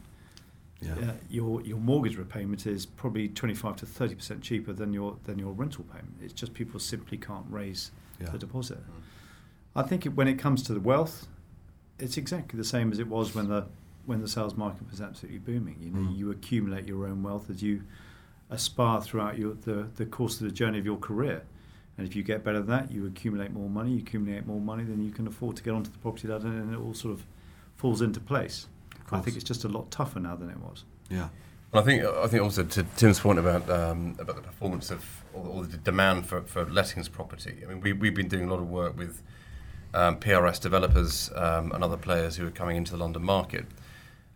Yeah. 0.81 0.95
uh, 0.95 1.13
your 1.29 1.61
your 1.61 1.79
mortgage 1.79 2.17
repayment 2.17 2.65
is 2.65 2.85
probably 2.87 3.27
25 3.29 3.75
to 3.77 3.85
30 3.85 4.15
percent 4.15 4.41
cheaper 4.41 4.73
than 4.73 4.93
your 4.93 5.17
than 5.25 5.37
your 5.39 5.53
rental 5.53 5.83
payment. 5.85 6.15
It's 6.21 6.33
just 6.33 6.53
people 6.55 6.79
simply 6.79 7.17
can't 7.19 7.45
raise 7.49 7.91
Yeah. 8.19 8.29
the 8.31 8.39
deposit. 8.39 8.79
I 9.75 9.83
think 9.83 10.05
it, 10.07 10.15
when 10.15 10.27
it 10.27 10.37
comes 10.39 10.63
to 10.63 10.73
the 10.73 10.79
wealth, 10.79 11.27
it's 11.99 12.17
exactly 12.17 12.57
the 12.57 12.63
same 12.75 12.91
as 12.91 12.97
it 12.99 13.07
was 13.07 13.33
when 13.35 13.47
the 13.47 13.65
when 14.05 14.21
the 14.21 14.27
sales 14.27 14.55
market 14.55 14.89
was 14.89 15.01
absolutely 15.01 15.39
booming. 15.39 15.77
You 15.81 15.91
know, 15.91 16.09
Mm. 16.11 16.17
you 16.17 16.31
accumulate 16.31 16.87
your 16.87 17.05
own 17.07 17.23
wealth 17.23 17.49
as 17.49 17.61
you 17.61 17.83
aspire 18.49 18.99
throughout 19.01 19.37
your 19.37 19.53
the, 19.53 19.87
the 19.95 20.05
course 20.05 20.39
of 20.41 20.47
the 20.47 20.51
journey 20.51 20.79
of 20.79 20.85
your 20.85 20.97
career. 20.97 21.43
And 21.97 22.07
if 22.07 22.15
you 22.15 22.23
get 22.23 22.43
better 22.43 22.59
than 22.59 22.69
that, 22.69 22.91
you 22.91 23.05
accumulate 23.05 23.51
more 23.51 23.69
money. 23.69 23.91
You 23.91 23.99
accumulate 23.99 24.45
more 24.47 24.59
money, 24.59 24.83
then 24.83 25.03
you 25.03 25.11
can 25.11 25.27
afford 25.27 25.57
to 25.57 25.63
get 25.63 25.73
onto 25.73 25.91
the 25.91 25.97
property 25.99 26.27
ladder, 26.27 26.47
and 26.47 26.73
it 26.73 26.77
all 26.79 26.93
sort 26.93 27.13
of 27.13 27.25
falls 27.75 28.01
into 28.01 28.19
place. 28.19 28.67
I 29.11 29.19
think 29.19 29.35
it's 29.35 29.43
just 29.45 29.65
a 29.65 29.67
lot 29.67 29.91
tougher 29.91 30.21
now 30.21 30.35
than 30.37 30.49
it 30.49 30.57
was. 30.57 30.85
Yeah. 31.09 31.27
And 31.73 31.81
I 31.81 31.83
think 31.83 32.03
I 32.03 32.27
think 32.27 32.41
also 32.43 32.63
to 32.63 32.83
Tim's 32.95 33.19
point 33.19 33.39
about 33.39 33.69
um, 33.69 34.15
about 34.19 34.37
the 34.37 34.41
performance 34.41 34.89
of 34.89 35.03
or, 35.33 35.45
or 35.45 35.63
the 35.65 35.77
demand 35.77 36.25
for, 36.27 36.41
for 36.41 36.65
lettings 36.65 37.09
property. 37.09 37.59
I 37.63 37.67
mean, 37.67 37.81
we 37.81 37.91
we've 37.93 38.15
been 38.15 38.29
doing 38.29 38.45
a 38.47 38.49
lot 38.49 38.59
of 38.61 38.69
work 38.69 38.97
with 38.97 39.21
um, 39.93 40.17
PRS 40.17 40.61
developers 40.61 41.29
um, 41.35 41.71
and 41.73 41.83
other 41.83 41.97
players 41.97 42.37
who 42.37 42.47
are 42.47 42.51
coming 42.51 42.77
into 42.77 42.91
the 42.93 42.97
London 42.97 43.23
market. 43.23 43.65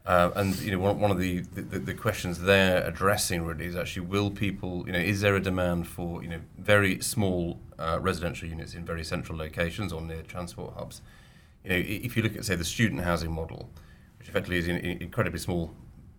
Uh, 0.05 0.29
and 0.35 0.55
you 0.61 0.71
know, 0.71 0.77
one, 0.77 0.99
one 0.99 1.09
of 1.09 1.17
the, 1.17 1.39
the, 1.39 1.79
the 1.79 1.93
questions 1.93 2.41
they're 2.41 2.85
addressing 2.85 3.43
really 3.43 3.65
is 3.65 3.75
actually, 3.75 4.05
will 4.05 4.29
people, 4.29 4.83
you 4.85 4.93
know, 4.93 4.99
is 4.99 5.21
there 5.21 5.35
a 5.35 5.39
demand 5.39 5.87
for 5.87 6.21
you 6.21 6.29
know 6.29 6.39
very 6.59 6.99
small 7.01 7.59
uh, 7.79 7.97
residential 7.99 8.47
units 8.47 8.75
in 8.75 8.85
very 8.85 9.03
central 9.03 9.37
locations 9.37 9.91
or 9.91 10.01
near 10.01 10.21
transport 10.21 10.75
hubs? 10.75 11.01
You 11.63 11.71
know, 11.71 11.77
if 11.77 12.15
you 12.15 12.21
look 12.21 12.35
at 12.35 12.45
say 12.45 12.55
the 12.55 12.63
student 12.63 13.01
housing 13.01 13.31
model, 13.31 13.71
which 14.19 14.29
effectively 14.29 14.57
is 14.57 14.67
in, 14.67 14.77
in 14.77 15.01
incredibly 15.01 15.39
small 15.39 15.73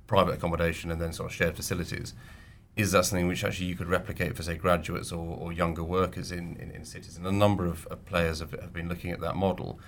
private 0.09 0.33
accommodation 0.33 0.91
and 0.91 1.01
then 1.01 1.13
sort 1.13 1.31
of 1.31 1.37
shared 1.37 1.55
facilities, 1.55 2.13
is 2.75 2.91
that 2.91 3.05
something 3.05 3.29
which 3.29 3.45
actually 3.45 3.67
you 3.67 3.77
could 3.77 3.89
replicate 3.89 4.37
for 4.37 4.43
say 4.43 4.57
graduates 4.57 5.13
or, 5.13 5.39
or 5.39 5.53
younger 5.53 5.85
workers 5.85 6.33
in, 6.33 6.57
in, 6.57 6.73
in 6.73 6.85
cities? 6.85 7.17
And 7.17 7.25
a 7.25 7.33
number 7.33 7.67
of, 7.67 7.87
of 7.87 8.05
players 8.05 8.41
have, 8.41 8.51
have 8.51 8.73
been 8.73 8.89
looking 8.89 9.13
at 9.13 9.21
that 9.21 9.37
model 9.37 9.79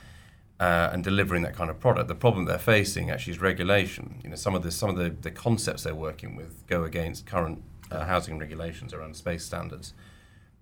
uh, 0.60 0.90
and 0.92 1.04
delivering 1.04 1.42
that 1.42 1.54
kind 1.54 1.70
of 1.70 1.78
product. 1.78 2.08
The 2.08 2.14
problem 2.14 2.46
they're 2.46 2.58
facing 2.58 3.10
actually 3.10 3.34
is 3.34 3.40
regulation. 3.40 4.20
You 4.24 4.30
know, 4.30 4.36
some 4.36 4.54
of 4.54 4.62
the 4.62 4.70
some 4.70 4.90
of 4.90 4.96
the, 4.96 5.10
the 5.10 5.30
concepts 5.30 5.84
they're 5.84 5.94
working 5.94 6.36
with 6.36 6.66
go 6.66 6.84
against 6.84 7.26
current 7.26 7.62
uh, 7.90 8.04
housing 8.04 8.38
regulations 8.38 8.92
around 8.92 9.16
space 9.16 9.44
standards. 9.44 9.94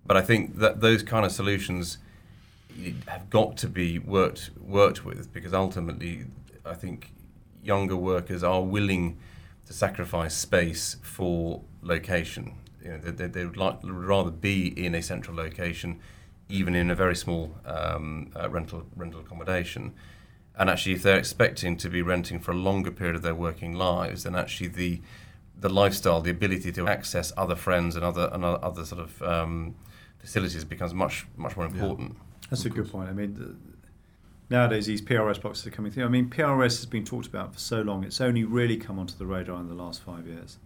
But 0.05 0.17
I 0.17 0.21
think 0.21 0.57
that 0.59 0.81
those 0.81 1.03
kind 1.03 1.25
of 1.25 1.31
solutions 1.31 1.97
have 3.07 3.29
got 3.29 3.57
to 3.57 3.67
be 3.67 3.99
worked 3.99 4.51
worked 4.59 5.03
with 5.03 5.33
because 5.33 5.53
ultimately, 5.53 6.25
I 6.65 6.73
think 6.73 7.11
younger 7.63 7.97
workers 7.97 8.43
are 8.43 8.61
willing 8.61 9.17
to 9.65 9.73
sacrifice 9.73 10.35
space 10.35 10.97
for 11.01 11.61
location. 11.81 12.53
You 12.81 12.91
know, 12.91 12.97
they, 12.99 13.27
they, 13.27 13.45
would 13.45 13.57
like 13.57 13.79
rather 13.83 14.31
be 14.31 14.67
in 14.67 14.95
a 14.95 15.01
central 15.01 15.35
location, 15.35 15.99
even 16.49 16.75
in 16.75 16.89
a 16.89 16.95
very 16.95 17.15
small 17.15 17.55
um, 17.65 18.31
uh, 18.35 18.49
rental 18.49 18.83
rental 18.95 19.19
accommodation. 19.19 19.93
And 20.59 20.69
actually, 20.69 20.93
if 20.93 21.03
they're 21.03 21.17
expecting 21.19 21.77
to 21.77 21.89
be 21.89 22.01
renting 22.01 22.39
for 22.39 22.51
a 22.51 22.55
longer 22.55 22.91
period 22.91 23.15
of 23.15 23.21
their 23.21 23.35
working 23.35 23.73
lives, 23.73 24.23
then 24.23 24.35
actually 24.35 24.69
the 24.69 25.01
the 25.59 25.69
lifestyle, 25.69 26.21
the 26.21 26.29
ability 26.31 26.71
to 26.71 26.87
access 26.87 27.33
other 27.35 27.55
friends 27.55 27.95
and 27.95 28.05
other 28.05 28.29
and 28.31 28.43
other 28.45 28.85
sort 28.85 29.01
of 29.01 29.21
um, 29.23 29.75
facilities 30.19 30.63
becomes 30.63 30.93
much 30.93 31.27
much 31.35 31.55
more 31.55 31.65
Yeah. 31.67 31.73
important. 31.73 32.17
That's 32.49 32.65
a 32.65 32.69
good 32.69 32.89
point. 32.91 33.09
I 33.09 33.13
mean, 33.13 33.33
the, 33.33 33.55
nowadays 34.49 34.85
these 34.85 35.01
PRS 35.01 35.41
boxes 35.41 35.67
are 35.67 35.71
coming 35.71 35.91
through. 35.91 36.05
I 36.05 36.07
mean, 36.07 36.29
PRS 36.29 36.77
has 36.77 36.85
been 36.85 37.03
talked 37.05 37.27
about 37.27 37.53
for 37.53 37.59
so 37.59 37.81
long. 37.81 38.03
It's 38.03 38.21
only 38.21 38.43
really 38.43 38.77
come 38.77 38.97
onto 38.99 39.15
the 39.15 39.25
radar 39.25 39.59
in 39.59 39.67
the 39.67 39.73
last 39.75 40.01
five 40.01 40.25
years. 40.27 40.57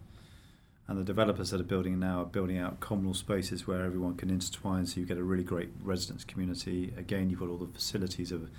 And 0.91 0.99
the 0.99 1.06
developers 1.06 1.51
that 1.51 1.62
are 1.62 1.63
building 1.63 1.99
now 1.99 2.23
are 2.23 2.25
building 2.25 2.58
out 2.58 2.82
communal 2.82 3.13
spaces 3.13 3.65
where 3.65 3.82
everyone 3.86 4.17
can 4.17 4.30
intertwine, 4.30 4.86
so 4.86 4.99
you 4.99 5.06
get 5.06 5.17
a 5.17 5.23
really 5.23 5.45
great 5.45 5.69
residence 5.82 6.25
community. 6.25 6.93
Again, 6.97 7.30
you've 7.30 7.39
got 7.39 7.47
all 7.47 7.56
the 7.56 7.73
facilities 7.73 8.30
of 8.34 8.41
the 8.41 8.49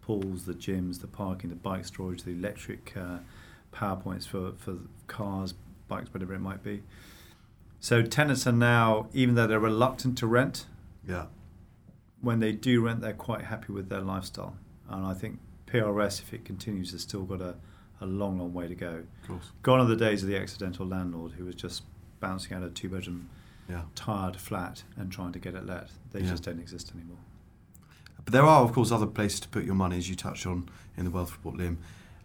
pools, 0.00 0.44
the 0.44 0.54
gyms, 0.54 1.00
the 1.00 1.08
parking, 1.08 1.50
the 1.50 1.56
bike 1.56 1.84
storage, 1.84 2.22
the 2.22 2.30
electric 2.30 2.96
uh, 2.96 3.18
power 3.72 3.96
points 3.96 4.24
for, 4.24 4.52
for 4.56 4.76
cars, 5.08 5.54
bikes, 5.88 6.14
whatever 6.14 6.32
it 6.32 6.38
might 6.38 6.62
be. 6.62 6.84
So 7.80 8.02
tenants 8.02 8.46
are 8.46 8.52
now, 8.52 9.08
even 9.12 9.34
though 9.34 9.48
they're 9.48 9.58
reluctant 9.58 10.16
to 10.18 10.28
rent, 10.28 10.66
Yeah. 11.04 11.26
when 12.20 12.38
they 12.38 12.52
do 12.52 12.82
rent, 12.84 13.00
they're 13.00 13.12
quite 13.14 13.46
happy 13.46 13.72
with 13.72 13.88
their 13.88 14.00
lifestyle. 14.00 14.54
And 14.88 15.04
I 15.04 15.12
think 15.14 15.40
PRS, 15.66 16.22
if 16.22 16.32
it 16.32 16.44
continues, 16.44 16.92
has 16.92 17.00
still 17.02 17.24
got 17.24 17.40
a, 17.40 17.56
a 18.00 18.06
long, 18.06 18.38
long 18.38 18.52
way 18.54 18.66
to 18.68 18.74
go. 18.74 19.02
Of 19.22 19.28
course. 19.28 19.52
Gone 19.62 19.80
are 19.80 19.84
the 19.86 19.96
days 19.96 20.22
of 20.22 20.28
the 20.28 20.36
accidental 20.38 20.86
landlord 20.86 21.32
who 21.32 21.44
was 21.44 21.54
just 21.54 21.82
bouncing 22.20 22.56
out 22.56 22.62
a 22.62 22.70
two 22.70 22.88
bedroom, 22.88 23.28
Yeah. 23.68 23.82
tired 23.94 24.36
flat 24.36 24.82
and 24.96 25.12
trying 25.12 25.32
to 25.32 25.38
get 25.38 25.54
it 25.54 25.66
let. 25.66 25.90
They 26.12 26.20
Yeah. 26.20 26.30
just 26.30 26.42
don't 26.44 26.58
exist 26.58 26.92
anymore. 26.94 27.18
But 28.24 28.32
there 28.32 28.44
are, 28.44 28.62
of 28.62 28.72
course, 28.72 28.90
other 28.90 29.06
places 29.06 29.40
to 29.40 29.48
put 29.48 29.64
your 29.64 29.74
money, 29.74 29.96
as 29.96 30.08
you 30.08 30.14
touched 30.16 30.46
on 30.46 30.68
in 30.96 31.04
the 31.04 31.10
Wealth 31.10 31.32
Report, 31.32 31.56
Liam. 31.56 31.76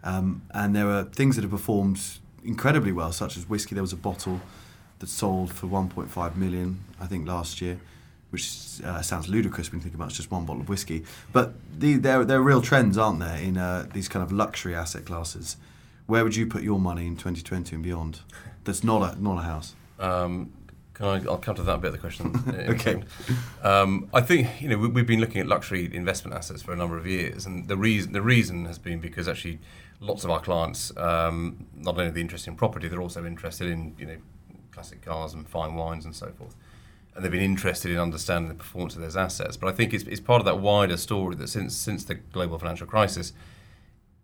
Um, 0.04 0.42
and 0.52 0.76
there 0.76 0.90
are 0.90 1.04
things 1.04 1.36
that 1.36 1.42
have 1.44 1.52
performed 1.52 2.00
incredibly 2.44 2.92
well, 2.92 3.12
such 3.12 3.38
as 3.38 3.50
whiskey. 3.50 3.74
There 3.76 3.82
was 3.84 3.94
a 3.94 3.98
bottle 3.98 4.42
that 5.00 5.08
sold 5.08 5.52
for 5.52 5.68
1.5 5.68 6.36
million, 6.38 6.80
I 7.00 7.08
think, 7.08 7.28
last 7.28 7.60
year, 7.62 7.80
which 8.36 8.86
uh, 8.86 9.02
sounds 9.02 9.30
ludicrous 9.30 9.72
when 9.72 9.80
you 9.80 9.84
think 9.84 9.96
about 9.96 10.10
it's 10.10 10.18
just 10.18 10.30
one 10.30 10.46
bottle 10.46 10.62
of 10.62 10.68
whiskey. 10.68 11.06
But 11.32 11.54
the, 11.80 11.96
there, 11.96 12.26
there 12.26 12.40
are 12.40 12.44
real 12.44 12.62
trends, 12.62 12.98
aren't 12.98 13.20
there, 13.22 13.38
in 13.38 13.58
uh, 13.58 13.88
these 13.94 14.10
kind 14.10 14.22
of 14.22 14.30
luxury 14.34 14.76
asset 14.76 15.06
classes. 15.06 15.56
Where 16.06 16.26
would 16.26 16.36
you 16.36 16.46
put 16.46 16.62
your 16.62 16.78
money 16.78 17.08
in 17.08 17.16
2020 17.16 17.76
and 17.76 17.84
beyond? 17.84 18.20
That's 18.66 18.84
not 18.84 19.16
a 19.16 19.24
not 19.24 19.38
a 19.40 19.44
house. 19.44 19.74
Um, 20.00 20.52
can 20.94 21.06
I? 21.06 21.24
I'll 21.30 21.38
come 21.38 21.56
to 21.56 21.64
that 21.64 21.80
bit 21.80 21.88
of 21.88 21.94
the 21.94 22.00
question. 22.00 22.34
Okay. 22.70 23.04
Um, 23.64 24.10
I 24.14 24.20
think 24.20 24.62
you 24.62 24.68
know 24.68 24.78
we, 24.78 24.90
we've 24.90 25.08
been 25.08 25.22
looking 25.22 25.40
at 25.40 25.48
luxury 25.48 25.90
investment 25.94 26.36
assets 26.36 26.62
for 26.62 26.74
a 26.74 26.76
number 26.76 26.98
of 26.98 27.08
years, 27.08 27.46
and 27.46 27.70
the 27.70 27.78
reason 27.78 28.12
the 28.12 28.22
reason 28.22 28.66
has 28.66 28.78
been 28.78 29.00
because 29.00 29.30
actually 29.30 29.60
lots 30.02 30.26
of 30.26 30.30
our 30.30 30.42
clients 30.42 30.96
um, 30.98 31.66
not 31.76 31.96
only 31.96 32.08
are 32.08 32.12
they 32.12 32.22
interested 32.22 32.52
in 32.52 32.58
property, 32.58 32.90
they're 32.90 33.02
also 33.02 33.26
interested 33.26 33.70
in 33.70 33.96
you 33.98 34.06
know 34.06 34.18
classic 34.72 35.02
cars 35.02 35.34
and 35.34 35.48
fine 35.48 35.76
wines 35.76 36.04
and 36.04 36.14
so 36.14 36.28
forth. 36.38 36.56
And 37.16 37.24
they've 37.24 37.32
been 37.32 37.42
interested 37.42 37.92
in 37.92 37.98
understanding 37.98 38.50
the 38.50 38.56
performance 38.56 38.96
of 38.96 39.02
those 39.02 39.16
assets. 39.16 39.56
But 39.56 39.70
I 39.70 39.72
think 39.72 39.94
it's, 39.94 40.04
it's 40.04 40.20
part 40.20 40.42
of 40.42 40.46
that 40.46 40.60
wider 40.60 40.98
story 40.98 41.36
that 41.36 41.48
since 41.48 41.76
since 41.76 42.04
the 42.04 42.16
global 42.16 42.60
financial 42.60 42.88
crisis, 42.88 43.32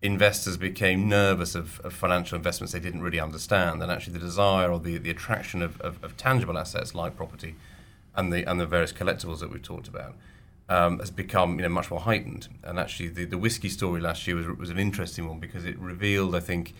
investors 0.02 0.58
became 0.58 1.08
nervous 1.08 1.56
of, 1.56 1.80
of 1.82 1.94
financial 1.94 2.36
investments 2.36 2.74
they 2.74 2.80
didn't 2.80 3.02
really 3.02 3.20
understand, 3.20 3.82
and 3.82 3.92
actually 3.92 4.14
the 4.14 4.20
desire 4.20 4.72
or 4.72 4.80
the, 4.80 4.98
the 4.98 5.10
attraction 5.10 5.62
of, 5.62 5.80
of, 5.82 6.04
of 6.04 6.18
tangible 6.18 6.58
assets 6.58 6.94
like 6.94 7.16
property 7.16 7.56
and 8.16 8.34
the 8.34 8.44
and 8.50 8.60
the 8.60 8.66
various 8.66 8.92
collectibles 8.92 9.40
that 9.40 9.50
we've 9.50 9.64
talked 9.64 9.88
about 9.88 10.16
um, 10.68 11.00
has 11.00 11.12
become 11.12 11.58
you 11.58 11.64
know 11.64 11.70
much 11.70 11.90
more 11.90 12.02
heightened. 12.02 12.50
And 12.64 12.78
actually, 12.78 13.10
the, 13.10 13.26
the 13.26 13.38
whiskey 13.38 13.70
story 13.70 14.02
last 14.02 14.28
year 14.28 14.36
was 14.36 14.48
was 14.48 14.70
an 14.70 14.80
interesting 14.80 15.28
one 15.28 15.40
because 15.40 15.66
it 15.66 15.80
revealed, 15.80 16.36
I 16.36 16.42
think, 16.42 16.74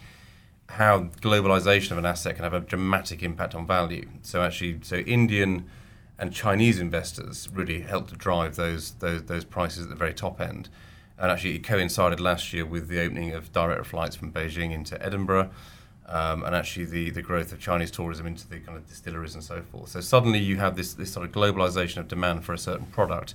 how 0.68 1.04
globalization 1.22 1.92
of 1.92 1.98
an 2.00 2.06
asset 2.06 2.36
can 2.36 2.44
have 2.44 2.54
a 2.54 2.60
dramatic 2.60 3.24
impact 3.24 3.56
on 3.56 3.66
value. 3.66 4.10
So 4.24 4.42
actually, 4.42 4.80
so 4.84 4.98
Indian 4.98 5.70
and 6.22 6.32
Chinese 6.32 6.80
investors 6.80 7.50
really 7.52 7.82
helped 7.82 8.12
to 8.12 8.16
drive 8.16 8.56
those 8.56 8.92
those 9.00 9.24
those 9.24 9.44
prices 9.44 9.84
at 9.84 9.90
the 9.90 9.96
very 9.96 10.14
top 10.14 10.40
end. 10.40 10.70
And 11.18 11.32
actually, 11.32 11.56
it 11.56 11.64
coincided 11.64 12.20
last 12.20 12.54
year 12.54 12.66
with 12.66 12.88
the 12.88 13.02
opening 13.02 13.34
of 13.34 13.52
direct 13.52 13.88
flights 13.88 14.16
from 14.16 14.32
Beijing 14.32 14.72
into 14.72 15.04
Edinburgh. 15.04 15.50
Um, 16.08 16.44
and 16.44 16.54
actually 16.56 16.86
the, 16.86 17.10
the 17.12 17.22
growth 17.22 17.54
of 17.54 17.60
Chinese 17.60 17.90
tourism 17.90 18.26
into 18.26 18.46
the 18.48 18.60
kind 18.60 18.78
of 18.78 18.86
distilleries 18.88 19.34
and 19.34 19.44
so 19.44 19.62
forth. 19.62 19.90
So 19.90 20.02
suddenly 20.02 20.40
you 20.40 20.58
have 20.58 20.76
this, 20.76 20.94
this 20.94 21.14
sort 21.14 21.26
of 21.26 21.32
globalization 21.32 21.98
of 21.98 22.08
demand 22.10 22.44
for 22.44 22.54
a 22.54 22.58
certain 22.58 22.88
product, 22.88 23.34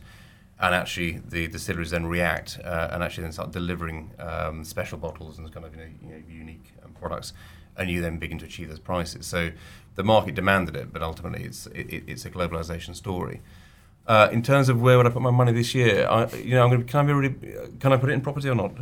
and 0.61 0.75
actually 0.75 1.23
the 1.27 1.47
distilleries 1.47 1.91
then 1.91 2.07
react 2.07 2.59
uh, 2.63 2.89
and 2.93 3.03
actually 3.03 3.23
then 3.23 3.33
start 3.33 3.51
delivering 3.53 4.11
um, 4.19 4.63
special 4.63 4.99
bottles 4.99 5.39
and 5.39 5.51
kind 5.53 5.65
of 5.65 5.75
you 5.75 5.81
know, 5.81 5.89
you 6.03 6.09
know 6.11 6.23
unique 6.29 6.73
um, 6.85 6.93
products, 6.93 7.33
and 7.79 7.89
you 7.89 8.03
then 8.03 8.19
begin 8.19 8.39
to 8.39 8.45
achieve 8.45 8.69
those 8.69 8.81
prices. 8.81 9.27
So 9.27 9.53
the 9.97 10.05
market 10.05 10.35
demanded 10.35 10.77
it, 10.77 10.93
but 10.93 11.03
ultimately 11.03 11.45
it's 11.45 11.67
it, 11.69 12.05
it's 12.07 12.25
a 12.25 12.31
globalization 12.31 12.95
story. 12.95 13.41
Uh, 14.07 14.29
in 14.31 14.41
terms 14.41 14.69
of 14.69 14.81
where 14.81 14.97
would 14.97 15.07
I 15.07 15.11
put 15.11 15.23
my 15.23 15.33
money 15.33 15.51
this 15.51 15.75
year, 15.75 16.07
I, 16.09 16.29
you 16.37 16.55
know, 16.55 16.63
I'm 16.63 16.71
going 16.71 16.81
to, 16.81 16.87
can 16.87 17.01
I 17.01 17.03
be 17.09 17.13
really, 17.13 17.35
can 17.81 17.93
I 17.93 17.97
put 17.97 18.09
it 18.09 18.13
in 18.13 18.21
property 18.21 18.49
or 18.49 18.55
not? 18.55 18.73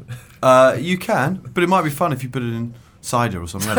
Uh, 0.42 0.76
you 0.78 0.98
can, 0.98 1.40
but 1.54 1.62
it 1.62 1.66
might 1.66 1.80
be 1.80 1.88
fun 1.88 2.12
if 2.12 2.22
you 2.22 2.28
put 2.28 2.42
it 2.42 2.52
in 2.52 2.74
cider 3.00 3.40
or 3.40 3.48
something. 3.48 3.72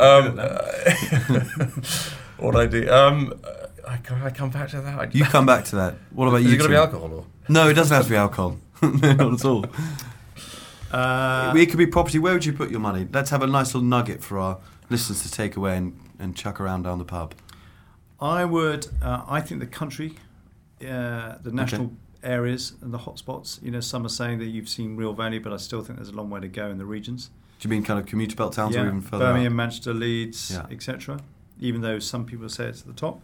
um, 0.00 0.36
what 2.38 2.56
I 2.56 2.66
do? 2.66 2.90
Um, 2.90 3.40
I, 3.86 3.96
can 3.98 4.20
I 4.22 4.30
come 4.30 4.50
back 4.50 4.70
to 4.70 4.80
that? 4.80 5.14
you 5.14 5.24
come 5.24 5.46
back 5.46 5.64
to 5.66 5.76
that. 5.76 5.94
What 6.10 6.26
about 6.26 6.40
Is 6.40 6.46
you? 6.46 6.54
it 6.54 6.58
going 6.58 6.70
to 6.70 6.74
be 6.74 6.78
alcohol 6.78 7.12
or? 7.12 7.26
No, 7.48 7.68
it 7.68 7.74
doesn't 7.74 7.94
have 7.94 8.06
to 8.06 8.10
be 8.10 8.16
alcohol. 8.16 8.58
Not 8.82 9.34
at 9.34 9.44
all. 9.44 9.64
Uh, 10.92 11.52
it 11.56 11.66
could 11.66 11.78
be 11.78 11.86
property. 11.86 12.18
Where 12.18 12.32
would 12.32 12.44
you 12.44 12.52
put 12.52 12.70
your 12.70 12.80
money? 12.80 13.06
Let's 13.12 13.30
have 13.30 13.42
a 13.42 13.46
nice 13.46 13.74
little 13.74 13.88
nugget 13.88 14.22
for 14.22 14.38
our 14.38 14.58
listeners 14.88 15.22
to 15.22 15.30
take 15.30 15.56
away 15.56 15.76
and, 15.76 15.98
and 16.18 16.36
chuck 16.36 16.60
around 16.60 16.82
down 16.82 16.98
the 16.98 17.04
pub. 17.04 17.34
I 18.20 18.44
would. 18.44 18.86
Uh, 19.02 19.24
I 19.28 19.40
think 19.40 19.60
the 19.60 19.66
country, 19.66 20.16
uh, 20.82 21.36
the 21.42 21.52
national 21.52 21.92
areas 22.22 22.74
and 22.82 22.92
the 22.92 22.98
hotspots. 22.98 23.62
You 23.62 23.70
know, 23.70 23.80
some 23.80 24.04
are 24.04 24.10
saying 24.10 24.38
that 24.40 24.46
you've 24.46 24.68
seen 24.68 24.96
real 24.96 25.12
value, 25.14 25.40
but 25.40 25.52
I 25.52 25.56
still 25.56 25.82
think 25.82 25.98
there's 25.98 26.10
a 26.10 26.14
long 26.16 26.28
way 26.28 26.40
to 26.40 26.48
go 26.48 26.68
in 26.70 26.78
the 26.78 26.84
regions. 26.84 27.30
Do 27.60 27.68
you 27.68 27.70
mean 27.70 27.82
kind 27.84 27.98
of 28.00 28.06
commuter 28.06 28.36
belt 28.36 28.54
towns 28.54 28.74
or 28.76 28.80
even 28.86 29.00
further? 29.00 29.26
Birmingham, 29.26 29.52
out? 29.52 29.56
Manchester, 29.56 29.94
Leeds, 29.94 30.50
Yeah. 30.50 30.66
etc. 30.70 31.20
Even 31.60 31.82
though 31.82 31.98
some 31.98 32.24
people 32.24 32.48
say 32.48 32.64
it's 32.66 32.80
at 32.80 32.86
the 32.86 32.92
top, 32.94 33.20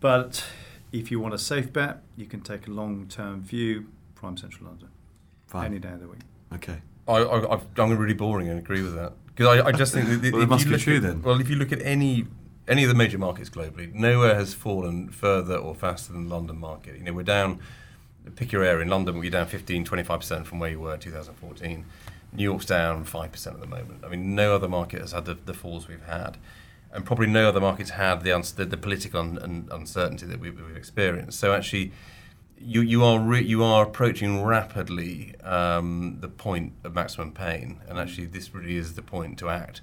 but 0.00 0.44
if 0.92 1.10
you 1.10 1.20
want 1.20 1.34
a 1.34 1.38
safe 1.38 1.72
bet, 1.72 2.02
you 2.16 2.24
can 2.26 2.40
take 2.40 2.66
a 2.66 2.70
long-term 2.70 3.42
view. 3.42 3.86
Prime 4.14 4.36
Central 4.36 4.66
London, 4.68 4.88
Fine. 5.46 5.66
any 5.66 5.78
day 5.78 5.90
of 5.92 6.00
the 6.00 6.08
week. 6.08 6.20
Okay. 6.54 6.78
I, 7.06 7.16
I, 7.22 7.60
I'm 7.78 7.96
really 7.96 8.14
boring 8.14 8.48
and 8.48 8.58
agree 8.58 8.82
with 8.82 8.94
that 8.94 9.12
because 9.26 9.46
I, 9.60 9.68
I 9.68 9.72
just 9.72 9.94
think 9.94 10.08
that 10.08 10.20
Well, 10.32 10.40
it 10.42 10.44
if 10.44 10.48
must 10.50 10.64
you 10.64 10.70
be 10.70 10.72
look 10.76 10.82
true 10.82 10.96
at, 10.96 11.02
then. 11.02 11.22
Well, 11.22 11.40
if 11.40 11.48
you 11.48 11.56
look 11.56 11.72
at 11.72 11.80
any 11.82 12.26
any 12.66 12.82
of 12.82 12.88
the 12.90 12.94
major 12.94 13.16
markets 13.18 13.48
globally, 13.48 13.92
nowhere 13.94 14.34
has 14.34 14.52
fallen 14.52 15.08
further 15.08 15.56
or 15.56 15.74
faster 15.74 16.12
than 16.12 16.28
the 16.28 16.34
London 16.34 16.58
market. 16.58 16.96
You 16.98 17.04
know, 17.04 17.12
we're 17.14 17.22
down. 17.22 17.60
Pick 18.36 18.52
your 18.52 18.62
area 18.62 18.82
in 18.82 18.88
London, 18.90 19.18
we're 19.18 19.30
down 19.30 19.46
15, 19.46 19.84
25 19.86 20.20
percent 20.20 20.46
from 20.46 20.58
where 20.58 20.68
you 20.70 20.78
were 20.80 20.92
in 20.94 21.00
2014. 21.00 21.86
New 22.34 22.42
York's 22.42 22.66
down 22.66 23.04
five 23.04 23.32
percent 23.32 23.54
at 23.54 23.60
the 23.62 23.66
moment. 23.66 24.04
I 24.04 24.08
mean, 24.08 24.34
no 24.34 24.54
other 24.54 24.68
market 24.68 25.00
has 25.00 25.12
had 25.12 25.24
the, 25.24 25.32
the 25.34 25.54
falls 25.54 25.88
we've 25.88 26.04
had, 26.04 26.36
and 26.92 27.06
probably 27.06 27.26
no 27.26 27.48
other 27.48 27.60
market's 27.60 27.90
had 27.90 28.22
the 28.22 28.32
uns- 28.32 28.52
the, 28.52 28.66
the 28.66 28.76
political 28.76 29.18
un- 29.20 29.38
un- 29.40 29.68
uncertainty 29.70 30.26
that 30.26 30.40
we've, 30.40 30.60
we've 30.60 30.76
experienced. 30.76 31.40
So 31.40 31.54
actually, 31.54 31.92
you 32.60 32.80
you 32.80 33.04
are 33.04 33.18
re- 33.18 33.42
you 33.42 33.62
are 33.62 33.84
approaching 33.84 34.42
rapidly 34.42 35.34
um, 35.42 36.18
the 36.20 36.28
point 36.28 36.72
of 36.84 36.94
maximum 36.94 37.32
pain, 37.32 37.80
and 37.88 37.98
actually 37.98 38.26
this 38.26 38.54
really 38.54 38.76
is 38.76 38.94
the 38.94 39.02
point 39.02 39.38
to 39.38 39.48
act. 39.48 39.80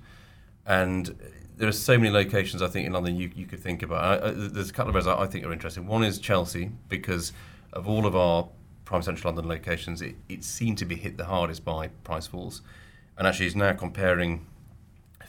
And 0.66 1.16
there 1.58 1.68
are 1.68 1.74
so 1.74 1.98
many 1.98 2.10
locations 2.10 2.62
I 2.62 2.68
think 2.68 2.86
in 2.86 2.94
London 2.94 3.16
you, 3.16 3.32
you 3.36 3.46
could 3.46 3.60
think 3.60 3.82
about. 3.82 4.24
I, 4.24 4.28
I, 4.28 4.32
there's 4.32 4.70
a 4.70 4.74
couple 4.74 4.90
of 4.90 4.96
areas 4.96 5.08
I, 5.08 5.24
I 5.24 5.28
think 5.28 5.46
are 5.46 5.54
interesting. 5.54 5.88
One 5.88 6.04
is 6.04 6.20
Chelsea 6.20 6.72
because 6.90 7.34
of 7.72 7.88
all 7.88 8.06
of 8.06 8.16
our 8.16 8.50
prime 8.84 9.02
central 9.02 9.34
London 9.34 9.50
locations, 9.50 10.02
it, 10.02 10.16
it 10.30 10.44
seemed 10.44 10.78
to 10.78 10.86
be 10.86 10.96
hit 10.96 11.18
the 11.18 11.26
hardest 11.26 11.66
by 11.66 11.88
price 12.04 12.28
falls, 12.28 12.62
and 13.18 13.28
actually 13.28 13.48
is 13.48 13.56
now 13.56 13.74
comparing 13.74 14.46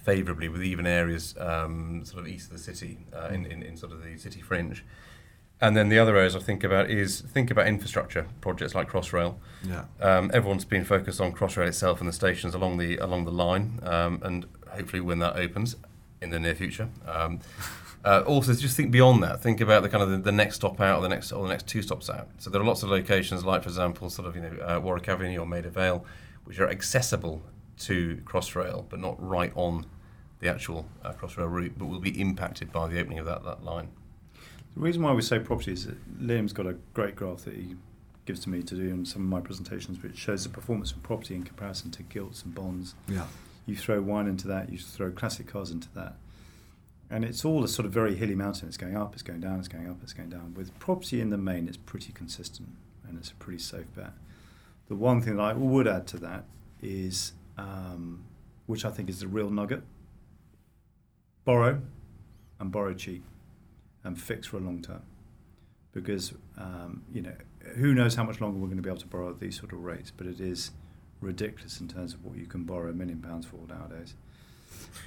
favourably 0.02 0.48
with 0.48 0.62
even 0.62 0.86
areas 0.86 1.34
um, 1.38 2.04
sort 2.04 2.22
of 2.22 2.28
east 2.28 2.46
of 2.50 2.56
the 2.56 2.62
city 2.62 2.98
uh, 3.12 3.28
in, 3.28 3.44
in, 3.46 3.62
in 3.62 3.76
sort 3.76 3.92
of 3.92 4.04
the 4.04 4.16
city 4.16 4.40
fringe. 4.40 4.84
And 5.60 5.74
then 5.74 5.88
the 5.88 5.98
other 5.98 6.16
areas 6.16 6.36
I 6.36 6.40
think 6.40 6.62
about 6.64 6.90
is 6.90 7.22
think 7.22 7.50
about 7.50 7.66
infrastructure 7.66 8.26
projects 8.42 8.74
like 8.74 8.90
Crossrail. 8.90 9.36
Yeah. 9.66 9.84
Um, 10.00 10.30
everyone's 10.34 10.66
been 10.66 10.84
focused 10.84 11.20
on 11.20 11.32
Crossrail 11.32 11.66
itself 11.66 12.00
and 12.00 12.08
the 12.08 12.12
stations 12.12 12.54
along 12.54 12.76
the 12.76 12.98
along 12.98 13.24
the 13.24 13.30
line, 13.30 13.80
um, 13.82 14.20
and 14.22 14.46
hopefully 14.68 15.00
when 15.00 15.18
that 15.20 15.36
opens 15.36 15.76
in 16.20 16.30
the 16.30 16.38
near 16.38 16.54
future. 16.54 16.88
Um, 17.06 17.40
uh, 18.04 18.22
also, 18.26 18.52
just 18.52 18.76
think 18.76 18.90
beyond 18.90 19.22
that. 19.22 19.40
Think 19.40 19.62
about 19.62 19.82
the 19.82 19.88
kind 19.88 20.02
of 20.02 20.10
the, 20.10 20.18
the 20.18 20.32
next 20.32 20.56
stop 20.56 20.78
out, 20.78 20.98
or 20.98 21.02
the 21.02 21.08
next 21.08 21.32
or 21.32 21.42
the 21.42 21.48
next 21.48 21.66
two 21.66 21.80
stops 21.80 22.10
out. 22.10 22.28
So 22.36 22.50
there 22.50 22.60
are 22.60 22.64
lots 22.64 22.82
of 22.82 22.90
locations, 22.90 23.42
like 23.42 23.62
for 23.62 23.70
example, 23.70 24.10
sort 24.10 24.28
of 24.28 24.36
you 24.36 24.42
know 24.42 24.56
uh, 24.62 24.78
Warwick 24.78 25.08
Avenue 25.08 25.38
or 25.38 25.46
Maida 25.46 25.70
Vale, 25.70 26.04
which 26.44 26.60
are 26.60 26.68
accessible 26.68 27.42
to 27.78 28.20
Crossrail, 28.24 28.84
but 28.90 28.98
not 28.98 29.16
right 29.18 29.52
on 29.54 29.86
the 30.40 30.48
actual 30.48 30.86
uh, 31.02 31.12
Crossrail 31.12 31.50
route, 31.50 31.72
but 31.78 31.86
will 31.86 32.00
be 32.00 32.20
impacted 32.20 32.72
by 32.72 32.86
the 32.88 33.00
opening 33.00 33.18
of 33.18 33.24
that, 33.24 33.42
that 33.44 33.64
line. 33.64 33.88
The 34.76 34.82
reason 34.82 35.02
why 35.02 35.12
we 35.14 35.22
say 35.22 35.38
property 35.38 35.72
is 35.72 35.86
that 35.86 36.20
Liam's 36.20 36.52
got 36.52 36.66
a 36.66 36.74
great 36.92 37.16
graph 37.16 37.44
that 37.44 37.54
he 37.54 37.76
gives 38.26 38.40
to 38.40 38.50
me 38.50 38.62
to 38.62 38.74
do 38.74 38.82
in 38.82 39.06
some 39.06 39.22
of 39.22 39.28
my 39.28 39.40
presentations, 39.40 40.02
which 40.02 40.18
shows 40.18 40.42
the 40.42 40.50
performance 40.50 40.92
of 40.92 41.02
property 41.02 41.34
in 41.34 41.44
comparison 41.44 41.90
to 41.92 42.02
gilts 42.02 42.42
and 42.42 42.54
bonds. 42.54 42.94
Yeah. 43.08 43.26
You 43.64 43.74
throw 43.74 44.02
wine 44.02 44.26
into 44.26 44.46
that, 44.48 44.70
you 44.70 44.76
throw 44.78 45.10
classic 45.10 45.46
cars 45.46 45.70
into 45.70 45.88
that. 45.94 46.16
And 47.08 47.24
it's 47.24 47.42
all 47.42 47.64
a 47.64 47.68
sort 47.68 47.86
of 47.86 47.92
very 47.92 48.16
hilly 48.16 48.34
mountain. 48.34 48.68
It's 48.68 48.76
going 48.76 48.96
up, 48.96 49.14
it's 49.14 49.22
going 49.22 49.40
down, 49.40 49.60
it's 49.60 49.68
going 49.68 49.88
up, 49.88 49.96
it's 50.02 50.12
going 50.12 50.28
down. 50.28 50.52
With 50.54 50.78
property 50.78 51.22
in 51.22 51.30
the 51.30 51.38
main, 51.38 51.68
it's 51.68 51.78
pretty 51.78 52.12
consistent 52.12 52.68
and 53.08 53.16
it's 53.16 53.30
a 53.30 53.34
pretty 53.36 53.60
safe 53.60 53.86
bet. 53.94 54.12
The 54.88 54.94
one 54.94 55.22
thing 55.22 55.36
that 55.36 55.42
I 55.42 55.52
would 55.54 55.88
add 55.88 56.06
to 56.08 56.18
that 56.18 56.44
is, 56.82 57.32
um, 57.56 58.24
which 58.66 58.84
I 58.84 58.90
think 58.90 59.08
is 59.08 59.20
the 59.20 59.28
real 59.28 59.48
nugget 59.48 59.82
borrow 61.44 61.80
and 62.58 62.70
borrow 62.70 62.92
cheap 62.92 63.24
and 64.06 64.20
fix 64.20 64.46
for 64.46 64.56
a 64.56 64.60
long 64.60 64.80
term. 64.80 65.02
Because, 65.92 66.34
um, 66.58 67.02
you 67.12 67.22
know, 67.22 67.34
who 67.76 67.94
knows 67.94 68.14
how 68.14 68.24
much 68.24 68.40
longer 68.40 68.58
we're 68.58 68.66
going 68.66 68.76
to 68.76 68.82
be 68.82 68.90
able 68.90 69.00
to 69.00 69.06
borrow 69.06 69.30
at 69.30 69.40
these 69.40 69.58
sort 69.58 69.72
of 69.72 69.80
rates, 69.80 70.12
but 70.14 70.26
it 70.26 70.40
is 70.40 70.70
ridiculous 71.20 71.80
in 71.80 71.88
terms 71.88 72.14
of 72.14 72.24
what 72.24 72.36
you 72.36 72.46
can 72.46 72.64
borrow 72.64 72.90
a 72.90 72.92
million 72.92 73.20
pounds 73.20 73.46
for 73.46 73.56
nowadays 73.68 74.14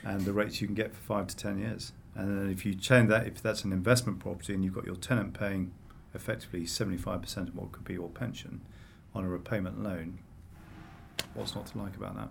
and 0.04 0.22
the 0.26 0.34
rates 0.34 0.62
you 0.62 0.68
can 0.68 0.76
get 0.76 0.94
for 0.94 1.02
five 1.02 1.28
to 1.28 1.36
ten 1.36 1.58
years. 1.60 1.94
And 2.16 2.40
then 2.40 2.50
if 2.50 2.66
you 2.66 2.74
change 2.76 3.10
that, 3.10 3.28
if 3.28 3.42
that's 3.42 3.64
an 3.64 3.72
investment 3.72 4.20
property 4.20 4.54
and 4.54 4.64
you've 4.64 4.74
got 4.74 4.86
your 4.86 4.96
tenant 4.96 5.40
paying 5.40 5.72
effectively 6.14 6.64
75% 6.64 7.50
of 7.50 7.56
what 7.56 7.72
could 7.72 7.86
be 7.86 7.94
your 7.94 8.10
pension 8.10 8.62
on 9.14 9.24
a 9.24 9.30
repayment 9.30 9.82
loan, 9.84 10.20
what's 11.34 11.56
not 11.56 11.68
to 11.68 11.78
like 11.78 11.96
about 11.96 12.16
that? 12.16 12.30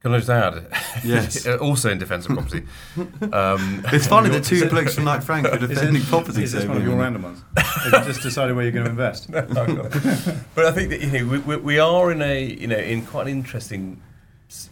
Can 0.00 0.14
I 0.14 0.18
just 0.18 0.30
add? 0.30 0.66
Yes. 1.04 1.44
also 1.60 1.90
in 1.90 1.98
defence 1.98 2.26
of 2.26 2.34
property. 2.36 2.62
um, 3.32 3.84
It's 3.92 4.06
funny 4.06 4.28
that 4.30 4.44
two 4.44 4.68
blokes 4.68 4.94
from 4.94 5.04
Knight 5.04 5.24
Frank 5.24 5.46
are 5.46 5.56
Is 5.62 5.68
defending 5.70 6.02
it- 6.02 6.08
property. 6.08 6.44
Is 6.44 6.52
this 6.52 6.62
so 6.62 6.68
one 6.68 6.76
of 6.76 6.84
your 6.84 6.96
vehemently. 6.96 7.22
random 7.22 7.22
ones? 7.22 7.42
Have 7.92 8.06
you 8.06 8.12
just 8.12 8.22
decided 8.22 8.54
where 8.54 8.64
you're 8.64 8.72
going 8.72 8.84
to 8.84 8.90
invest? 8.90 9.28
but 10.54 10.64
I 10.64 10.70
think 10.72 10.90
that 10.90 11.00
you 11.00 11.10
know 11.10 11.26
we, 11.30 11.38
we, 11.38 11.56
we 11.56 11.78
are 11.80 12.12
in 12.12 12.22
a 12.22 12.44
you 12.44 12.66
know 12.68 12.76
in 12.76 13.04
quite 13.04 13.22
an 13.26 13.32
interesting 13.32 14.00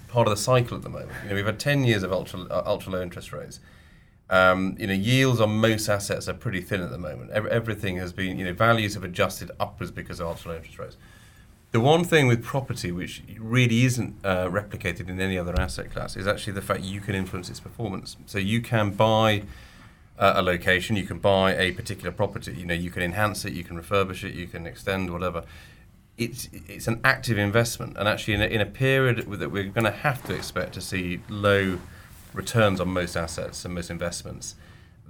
part 0.09 0.29
of 0.29 0.31
the 0.31 0.37
cycle 0.41 0.77
at 0.77 0.83
the 0.83 0.89
moment. 0.89 1.11
You 1.25 1.31
know, 1.31 1.35
we've 1.35 1.47
had 1.47 1.59
ten 1.59 1.85
years 1.85 2.03
of 2.03 2.13
ultra 2.13 2.41
uh, 2.45 2.63
ultra 2.65 2.93
low 2.93 3.03
interest 3.03 3.33
rates. 3.33 3.59
Um, 4.31 4.77
you 4.79 4.87
know, 4.89 4.93
yields 4.93 5.41
on 5.41 5.57
most 5.61 5.89
assets 5.89 6.29
are 6.29 6.35
pretty 6.35 6.61
thin 6.61 6.81
at 6.83 6.91
the 6.91 6.99
moment. 6.99 7.31
Ev- 7.31 7.47
everything 7.47 7.97
has 7.99 8.13
been 8.13 8.39
you 8.39 8.45
know 8.45 8.53
values 8.53 8.95
have 8.95 9.05
adjusted 9.05 9.51
upwards 9.61 9.91
because 9.93 10.21
of 10.21 10.27
ultra 10.29 10.53
low 10.53 10.57
interest 10.57 10.79
rates. 10.79 10.97
The 11.77 11.81
one 11.81 12.05
thing 12.05 12.27
with 12.27 12.43
property 12.43 12.91
which 12.91 13.23
really 13.39 13.85
isn't 13.85 14.15
uh, 14.25 14.47
replicated 14.47 15.11
in 15.11 15.21
any 15.21 15.37
other 15.37 15.55
asset 15.61 15.91
class 15.91 16.17
is 16.17 16.27
actually 16.27 16.55
the 16.55 16.63
fact 16.63 16.81
you 16.81 17.03
can 17.03 17.15
influence 17.15 17.51
its 17.51 17.61
performance. 17.61 18.17
So 18.25 18.39
you 18.39 18.63
can 18.63 18.93
buy 18.93 19.43
uh, 20.19 20.33
a 20.37 20.43
location, 20.43 20.97
you 20.97 21.05
can 21.05 21.19
buy 21.19 21.55
a 21.55 21.73
particular 21.73 22.13
property. 22.13 22.55
You 22.55 22.65
know, 22.65 22.73
you 22.73 22.91
can 22.91 23.03
enhance 23.03 23.45
it, 23.45 23.53
you 23.53 23.63
can 23.63 23.79
refurbish 23.79 24.25
it, 24.25 24.33
you 24.33 24.47
can 24.47 24.67
extend 24.67 25.13
whatever. 25.13 25.45
It's 26.17 26.49
it's 26.67 26.89
an 26.89 26.99
active 27.05 27.37
investment, 27.37 27.99
and 27.99 28.09
actually 28.09 28.33
in 28.33 28.41
a, 28.41 28.47
in 28.47 28.63
a 28.63 28.67
period 28.87 29.19
that 29.19 29.51
we're 29.51 29.65
going 29.65 29.85
to 29.85 29.91
have 29.91 30.25
to 30.29 30.35
expect 30.35 30.73
to 30.73 30.81
see 30.81 31.21
low 31.29 31.79
returns 32.33 32.81
on 32.81 32.89
most 32.89 33.19
assets 33.19 33.67
and 33.67 33.75
most 33.75 33.91
investments. 33.91 34.55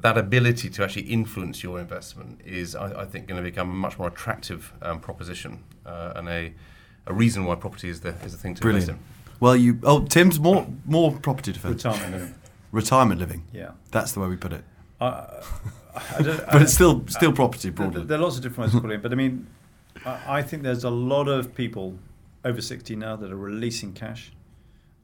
That 0.01 0.18
ability 0.18 0.68
to 0.70 0.84
actually 0.84 1.03
influence 1.05 1.62
your 1.62 1.80
investment 1.80 2.40
is, 2.44 2.74
I, 2.74 3.03
I 3.03 3.05
think, 3.07 3.26
going 3.26 3.42
to 3.42 3.49
become 3.51 3.70
a 3.70 3.74
much 3.74 3.99
more 3.99 4.09
attractive 4.09 4.72
um, 4.82 5.01
proposition 5.01 5.64
uh, 5.86 6.12
and 6.16 6.28
a, 6.28 6.53
a 7.07 7.14
reason 7.14 7.44
why 7.44 7.55
property 7.55 7.88
is 7.88 8.01
the, 8.03 8.11
is 8.24 8.32
the 8.32 8.38
thing 8.38 8.55
to 8.57 8.61
Brilliant. 8.62 8.90
invest 8.90 9.01
in. 9.28 9.36
Well, 9.40 9.57
you. 9.57 9.78
Oh, 9.82 10.05
Tim's 10.05 10.38
more 10.40 10.66
more 10.86 11.12
property 11.12 11.53
defence. 11.53 11.84
Retirement 11.84 12.12
living. 12.12 12.34
Retirement 12.72 13.20
living. 13.20 13.44
Yeah. 13.53 13.70
That's 13.90 14.12
the 14.12 14.20
way 14.20 14.28
we 14.28 14.36
put 14.36 14.53
it. 14.53 14.64
I, 15.01 15.07
I 16.18 16.22
don't, 16.22 16.40
But 16.53 16.62
it's 16.62 16.72
still 16.74 17.05
still 17.09 17.32
property 17.32 17.68
There, 17.70 17.72
broadly. 17.88 18.05
there 18.05 18.18
are 18.18 18.22
lots 18.22 18.36
of 18.36 18.42
different 18.42 18.68
ways 18.68 18.74
of 18.74 18.80
calling 18.82 18.97
it, 18.99 19.03
but 19.03 19.12
I 19.12 19.14
mean, 19.14 19.47
I, 20.07 20.38
I 20.38 20.42
think 20.42 20.62
there's 20.62 20.84
a 20.84 20.90
lot 20.90 21.28
of 21.28 21.55
people 21.55 21.99
over 22.44 22.61
60 22.62 22.97
now 22.97 23.16
that 23.16 23.30
are 23.30 23.36
releasing 23.36 23.92
cash 23.92 24.32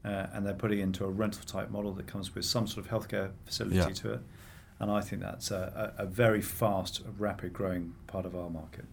uh, 0.05 0.27
and 0.33 0.45
they're 0.45 0.53
putting 0.53 0.79
it 0.79 0.83
into 0.83 1.03
a 1.05 1.09
rental 1.09 1.43
type 1.45 1.69
model 1.69 1.91
that 1.93 2.07
comes 2.07 2.33
with 2.33 2.45
some 2.45 2.67
sort 2.67 2.85
of 2.85 2.91
healthcare 2.91 3.31
facility 3.45 3.75
Yeah. 3.77 3.85
to 3.89 4.13
it. 4.13 4.19
And 4.79 4.91
I 4.91 5.01
think 5.01 5.21
that's 5.21 5.51
a, 5.51 5.93
a, 5.97 6.03
a 6.03 6.05
very 6.05 6.41
fast, 6.41 7.01
rapid 7.17 7.53
growing 7.53 7.93
part 8.07 8.25
of 8.25 8.35
our 8.35 8.49
market. 8.49 8.85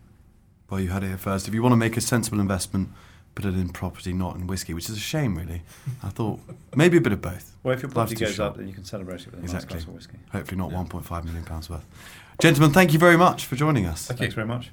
Well, 0.69 0.81
you 0.81 0.89
had 0.91 1.03
it 1.03 1.09
here 1.09 1.17
first. 1.19 1.49
If 1.49 1.55
you 1.55 1.63
want 1.63 1.73
to 1.73 1.77
make 1.77 1.97
a 1.97 2.01
sensible 2.01 2.39
investment, 2.39 2.91
put 3.35 3.45
it 3.45 3.55
in 3.55 3.71
property, 3.71 4.13
not 4.13 4.37
in 4.37 4.47
whiskey, 4.47 4.73
which 4.75 4.89
is 4.89 4.97
a 4.97 5.01
shame, 5.01 5.37
really. 5.37 5.63
I 6.03 6.11
thought 6.11 6.39
maybe 6.77 6.97
a 6.97 7.01
bit 7.01 7.13
of 7.13 7.21
both. 7.21 7.57
Well, 7.63 7.75
if 7.75 7.83
your 7.83 7.91
property 7.91 8.15
Life's 8.25 8.37
goes 8.37 8.41
up, 8.41 8.57
then 8.57 8.69
you 8.69 8.75
can 8.75 8.85
celebrate 8.85 9.23
it 9.23 9.27
with 9.33 9.41
a 9.41 9.43
Exactly. 9.43 9.77
nice 9.77 9.85
glass 9.85 9.89
of 9.89 9.95
whiskey. 9.95 10.19
Hopefully, 10.33 10.59
not 10.59 10.71
Yeah. 10.71 10.79
1.5 10.85 11.25
million 11.25 11.45
pounds 11.45 11.69
worth. 11.69 11.85
Gentlemen, 12.41 12.73
thank 12.73 12.93
you 12.93 12.99
very 12.99 13.17
much 13.17 13.45
for 13.47 13.57
joining 13.57 13.87
us. 13.87 14.07
Thank 14.07 14.21
Thanks 14.21 14.33
you. 14.33 14.37
very 14.37 14.47
much. 14.49 14.71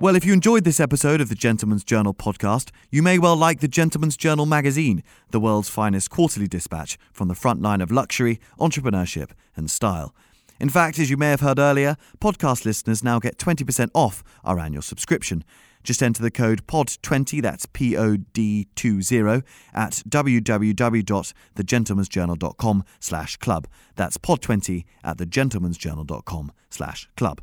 Well, 0.00 0.14
if 0.14 0.24
you 0.24 0.32
enjoyed 0.32 0.62
this 0.62 0.78
episode 0.78 1.20
of 1.20 1.28
the 1.28 1.34
Gentleman's 1.34 1.82
Journal 1.82 2.14
podcast, 2.14 2.70
you 2.88 3.02
may 3.02 3.18
well 3.18 3.34
like 3.34 3.58
the 3.58 3.66
Gentleman's 3.66 4.16
Journal 4.16 4.46
magazine, 4.46 5.02
the 5.32 5.40
world's 5.40 5.68
finest 5.68 6.08
quarterly 6.08 6.46
dispatch 6.46 6.96
from 7.12 7.26
the 7.26 7.34
front 7.34 7.62
line 7.62 7.80
of 7.80 7.90
luxury, 7.90 8.38
entrepreneurship, 8.60 9.32
and 9.56 9.68
style. 9.68 10.14
In 10.60 10.68
fact, 10.68 11.00
as 11.00 11.10
you 11.10 11.16
may 11.16 11.30
have 11.30 11.40
heard 11.40 11.58
earlier, 11.58 11.96
podcast 12.20 12.64
listeners 12.64 13.02
now 13.02 13.18
get 13.18 13.38
20% 13.38 13.90
off 13.92 14.22
our 14.44 14.60
annual 14.60 14.82
subscription. 14.82 15.42
Just 15.82 16.00
enter 16.00 16.22
the 16.22 16.30
code 16.30 16.64
POD20, 16.68 17.42
that's 17.42 17.66
P 17.66 17.96
O 17.96 18.18
D 18.18 18.68
20, 18.76 19.42
at 19.74 20.04
www.thegentlemansjournal.com 20.08 22.84
slash 23.00 23.36
club. 23.38 23.66
That's 23.96 24.16
POD20 24.16 24.84
at 25.02 25.16
thegentlemansjournal.com 25.16 26.52
slash 26.70 27.08
club. 27.16 27.40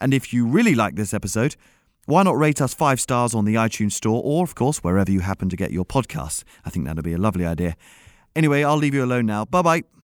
And 0.00 0.12
if 0.12 0.32
you 0.32 0.48
really 0.48 0.74
like 0.74 0.96
this 0.96 1.14
episode, 1.14 1.54
why 2.06 2.22
not 2.22 2.36
rate 2.36 2.60
us 2.60 2.74
five 2.74 3.00
stars 3.00 3.34
on 3.34 3.44
the 3.44 3.54
iTunes 3.54 3.92
Store 3.92 4.20
or, 4.24 4.44
of 4.44 4.54
course, 4.54 4.78
wherever 4.78 5.10
you 5.10 5.20
happen 5.20 5.48
to 5.48 5.56
get 5.56 5.70
your 5.70 5.84
podcasts? 5.84 6.42
I 6.64 6.70
think 6.70 6.86
that'd 6.86 7.04
be 7.04 7.12
a 7.12 7.18
lovely 7.18 7.46
idea. 7.46 7.76
Anyway, 8.34 8.62
I'll 8.64 8.76
leave 8.76 8.94
you 8.94 9.04
alone 9.04 9.26
now. 9.26 9.44
Bye 9.44 9.62
bye. 9.62 9.82